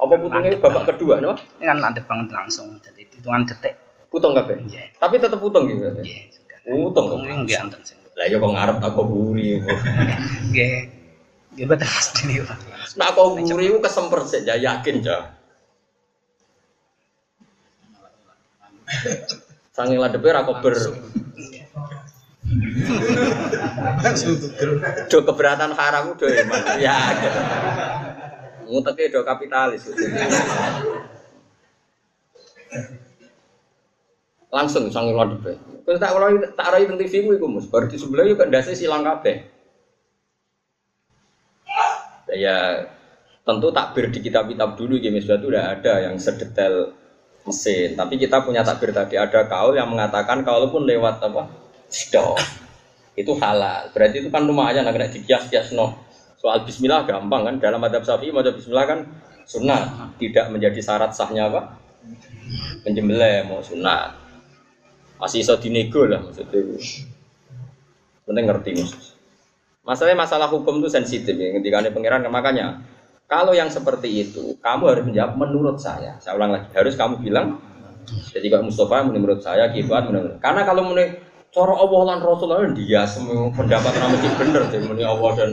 Apa 0.00 0.16
putungnya 0.16 0.56
babak 0.56 0.84
kedua 0.96 1.20
no? 1.20 1.36
Ini 1.60 1.68
kan 1.68 1.78
ada 1.84 2.00
banget 2.00 2.32
langsung 2.32 2.80
jadi 2.80 3.04
hitungan 3.04 3.44
detik. 3.44 3.76
Putung 4.08 4.32
kabeh. 4.32 4.56
Iya. 4.64 4.96
Tapi 4.96 5.20
tetep 5.20 5.36
putung 5.36 5.68
gitu. 5.68 5.84
Iya. 6.00 6.32
Putung. 6.64 7.20
Ini 7.20 7.44
enggak 7.44 7.68
anten 7.68 7.80
sih. 7.84 8.00
Lah 8.16 8.26
ya 8.26 8.36
kok 8.40 8.50
ngarep 8.50 8.78
aku 8.80 9.02
buri. 9.04 9.60
Nggih. 10.50 10.76
Nggih 11.54 11.66
betul 11.68 11.88
pasti 11.92 12.20
nih 12.26 12.42
Pak. 12.42 12.58
Nah 12.96 13.06
aku 13.12 13.20
buri 13.36 13.68
ku 13.70 13.78
kesemper 13.84 14.20
sih 14.24 14.40
ya 14.42 14.56
yakin 14.56 14.96
ja. 15.04 15.36
Sange 19.76 20.00
ladepe 20.00 20.32
ra 20.32 20.42
kober. 20.42 20.74
Do 25.06 25.18
keberatan 25.22 25.70
haram 25.76 26.16
iman. 26.18 26.62
Ya. 26.82 26.98
Nguteke 28.70 29.10
do 29.10 29.26
kapitalis. 29.26 29.90
Langsung 34.50 34.86
sange 34.94 35.14
ladepe. 35.14 35.58
Terus 35.82 35.98
tak 35.98 36.10
kalau 36.14 36.38
tak 36.54 36.68
rai 36.70 36.86
teng 36.86 36.98
TV 36.98 37.26
ku 37.38 37.50
Mus, 37.50 37.66
bar 37.66 37.90
di 37.90 37.98
sebelah 37.98 38.26
yo 38.30 38.38
ndase 38.38 38.78
silang 38.78 39.02
kabeh. 39.02 39.42
Ya 42.30 42.86
tentu 43.42 43.74
takbir 43.74 44.14
di 44.14 44.22
kitab-kitab 44.22 44.78
dulu 44.78 45.02
gitu 45.02 45.18
itu 45.18 45.46
udah 45.50 45.74
ada 45.74 46.06
yang 46.06 46.14
sedetail 46.22 46.94
mesin. 47.42 47.98
Tapi 47.98 48.14
kita 48.22 48.46
punya 48.46 48.62
takbir 48.62 48.94
tadi 48.94 49.18
ada 49.18 49.50
kaul 49.50 49.74
yang 49.74 49.90
mengatakan 49.90 50.46
kalaupun 50.46 50.86
lewat 50.86 51.18
apa 51.26 51.50
stop 51.90 52.38
itu 53.18 53.34
halal. 53.42 53.90
Berarti 53.90 54.22
itu 54.22 54.30
kan 54.30 54.46
lumayan 54.46 54.86
agak 54.86 55.10
dikias-kias 55.10 55.74
no. 55.74 56.09
Soal 56.40 56.64
Bismillah 56.64 57.04
gampang 57.04 57.44
kan 57.44 57.54
dalam 57.60 57.84
adab 57.84 58.02
sapi 58.02 58.32
mau 58.32 58.40
Bismillah 58.40 58.86
kan 58.88 58.98
sunnah. 59.44 60.10
Tidak 60.16 60.48
menjadi 60.48 60.80
syarat 60.80 61.12
sahnya 61.12 61.52
apa? 61.52 61.76
Penyembelih 62.80 63.44
mau 63.44 63.60
sunnah. 63.60 64.16
Masih 65.20 65.44
iso 65.44 65.60
dinego 65.60 66.08
lah 66.08 66.24
maksudnya. 66.24 66.64
Penting 68.24 68.44
ngerti 68.48 68.70
mus 68.80 68.92
masalahnya 69.80 70.22
masalah 70.22 70.46
hukum 70.46 70.78
itu 70.78 70.88
sensitif 70.92 71.34
ya 71.34 71.56
ketika 71.60 71.82
ada 71.84 71.90
pangeran. 71.92 72.24
Makanya 72.30 72.80
kalau 73.28 73.52
yang 73.52 73.68
seperti 73.68 74.28
itu 74.28 74.56
kamu 74.62 74.82
harus 74.96 75.04
menjawab 75.04 75.34
menurut 75.36 75.76
saya. 75.76 76.16
Saya 76.22 76.38
ulang 76.40 76.56
lagi 76.56 76.70
harus 76.72 76.94
kamu 76.96 77.20
bilang 77.20 77.58
jadi 78.32 78.46
kalau 78.48 78.64
Mustafa 78.66 79.06
menurut 79.06 79.40
saya 79.44 79.70
kibat 79.70 80.08
menurut 80.08 80.40
karena 80.42 80.62
kalau 80.66 80.82
menurut 80.88 81.20
cara 81.50 81.74
Allah 81.74 82.00
dan 82.66 82.72
dia 82.74 83.02
semua 83.06 83.50
pendapat 83.54 83.92
mesti 83.94 84.28
bener 84.38 84.62
jadi 84.70 84.84
muni 84.86 85.02
Allah 85.02 85.30
dan 85.36 85.50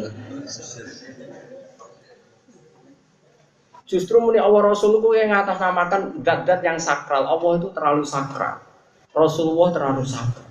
Justru 3.88 4.20
muni 4.20 4.36
Allah 4.36 4.68
Rasul 4.68 5.00
itu 5.00 5.16
yang 5.16 5.32
ngatasnamakan 5.32 6.20
zat-zat 6.20 6.60
yang 6.60 6.76
sakral. 6.76 7.24
Allah 7.24 7.52
itu 7.56 7.72
terlalu 7.72 8.04
sakral. 8.04 8.60
Rasulullah 9.16 9.72
terlalu 9.72 10.04
sakral. 10.04 10.44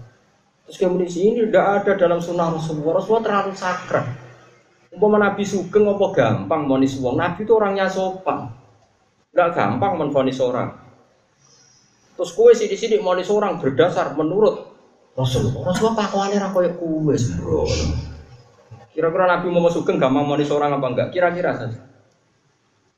Terus 0.66 0.76
kemudian 0.80 1.10
sini 1.12 1.44
tidak 1.44 1.84
ada 1.84 1.92
dalam 2.00 2.16
sunnah 2.16 2.48
Rasulullah. 2.48 2.96
Rasulullah 2.96 3.24
terlalu 3.28 3.52
sakral. 3.52 4.08
Umpama 4.96 5.20
Nabi 5.20 5.44
Sugeng 5.44 5.84
apa 5.84 6.06
gampang 6.16 6.64
monis 6.64 6.96
wong. 6.96 7.20
Nabi 7.20 7.44
itu 7.44 7.52
orangnya 7.52 7.84
sopan. 7.84 8.48
Tidak 9.36 9.52
gampang 9.52 10.00
menfonis 10.00 10.40
orang. 10.40 10.72
Terus 12.16 12.32
kue 12.32 12.56
sih 12.56 12.72
di 12.72 12.80
sini 12.80 12.96
monis 13.04 13.28
orang 13.28 13.60
berdasar 13.60 14.16
menurut 14.16 14.64
Rasulullah. 15.12 15.68
Rasulullah 15.68 15.96
pakuannya 16.00 16.40
rakyat 16.40 16.72
kue 16.80 17.14
sembrono. 17.20 18.15
Kira-kira 18.96 19.28
Nabi 19.28 19.52
Muhammad 19.52 19.76
Sugeng 19.76 20.00
gampang 20.00 20.24
monis 20.24 20.48
orang 20.48 20.80
apa 20.80 20.86
enggak? 20.88 21.08
Kira-kira 21.12 21.52
saja. 21.52 21.84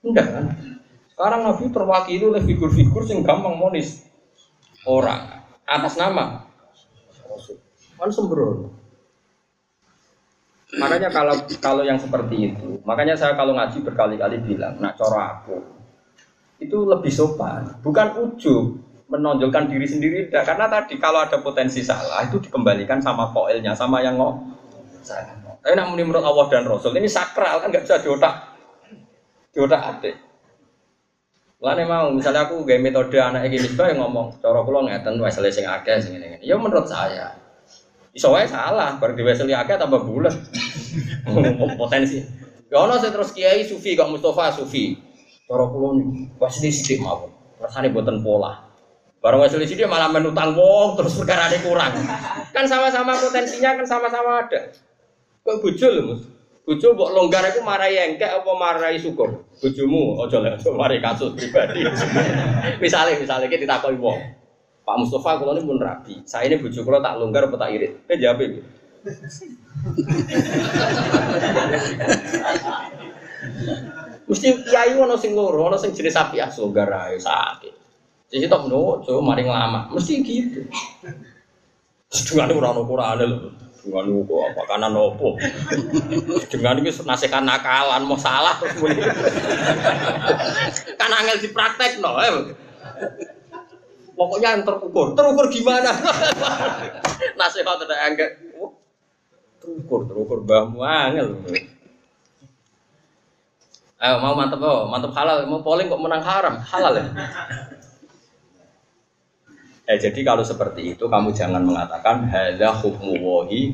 Enggak 0.07 0.27
kan? 0.31 0.45
Sekarang 1.11 1.41
Nabi 1.43 1.65
terwakili 1.75 2.23
oleh 2.23 2.43
figur-figur 2.47 3.03
yang 3.11 3.27
gampang 3.27 3.59
monis 3.59 4.07
orang 4.87 5.43
atas 5.67 5.99
nama. 5.99 6.47
Kan 7.99 8.11
sembrono. 8.15 8.71
Makanya 10.79 11.11
kalau 11.11 11.35
kalau 11.59 11.83
yang 11.83 11.99
seperti 11.99 12.55
itu, 12.55 12.79
makanya 12.87 13.19
saya 13.19 13.35
kalau 13.35 13.59
ngaji 13.59 13.83
berkali-kali 13.83 14.39
bilang, 14.45 14.79
nak 14.79 14.95
coro 15.01 15.19
aku 15.19 15.57
itu 16.59 16.79
lebih 16.87 17.11
sopan, 17.11 17.79
bukan 17.83 18.19
ujub 18.19 18.79
menonjolkan 19.09 19.71
diri 19.73 19.89
sendiri 19.89 20.21
karena 20.29 20.69
tadi 20.69 21.01
kalau 21.01 21.25
ada 21.25 21.41
potensi 21.41 21.81
salah 21.81 22.21
itu 22.29 22.43
dikembalikan 22.43 23.01
sama 23.01 23.33
koilnya 23.33 23.73
sama 23.73 24.05
yang 24.05 24.21
ngomong. 24.21 24.53
Tapi 25.69 25.77
nak 25.77 25.93
menurut 25.93 26.25
Allah 26.25 26.49
dan 26.49 26.65
Rasul 26.65 26.97
ini 26.97 27.13
sakral 27.13 27.61
kan 27.61 27.69
nggak 27.69 27.85
bisa 27.85 28.01
diotak 28.01 28.57
diotak 29.53 29.85
adik. 29.85 30.17
Lane 31.61 31.85
mau 31.85 32.09
misalnya 32.09 32.49
aku 32.49 32.65
gaya 32.65 32.81
metode 32.81 33.21
anak 33.21 33.45
ini 33.53 33.61
yang 33.61 34.01
ngomong, 34.01 34.41
cara 34.41 34.65
kula 34.65 34.89
ngeten 34.89 35.21
wes 35.21 35.37
sing 35.37 35.69
akeh 35.69 36.01
sing 36.01 36.17
ngene. 36.17 36.41
Ya 36.41 36.57
menurut 36.57 36.89
saya. 36.89 37.37
Iso 38.17 38.33
salah, 38.33 38.97
bar 38.97 39.13
diwasili 39.13 39.53
akeh 39.53 39.77
tambah 39.77 40.09
bulat. 40.09 40.33
Potensi. 41.85 42.25
Ya 42.73 42.81
ono 42.81 42.97
sing 42.97 43.13
terus 43.13 43.37
kiai 43.37 43.61
sufi 43.69 43.93
kok 43.93 44.09
Mustafa 44.09 44.57
sufi. 44.57 44.97
Kula 45.45 45.69
niku 46.01 46.33
wis 46.49 46.65
sithik 46.65 47.05
mawon. 47.05 47.29
Rasane 47.61 47.93
boten 47.93 48.25
pola. 48.25 48.73
Barang 49.21 49.45
wis 49.45 49.53
sithik 49.53 49.85
malah 49.85 50.09
menutang 50.09 50.57
wong 50.57 50.97
terus 50.97 51.13
perkara 51.13 51.53
kurang. 51.61 51.93
Kan 52.57 52.65
sama-sama 52.65 53.13
potensinya 53.21 53.77
kan 53.77 53.85
sama-sama 53.85 54.49
ada. 54.49 54.88
Kok 55.45 55.57
bojo 55.63 55.87
lho, 55.91 56.03
Mas? 56.13 56.23
Bojo 56.69 56.93
mbok 56.93 57.17
longgar 57.17 57.49
iku 57.49 57.65
marai 57.65 57.97
engkek 57.97 58.29
apa 58.29 58.53
marai 58.53 59.01
syukur? 59.01 59.41
Bojomu 59.57 60.21
aja 60.21 60.37
lek 60.45 60.61
mari 60.77 61.01
kasus 61.01 61.33
pribadi. 61.33 61.81
misalnya 62.85 63.17
misalnya 63.17 63.49
kita 63.49 63.65
ditakoki 63.65 63.97
wong. 63.97 64.21
Pak 64.85 64.97
Mustafa 65.01 65.41
kalau 65.41 65.57
ini 65.57 65.65
pun 65.65 65.81
rapi. 65.81 66.21
Saya 66.29 66.53
ini 66.53 66.61
bujuk 66.61 66.85
kalau 66.85 67.01
tak 67.01 67.17
longgar 67.17 67.49
apa 67.49 67.57
tak 67.57 67.73
irit. 67.73 68.05
Eh 68.05 68.21
jawab 68.21 68.45
itu. 68.45 68.61
Mesti 74.29 74.49
kiai 74.69 74.93
ono 74.93 75.17
sing 75.17 75.33
loro, 75.33 75.73
ono 75.73 75.81
sing 75.81 75.97
jenis 75.97 76.13
sapi 76.13 76.37
asu 76.37 76.69
longgar 76.69 76.93
ae 76.93 77.17
sakit. 77.17 77.73
Jadi 78.29 78.45
tak 78.45 78.69
no, 78.69 79.01
coba 79.01 79.21
mari 79.25 79.49
lama. 79.49 79.89
Mesti 79.89 80.21
gitu. 80.21 80.69
Dengan 82.13 82.53
ora 82.53 82.77
ono 82.77 82.85
Qur'ane 82.85 83.25
lho. 83.25 83.68
Dengan 83.89 84.21
kok 84.29 84.53
apa 84.53 84.63
kanan 84.69 84.93
opo. 84.93 85.41
Dengan 86.53 86.77
iki 86.85 86.93
nasihat 87.09 87.41
nakalan 87.41 88.05
mau 88.05 88.21
salah 88.21 88.61
kan 91.01 91.11
angel 91.17 91.41
dipraktek 91.41 91.97
no. 92.05 92.21
Eh. 92.21 92.53
Pokoknya 94.13 94.61
yang 94.61 94.65
terukur. 94.69 95.17
Terukur 95.17 95.49
gimana? 95.49 95.89
Nasihat 97.41 97.65
ada 97.65 97.97
enggak. 98.13 98.37
Oh, 98.61 98.77
terukur, 99.57 100.05
terukur 100.05 100.45
mbahmu 100.45 100.85
angel. 100.85 101.41
Ayo 103.99 104.15
mau 104.21 104.37
mantep 104.37 104.61
oh, 104.63 104.87
mantep 104.87 105.11
halal, 105.17 105.49
mau 105.49 105.65
polling 105.65 105.91
kok 105.91 105.99
menang 105.99 106.23
haram, 106.23 106.61
halal 106.61 106.93
ya. 106.93 107.07
Eh, 109.89 109.97
jadi 109.97 110.21
kalau 110.21 110.45
seperti 110.45 110.93
itu 110.93 111.09
kamu 111.09 111.33
jangan 111.33 111.65
mengatakan 111.65 112.29
hadza 112.29 112.77
hukmu 112.77 113.17
wahi. 113.25 113.73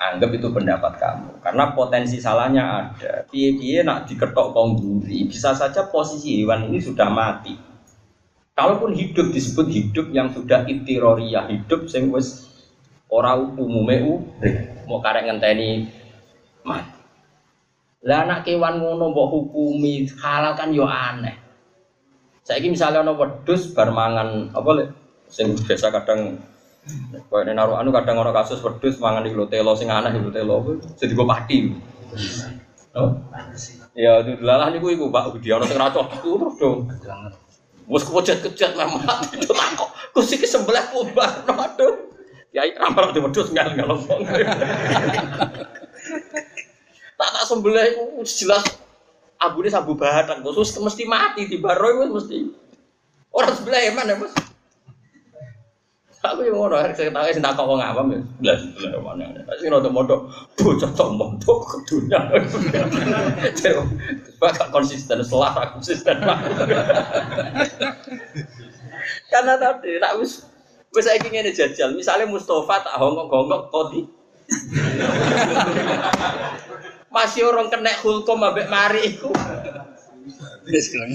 Anggap 0.00 0.32
itu 0.32 0.48
pendapat 0.48 0.96
kamu 0.96 1.44
karena 1.44 1.76
potensi 1.76 2.16
salahnya 2.16 2.64
ada. 2.64 3.28
Piye-piye 3.28 3.84
nak 3.84 4.08
diketok 4.08 4.56
kongguri, 4.56 5.28
bisa 5.28 5.52
saja 5.52 5.84
posisi 5.92 6.40
hewan 6.40 6.72
ini 6.72 6.80
sudah 6.80 7.12
mati. 7.12 7.52
Kalaupun 8.56 8.96
hidup 8.96 9.28
disebut 9.28 9.68
hidup 9.68 10.08
yang 10.16 10.32
sudah 10.32 10.64
itiroriyah, 10.64 11.52
hidup 11.52 11.84
sing 11.92 12.08
wis 12.08 12.48
ora 13.12 13.36
umume 13.36 14.00
urip. 14.00 14.88
Mau 14.88 15.04
karek 15.04 15.28
ngenteni 15.28 15.92
mati. 16.64 16.96
Lah 18.08 18.24
anak 18.24 18.48
kewan 18.48 18.80
ngono 18.80 19.12
mbok 19.12 19.28
hukumi 19.28 20.08
halal 20.16 20.56
kan 20.56 20.72
yo 20.72 20.88
aneh. 20.88 21.49
Saiki 22.50 22.74
misalnya 22.74 23.06
ana 23.06 23.14
wedhus 23.14 23.70
bar 23.70 23.94
mangan 23.94 24.50
apa 24.50 24.70
lek 24.74 24.88
sing 25.30 25.54
biasa 25.54 25.94
kadang 25.94 26.42
Kayak 27.30 27.46
ini 27.46 27.52
naruh 27.54 27.78
anu 27.78 27.94
kadang 27.94 28.18
orang 28.18 28.34
kasus 28.34 28.58
wedhus 28.58 28.98
mangan 28.98 29.22
di 29.22 29.30
telo 29.46 29.78
sing 29.78 29.86
aneh 29.86 30.10
di 30.10 30.34
telo 30.34 30.66
jadi 30.98 31.14
gue 31.14 31.26
pati. 31.30 31.58
Oh? 32.98 33.14
Ya 33.94 34.18
itu 34.26 34.42
lalah 34.42 34.74
niku 34.74 34.90
iku 34.90 35.14
Pak 35.14 35.30
Budi 35.30 35.54
ana 35.54 35.62
sing 35.62 35.78
ra 35.78 35.94
cocok 35.94 36.26
terus 36.26 36.54
dong. 36.58 36.90
Wes 37.86 38.02
kejat-kejat 38.02 38.74
memang 38.74 39.22
itu 39.30 39.46
takok. 39.46 39.90
Kusi 40.10 40.34
ke 40.34 40.50
sebelah 40.50 40.90
kubah 40.90 41.46
aduh. 41.46 42.10
Ya 42.50 42.66
ramal 42.74 43.14
di 43.14 43.22
wedhus 43.22 43.54
ngal 43.54 43.78
ngal 43.78 43.94
Tak 47.14 47.28
tak 47.30 47.44
sebelah 47.46 47.84
itu 47.86 48.26
jelas 48.42 48.64
abune 49.40 49.72
sabu 49.72 49.96
bahan 49.96 50.44
khusus 50.44 50.76
mesti 50.76 51.08
mati 51.08 51.48
di 51.48 51.56
baro 51.56 51.88
itu 51.96 52.12
mesti. 52.12 52.38
Orang 53.32 53.56
sebelah 53.56 53.80
emang 53.88 54.06
ya 54.10 54.16
Mas. 54.20 54.34
Aku 56.20 56.44
yang 56.44 56.52
ngono, 56.52 56.76
saya 56.76 57.08
tahu 57.08 57.32
sih 57.32 57.40
tak 57.40 57.56
kok 57.56 57.64
ngapa 57.64 58.04
ya. 58.12 58.20
Belas 58.44 58.60
belas 58.76 58.92
mana? 59.00 59.24
Tapi 59.40 59.72
rodo 59.72 59.88
modo 59.88 60.28
bocah 60.52 60.92
tok 60.92 61.16
modo 61.16 61.64
ke 61.64 61.80
dunia. 61.88 62.20
Gak 64.36 64.68
konsisten, 64.68 65.24
selah 65.24 65.72
konsisten. 65.72 66.20
Karena 69.32 69.56
tadi 69.56 69.96
tak 69.96 70.12
wis 70.20 70.44
wis 70.92 71.08
saya 71.08 71.16
ingin 71.24 71.48
jajal. 71.56 71.96
Misalnya 71.96 72.28
Mustafa 72.28 72.84
tak 72.84 73.00
hongkok-hongkok 73.00 73.72
kodi. 73.72 74.04
Masih 77.10 77.42
orang 77.42 77.66
kena 77.68 77.90
hulkom 78.06 78.38
ambek 78.46 78.70
mari 78.70 79.18
iku. 79.18 79.34
Wis 80.70 80.94
keleng. 80.94 81.10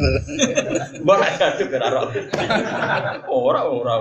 Boleh 1.07 1.31
kaduk 1.39 1.71
karo. 1.71 2.11
Ora 3.31 3.63
ora. 3.63 3.95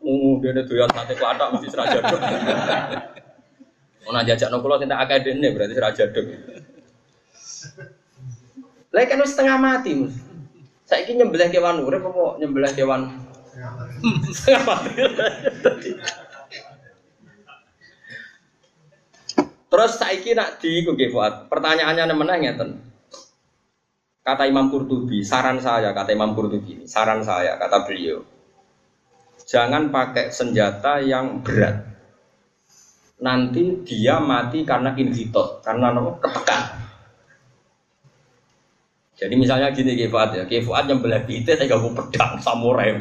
Uh, 0.00 0.40
dia 0.40 0.56
ada 0.56 0.64
doyan 0.64 0.88
sate 0.96 1.12
kelatak 1.12 1.52
mesti 1.52 1.68
seraja 1.68 2.00
dok. 2.00 2.20
Mau 4.08 4.16
nanya 4.16 4.32
jajak 4.32 4.48
nokulo 4.48 4.80
tidak 4.80 5.04
akademi 5.04 5.52
berarti 5.52 5.74
seraja 5.76 6.08
dok. 6.08 6.24
Lagi 8.96 9.06
kan 9.12 9.20
setengah 9.20 9.56
mati 9.60 9.90
mus. 9.92 10.16
Saya 10.88 11.04
ingin 11.04 11.28
nyembelih 11.28 11.52
kewan 11.52 11.84
urip 11.84 12.00
apa 12.00 12.40
nyembelih 12.40 12.72
kewan 12.72 13.12
setengah 14.32 14.62
mati. 14.64 14.90
Terus 19.70 20.02
saya 20.02 20.30
nak 20.34 20.58
di 20.58 20.82
Fuad. 21.06 21.46
Pertanyaannya 21.46 22.10
mana 22.10 22.42
ngeten. 22.42 22.90
Kata 24.20 24.44
Imam 24.44 24.68
Qurtubi, 24.68 25.24
saran 25.24 25.62
saya, 25.62 25.96
kata 25.96 26.12
Imam 26.12 26.36
Qurtubi, 26.36 26.84
saran 26.84 27.24
saya, 27.24 27.56
kata 27.56 27.88
beliau, 27.88 28.20
jangan 29.48 29.88
pakai 29.88 30.28
senjata 30.28 31.00
yang 31.00 31.40
berat. 31.40 31.88
Nanti 33.24 33.80
dia 33.84 34.20
mati 34.20 34.62
karena 34.62 34.92
inhitot, 34.92 35.64
karena 35.64 35.96
apa? 35.96 36.20
ketekan. 36.20 36.62
Jadi 39.20 39.34
misalnya 39.36 39.72
gini 39.72 39.96
Kifuat 39.96 40.36
ya, 40.36 40.44
Kifuat 40.44 40.84
yang 40.88 41.00
belah 41.00 41.24
pite 41.24 41.56
saya 41.56 41.68
gak 41.68 41.80
pedang 41.80 42.40
samurai. 42.40 42.96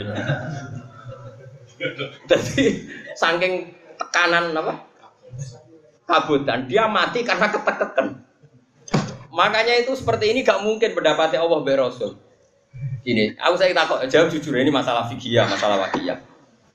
Jadi 2.31 2.63
saking 3.15 3.71
tekanan 3.95 4.51
apa? 4.55 4.88
Kabutan, 6.09 6.65
dia 6.65 6.89
mati 6.89 7.21
karena 7.21 7.53
ketekan. 7.53 8.25
Makanya 9.29 9.77
itu 9.77 9.93
seperti 9.93 10.33
ini 10.33 10.41
gak 10.41 10.65
mungkin 10.65 10.97
mendapati 10.97 11.37
Allah 11.37 11.61
berosul. 11.61 12.17
Ini, 13.05 13.37
aku 13.37 13.55
saya 13.61 13.77
takut 13.77 14.01
jawab 14.09 14.33
jujur 14.33 14.57
ini 14.57 14.73
masalah 14.73 15.05
fikih, 15.05 15.37
masalah 15.45 15.77
wakiyah. 15.85 16.17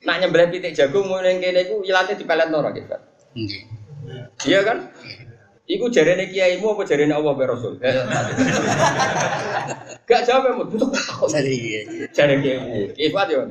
Nak 0.06 0.16
nyembelih 0.22 0.54
pitik 0.54 0.78
jagung 0.78 1.10
mau 1.10 1.18
neng 1.18 1.42
kene 1.42 1.66
iku 1.66 1.82
ilate 1.82 2.14
dipelet 2.14 2.46
nora 2.52 2.70
gitu. 2.76 2.94
Nggih. 3.34 3.62
Iya 4.46 4.60
kan? 4.62 4.78
Iku 5.64 5.88
jarene 5.88 6.28
kiaimu 6.28 6.76
apa 6.76 6.82
jarene 6.84 7.16
Allah 7.16 7.32
be 7.34 7.44
Rasul? 7.48 7.80
Gak 10.04 10.22
jawabemu, 10.28 10.68
tutup 10.68 10.92
kok 10.92 11.26
Jadi 11.32 11.52
iya. 11.56 11.80
jare 12.12 12.38
kiaimu. 12.38 12.94
Ifat 12.94 13.28
yo. 13.34 13.50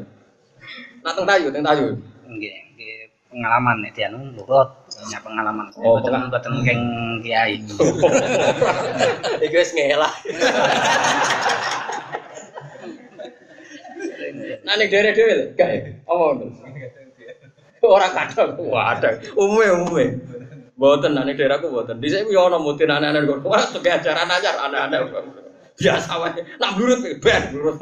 Nak 1.03 1.13
teng 1.17 1.25
tayu, 1.27 1.51
teng 1.51 1.65
tayu. 1.65 1.97
Nggih, 2.29 2.55
pengalaman 3.33 3.81
nek 3.81 3.91
dianu 3.97 4.21
nurut 4.31 4.82
punya 5.03 5.19
pengalaman. 5.19 5.65
Oh, 5.83 5.99
Boten 5.99 6.31
boten 6.31 6.53
keng 6.63 6.81
kiai. 7.19 7.59
Iku 9.45 9.55
wis 9.59 9.71
ngelah. 9.75 10.13
Nah 14.63 14.73
dere 14.79 15.11
dhewe 15.11 15.33
lho, 15.35 15.45
gak 15.59 15.69
ya? 15.69 15.79
Apa 16.07 16.13
ngono? 16.15 16.45
Ora 17.83 18.07
kadang, 18.15 18.55
wah 18.71 18.95
ada. 18.95 19.19
Umume 19.35 19.67
umume. 19.75 20.05
Mboten 20.79 21.19
nek 21.19 21.35
daerahku 21.35 21.67
mboten. 21.67 21.99
Dhisik 21.99 22.31
yo 22.31 22.47
ana 22.47 22.57
mutin 22.57 22.87
anak-anak 22.87 23.27
kok. 23.27 23.43
Ora 23.43 23.63
tuh 23.67 23.83
ajaran 23.83 24.31
ajar 24.31 24.55
anak-anak. 24.71 25.11
Biasa 25.75 26.11
wae. 26.23 26.41
Nak 26.63 26.71
blurut 26.79 27.01
ben 27.19 27.43
blurut 27.51 27.77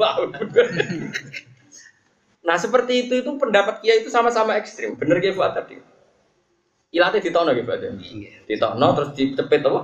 Nah 2.42 2.56
seperti 2.58 3.06
itu 3.06 3.22
itu 3.22 3.30
pendapat 3.38 3.78
Kiai 3.78 4.02
itu 4.02 4.10
sama-sama 4.10 4.58
ekstrim. 4.58 4.98
Bener 4.98 5.22
Kiai 5.22 5.30
Fuad 5.30 5.54
tadi. 5.54 5.78
Ilate 6.92 7.24
ditono 7.24 7.56
gitu 7.56 7.70
aja. 7.72 7.88
Ditono 8.44 8.86
terus 8.92 9.10
dicepet 9.16 9.64
apa? 9.64 9.80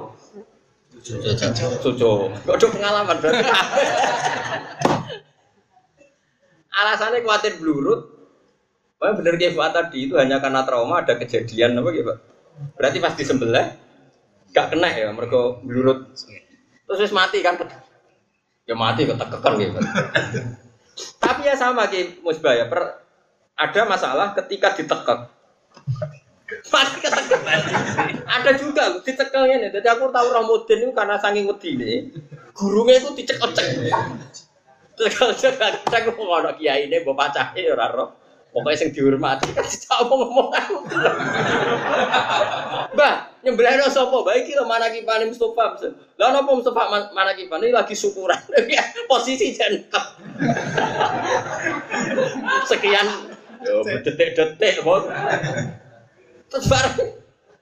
Cucu. 1.81 2.13
Kok 2.45 2.55
ada 2.55 2.67
pengalaman 2.69 3.17
berarti. 3.17 3.45
Alasannya 6.79 7.25
khawatir 7.25 7.59
blurut. 7.59 8.01
Wah 8.99 9.15
bener 9.15 9.39
kayak 9.39 9.55
Fuad 9.55 9.73
tadi 9.73 10.11
itu 10.11 10.19
hanya 10.19 10.43
karena 10.43 10.67
trauma 10.67 11.07
ada 11.07 11.15
kejadian 11.17 11.79
apa 11.79 11.91
gitu. 11.95 12.13
Berarti 12.75 12.99
pas 12.99 13.15
disembelih 13.15 13.67
gak 14.51 14.75
kena 14.75 14.91
ya 14.91 15.09
mereka 15.15 15.63
blurut. 15.63 16.13
Terus 16.85 16.99
wis 17.07 17.15
mati 17.15 17.41
kan. 17.41 17.57
Ya 18.67 18.75
mati 18.75 19.07
kok 19.07 19.17
tekekan 19.17 19.55
gitu. 19.57 19.79
Tapi 21.23 21.47
ya 21.47 21.55
sama 21.55 21.87
ki 21.89 22.21
musbah 22.27 22.59
ya. 22.59 22.67
Per, 22.67 22.81
ada 23.55 23.81
masalah 23.87 24.35
ketika 24.35 24.75
ditekek. 24.75 25.31
Pasti 26.49 26.99
ketekek. 27.05 27.41
ada 28.25 28.51
juga 28.57 29.05
ditekelnya 29.05 29.69
nih. 29.69 29.71
Jadi 29.77 29.87
aku 29.93 30.09
tahu 30.09 30.29
Ramudin 30.33 30.89
itu 30.89 30.93
karena 30.97 31.21
saking 31.21 31.45
wedi 31.45 31.77
nih. 31.77 31.97
Gurunya 32.57 32.97
itu 32.97 33.13
dicek-cek. 33.13 33.67
Kadang 35.61 36.05
aku 36.09 36.23
ngono 36.25 36.51
kiai 36.57 36.89
ini 36.89 37.05
bapak 37.05 37.31
pacahe 37.31 37.63
ora 37.69 37.87
roh. 37.93 38.11
Pokoknya 38.49 38.81
sing 38.81 38.91
dihormati 38.97 39.53
kan 39.53 39.61
tidak 39.61 40.09
mau 40.09 40.25
ngomong 40.25 40.49
aku. 40.57 40.77
Mbah, 42.97 43.15
nyembelih 43.45 43.93
sapa? 43.93 44.25
Baik 44.25 44.49
iki 44.49 44.57
lho 44.57 44.65
manakipane 44.65 45.29
Mustofa. 45.29 45.77
Lah 46.17 46.33
napa 46.33 46.51
Mustofa 46.57 47.13
manakipane 47.13 47.69
lagi 47.69 47.93
syukuran. 47.93 48.41
Posisi 49.13 49.53
jentep. 49.53 50.05
Sekian 52.65 53.37
yo 53.69 53.85
detik-detik 53.85 54.81
kok. 54.81 55.03
Terus 56.49 56.67
bareng 56.67 56.97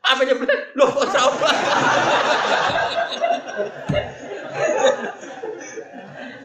apa 0.06 0.20
nyembelih? 0.22 0.60
Loh 0.78 0.88
kok 0.94 1.08
coba? 1.10 1.48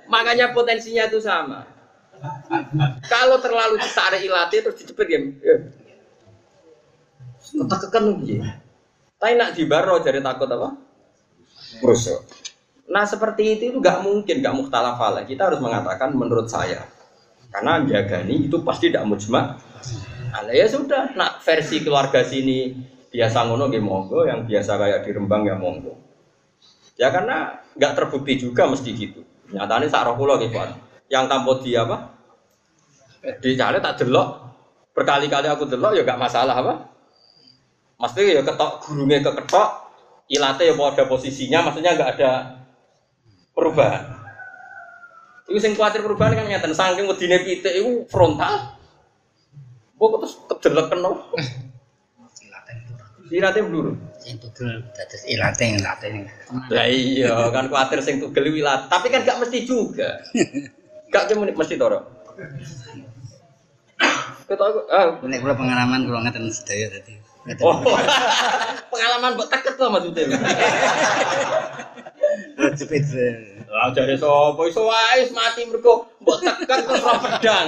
Makanya 0.10 0.52
potensinya 0.52 1.08
itu 1.08 1.22
sama. 1.22 1.64
Kalau 3.06 3.38
terlalu 3.42 3.80
ditarik 3.82 4.22
ilate 4.26 4.58
terus 4.62 4.78
dicepet 4.82 5.08
ya. 5.08 5.20
Ketekekan 7.52 8.20
ya. 8.26 8.62
Tapi 9.22 9.34
nak 9.38 9.54
di 9.54 9.64
baro 9.70 10.02
jadi 10.02 10.20
takut 10.20 10.50
apa? 10.50 10.74
Rusuh. 11.86 12.20
Nah 12.92 13.06
seperti 13.08 13.56
itu 13.56 13.64
itu 13.72 13.78
nggak 13.80 14.02
mungkin 14.04 14.42
nggak 14.42 14.56
muhtalafal. 14.58 15.22
Kita 15.24 15.48
harus 15.48 15.62
mengatakan 15.62 16.12
menurut 16.18 16.50
saya. 16.50 16.84
Karena 17.52 17.84
jagani 17.86 18.50
itu 18.50 18.60
pasti 18.66 18.90
tidak 18.90 19.06
mujma. 19.06 19.60
Nah, 20.32 20.48
ya 20.48 20.64
sudah, 20.64 21.12
nak 21.20 21.44
versi 21.44 21.84
keluarga 21.84 22.24
sini 22.24 22.72
biasa 23.12 23.44
ngono 23.52 23.68
nggih 23.68 23.84
monggo, 23.84 24.24
yang 24.24 24.48
biasa 24.48 24.80
kayak 24.80 25.04
di 25.04 25.12
Rembang 25.12 25.44
ya 25.44 25.60
monggo. 25.60 26.00
Ya 26.96 27.12
karena 27.12 27.60
nggak 27.76 27.94
terbukti 28.00 28.40
juga 28.40 28.72
mesti 28.72 28.96
gitu. 28.96 29.22
Nyatanya 29.52 29.92
sak 29.92 30.08
roh 30.08 30.16
kula 30.16 30.40
nggih, 30.40 30.56
Yang 31.12 31.24
tanpa 31.28 31.52
di 31.60 31.72
apa? 31.76 31.98
Di 33.44 33.52
cale 33.60 33.84
tak 33.84 34.00
delok. 34.00 34.30
Berkali-kali 34.96 35.48
aku 35.52 35.68
delok 35.68 35.96
ya 35.96 36.04
gak 36.08 36.20
masalah 36.20 36.56
apa? 36.56 36.74
Mesti 38.00 38.32
ya 38.32 38.44
ketok 38.44 38.88
gurunge 38.88 39.24
keketok, 39.24 39.70
ilate 40.32 40.64
ya 40.68 40.74
ada 40.74 41.04
posisinya, 41.08 41.60
maksudnya 41.68 41.96
gak 42.00 42.12
ada 42.18 42.32
perubahan. 43.52 44.04
Iku 45.52 45.60
sing 45.60 45.76
kuatir 45.76 46.00
perubahan 46.00 46.34
kan 46.34 46.48
ngeten, 46.48 46.72
saking 46.72 47.08
wedine 47.12 47.44
pitik 47.44 47.76
frontal. 48.08 48.81
Kok 50.02 50.18
terus 50.18 50.34
kedelek 50.50 50.88
kena. 50.90 51.14
Sirate 53.30 53.62
bluru. 53.62 53.94
Sing 54.18 54.42
tugel 54.42 54.82
dados 54.98 55.24
ilaten 55.30 55.78
ilaten. 55.78 56.26
Lah 56.74 56.88
iya, 56.90 57.54
kan 57.54 57.70
kuatir 57.70 58.02
sing 58.02 58.18
tugel 58.18 58.50
wilat, 58.50 58.90
tapi 58.90 59.14
kan 59.14 59.22
gak 59.22 59.40
mesti 59.40 59.62
juga. 59.64 60.20
Gak 61.14 61.30
cuma 61.30 61.48
mesti 61.48 61.78
toro. 61.78 62.02
Kita 64.50 64.66
ah, 64.92 65.16
Nek 65.22 65.40
kula 65.40 65.56
pengalaman 65.56 66.10
kula 66.10 66.28
ngeten 66.28 66.50
sedaya 66.52 66.92
tadi. 66.92 67.16
Oh, 67.64 67.80
pengalaman 68.92 69.38
buat 69.38 69.50
teket 69.54 69.80
lah 69.80 69.90
maksudnya. 69.96 70.38
Oh, 72.62 72.72
cepet. 72.74 73.06
Lah 73.72 73.96
jare 73.96 74.20
sapa 74.20 74.62
iso 74.68 74.84
wae 74.84 75.24
mati 75.32 75.62
mergo 75.72 76.10
mbok 76.20 76.38
teket 76.44 76.84
terus 76.84 77.00
pedang. 77.00 77.68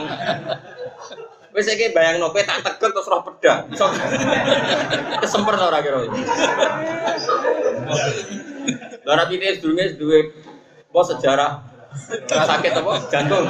Wis 1.53 1.69
iki 1.69 1.93
bayangno 1.93 2.33
kowe 2.33 2.41
tak 2.41 2.65
teket 2.65 2.89
terus 2.89 3.09
roh 3.09 3.21
pedang. 3.21 3.69
Kesemper 5.21 5.53
ora 5.53 5.79
kira. 5.85 6.01
Lah 9.05 9.13
ra 9.13 9.29
pite 9.29 9.61
sedurunge 9.61 9.93
duwe 9.93 10.33
apa 10.89 11.01
sejarah 11.13 11.51
sakit 12.25 12.73
apa? 12.73 12.93
Jantung. 13.13 13.45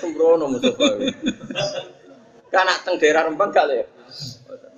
Sembrono 0.00 0.44
Mustafa. 0.52 0.86
Kan 2.52 2.68
nak 2.68 2.84
teng 2.84 3.00
daerah 3.00 3.24
Rembang 3.24 3.48
gak 3.48 3.64
le. 3.72 3.88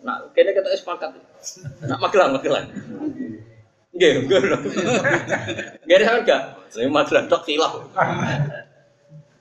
Nak 0.06 0.30
kene 0.38 0.54
kita 0.54 0.70
sepakat. 0.78 1.18
Nak 1.82 1.98
Magelang, 1.98 2.38
Magelang. 2.38 2.70
Nggih, 3.94 4.26
nggih. 4.26 4.40
Nggih 5.82 5.96
sampean 6.06 6.22
gak? 6.22 6.42
Saya 6.70 6.86
Magelang 6.86 7.26
tok 7.26 7.42
silap. 7.42 7.74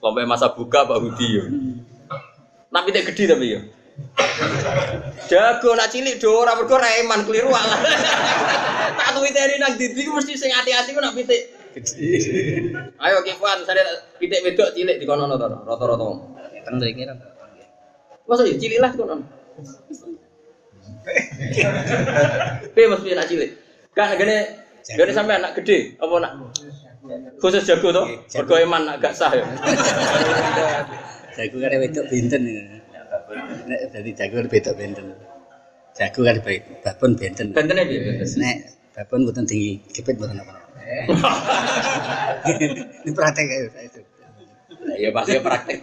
Sampai 0.03 0.27
masa 0.27 0.51
buka 0.51 0.83
Pak 0.83 0.99
Hudi 0.99 1.27
yo. 1.31 1.43
Tapi 2.67 2.89
tidak 2.91 3.15
gede 3.15 3.23
tapi 3.31 3.55
yo. 3.55 3.59
Jago 5.31 5.79
nak 5.79 5.87
cilik 5.95 6.19
do 6.19 6.27
ora 6.43 6.59
mergo 6.59 6.75
reman 6.75 7.23
keliru 7.23 7.55
alah. 7.55 7.79
Tak 8.93 9.15
tuwiteri 9.15 9.57
nang 9.57 9.79
didi 9.79 10.05
mesti 10.05 10.35
sing 10.35 10.51
ati-ati 10.51 10.91
ku 10.91 10.99
nak 10.99 11.15
pitik. 11.15 11.55
Ayo 12.99 13.17
Kifan, 13.25 13.65
saya 13.65 13.81
pitik 14.21 14.43
wedok 14.43 14.75
cilik 14.75 14.99
di 15.01 15.05
kono 15.07 15.25
to 15.25 15.39
rata-rata. 15.39 16.07
Teng 16.67 16.75
mriki 16.77 17.07
ra. 17.07 17.15
Masa 18.27 18.43
ya 18.45 18.59
cilik 18.59 18.79
lah 18.83 18.91
kono. 18.91 19.23
Mas 22.75 23.01
piye 23.01 23.15
nak 23.15 23.27
cilik? 23.31 23.49
Kan 23.95 24.19
gene 24.19 24.37
gene 24.83 25.11
sampe 25.15 25.31
anak 25.31 25.55
gede 25.57 25.95
apa 25.97 26.13
nak 26.19 26.33
khusus 27.41 27.63
jago 27.67 27.89
to? 27.91 28.03
Mergo 28.37 28.55
eman 28.59 28.83
agak 28.87 29.13
sah 29.15 29.31
ya. 29.33 29.43
Jago 31.33 31.57
kan 31.57 31.81
wedok 31.81 32.05
benten. 32.13 32.41
Nek 33.65 33.79
dadi 33.89 34.11
jago 34.13 34.35
kan 34.37 34.47
wedok 34.53 34.75
benten. 34.77 35.05
Jago 35.97 36.19
kan 36.21 36.37
baik, 36.45 36.61
babon 36.85 37.11
benten. 37.17 37.47
Bentene 37.57 37.81
piye? 37.89 38.21
Nek 38.21 38.57
babon 38.93 39.25
mboten 39.25 39.45
tinggi, 39.49 39.81
kepit 39.89 40.21
mboten 40.21 40.37
apa-apa. 40.37 40.61
Ini 43.03 43.11
praktek. 43.17 43.45
Lah 44.83 44.95
iya 44.99 45.09
pasti 45.09 45.41
praktek. 45.41 45.77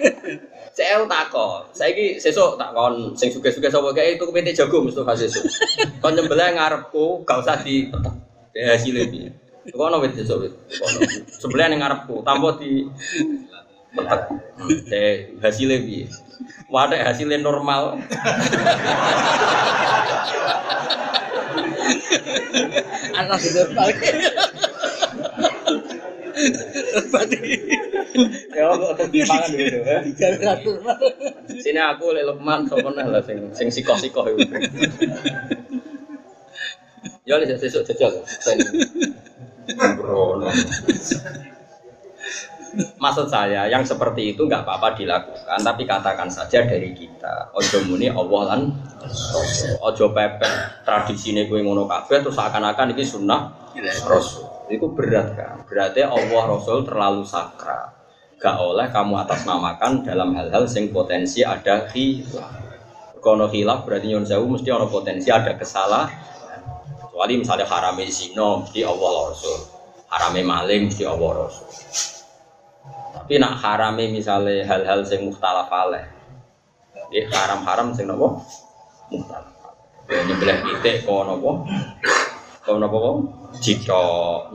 Saya 0.70 1.02
takon, 1.02 1.66
saiki 1.74 2.22
sesuk 2.22 2.54
tak 2.54 2.70
kon 2.72 3.12
sing 3.18 3.28
suge-suge 3.34 3.66
sapa 3.66 3.90
kae 3.90 4.14
itu 4.14 4.22
kepitik 4.22 4.54
jago 4.54 4.86
Mustafa 4.86 5.18
sesuk. 5.18 5.44
Kon 5.98 6.14
nyembelih 6.14 6.54
ngarepku, 6.54 7.26
gak 7.26 7.42
usah 7.42 7.58
dipetek. 7.60 8.14
Ya 8.54 8.74
hasilnya 8.74 9.34
piye? 9.70 9.78
Kono 9.78 10.02
wit 10.02 10.18
sesuk 10.18 10.42
wit. 10.42 10.54
Sebelah 11.38 11.70
ning 11.70 11.78
ngarepku, 11.78 12.26
tanpa 12.26 12.58
di 12.58 12.90
petek. 13.94 14.20
Eh 14.90 15.38
hasilnya 15.38 15.78
piye? 15.86 16.10
Wadah 16.66 16.98
hasilnya 17.06 17.38
normal. 17.38 18.02
Anak 23.14 23.38
sudah 23.38 23.66
pakai. 23.74 24.12
Ya 28.54 28.72
kok 28.72 28.96
dipangan 29.12 29.50
gitu. 29.52 29.78
Satu. 30.40 30.72
Sini 31.60 31.80
aku 31.80 32.16
lek 32.16 32.24
Lukman 32.26 32.64
neh 32.70 33.06
lah 33.06 33.22
sing 33.22 33.52
sing 33.52 33.68
sikoh-sikoh 33.68 34.24
iku. 34.34 34.40
Ya 37.30 37.38
wis 37.38 37.54
sesuk 37.62 37.86
jajal. 37.86 38.10
Maksud 42.98 43.26
saya 43.30 43.70
yang 43.70 43.86
seperti 43.86 44.34
itu 44.34 44.46
nggak 44.46 44.66
apa-apa 44.66 44.98
dilakukan, 44.98 45.58
tapi 45.62 45.86
katakan 45.86 46.26
saja 46.26 46.66
dari 46.66 46.90
kita. 46.90 47.54
Ojo 47.54 47.86
muni 47.86 48.10
Allah 48.10 48.42
lan. 48.50 48.74
Ojo 49.78 50.10
pepet 50.10 50.82
tradisine 50.82 51.46
kowe 51.46 51.62
ngono 51.62 51.86
kabeh 51.86 52.18
terus 52.18 52.34
seakan-akan 52.34 52.98
iki 52.98 53.06
sunnah 53.06 53.70
Rasul. 54.10 54.66
Itu 54.66 54.90
berat 54.90 55.38
kan. 55.38 55.62
Berarti 55.70 56.02
Allah 56.02 56.42
Rasul 56.50 56.82
terlalu 56.82 57.22
sakral. 57.22 57.94
Gak 58.40 58.56
oleh 58.58 58.90
kamu 58.90 59.20
atasnamakan 59.22 60.02
dalam 60.02 60.34
hal-hal 60.34 60.66
sing 60.66 60.90
potensi 60.90 61.46
ada 61.46 61.86
khilaf. 61.86 62.58
Kono 63.20 63.52
khilaf 63.52 63.84
berarti 63.84 64.16
sewu 64.24 64.46
mesti 64.48 64.70
ada 64.72 64.86
potensi 64.88 65.28
ada 65.28 65.52
kesalahan. 65.58 66.08
Kecuali 67.20 67.36
misalnya 67.36 67.68
harame 67.68 68.08
zina 68.08 68.64
mesti 68.64 68.80
Allah 68.80 69.12
Rasul. 69.28 69.60
Harame 70.08 70.40
maling 70.40 70.88
mesti 70.88 71.04
Allah 71.04 71.44
Rasul. 71.44 71.68
Tapi 73.12 73.36
nak 73.36 73.60
harame 73.60 74.08
misalnya 74.08 74.64
hal-hal 74.64 75.04
sing 75.04 75.28
mukhtalaf 75.28 75.68
alaih. 75.68 76.08
Nggih 77.12 77.28
haram-haram 77.28 77.92
sing 77.92 78.08
napa? 78.08 78.40
Mukhtalaf. 79.12 79.52
Ya 80.08 80.24
nyembelih 80.32 80.64
pitik 80.64 81.04
kok 81.04 81.20
napa? 81.28 81.50
Kok 82.64 82.76
napa 82.80 82.96
kok? 82.96 83.16
Jika 83.68 84.02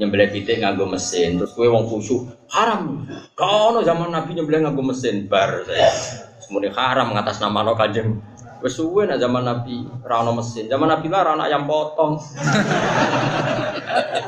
nyembelih 0.02 0.34
pitik 0.34 0.58
nganggo 0.66 0.90
mesin, 0.90 1.38
terus 1.38 1.54
kowe 1.54 1.70
wong 1.70 1.86
khusyuk, 1.86 2.50
haram. 2.50 3.06
Ono 3.38 3.86
zaman 3.86 4.10
Nabi 4.10 4.42
nyembelih 4.42 4.66
nganggo 4.66 4.82
mesin 4.82 5.30
bar 5.30 5.62
saya. 5.70 5.94
Semuanya 6.42 6.74
haram 6.74 7.14
ngatas 7.14 7.38
nama 7.38 7.62
no 7.62 7.78
kanjeng. 7.78 8.26
Wes 8.64 8.80
suwe 8.80 9.04
zaman 9.08 9.44
Nabi 9.44 9.88
ra 10.04 10.20
ono 10.24 10.32
mesin. 10.40 10.70
Zaman 10.72 10.88
Nabi 10.88 11.08
lah 11.12 11.24
ra 11.24 11.32
ono 11.36 11.44
ayam 11.44 11.68
potong. 11.68 12.20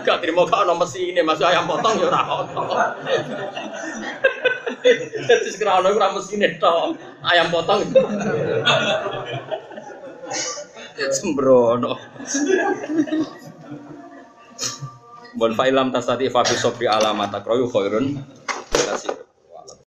Gak 0.07 0.23
terima 0.23 0.47
gak 0.47 0.63
ono 0.63 0.80
masuk 0.80 1.43
ayam 1.43 1.67
potong 1.67 1.99
ya 1.99 2.07
ora 2.07 2.21
ono. 2.43 2.61
Kira 5.57 5.84
ono 5.84 5.89
ora 5.91 6.07
tok. 6.61 6.95
Ayam 7.28 7.47
potong. 7.51 7.82
Sembrono. 11.11 11.91
Bon 15.38 15.53
fa'ilam 15.53 15.93
tasati 15.93 16.34
fa 16.34 16.41
fi 16.41 16.57
sobri 16.57 16.89
alamat 16.89 17.30
akroyu 17.30 17.69
khairun. 17.69 18.17
Terima 18.73 18.86
kasih. 18.95 19.26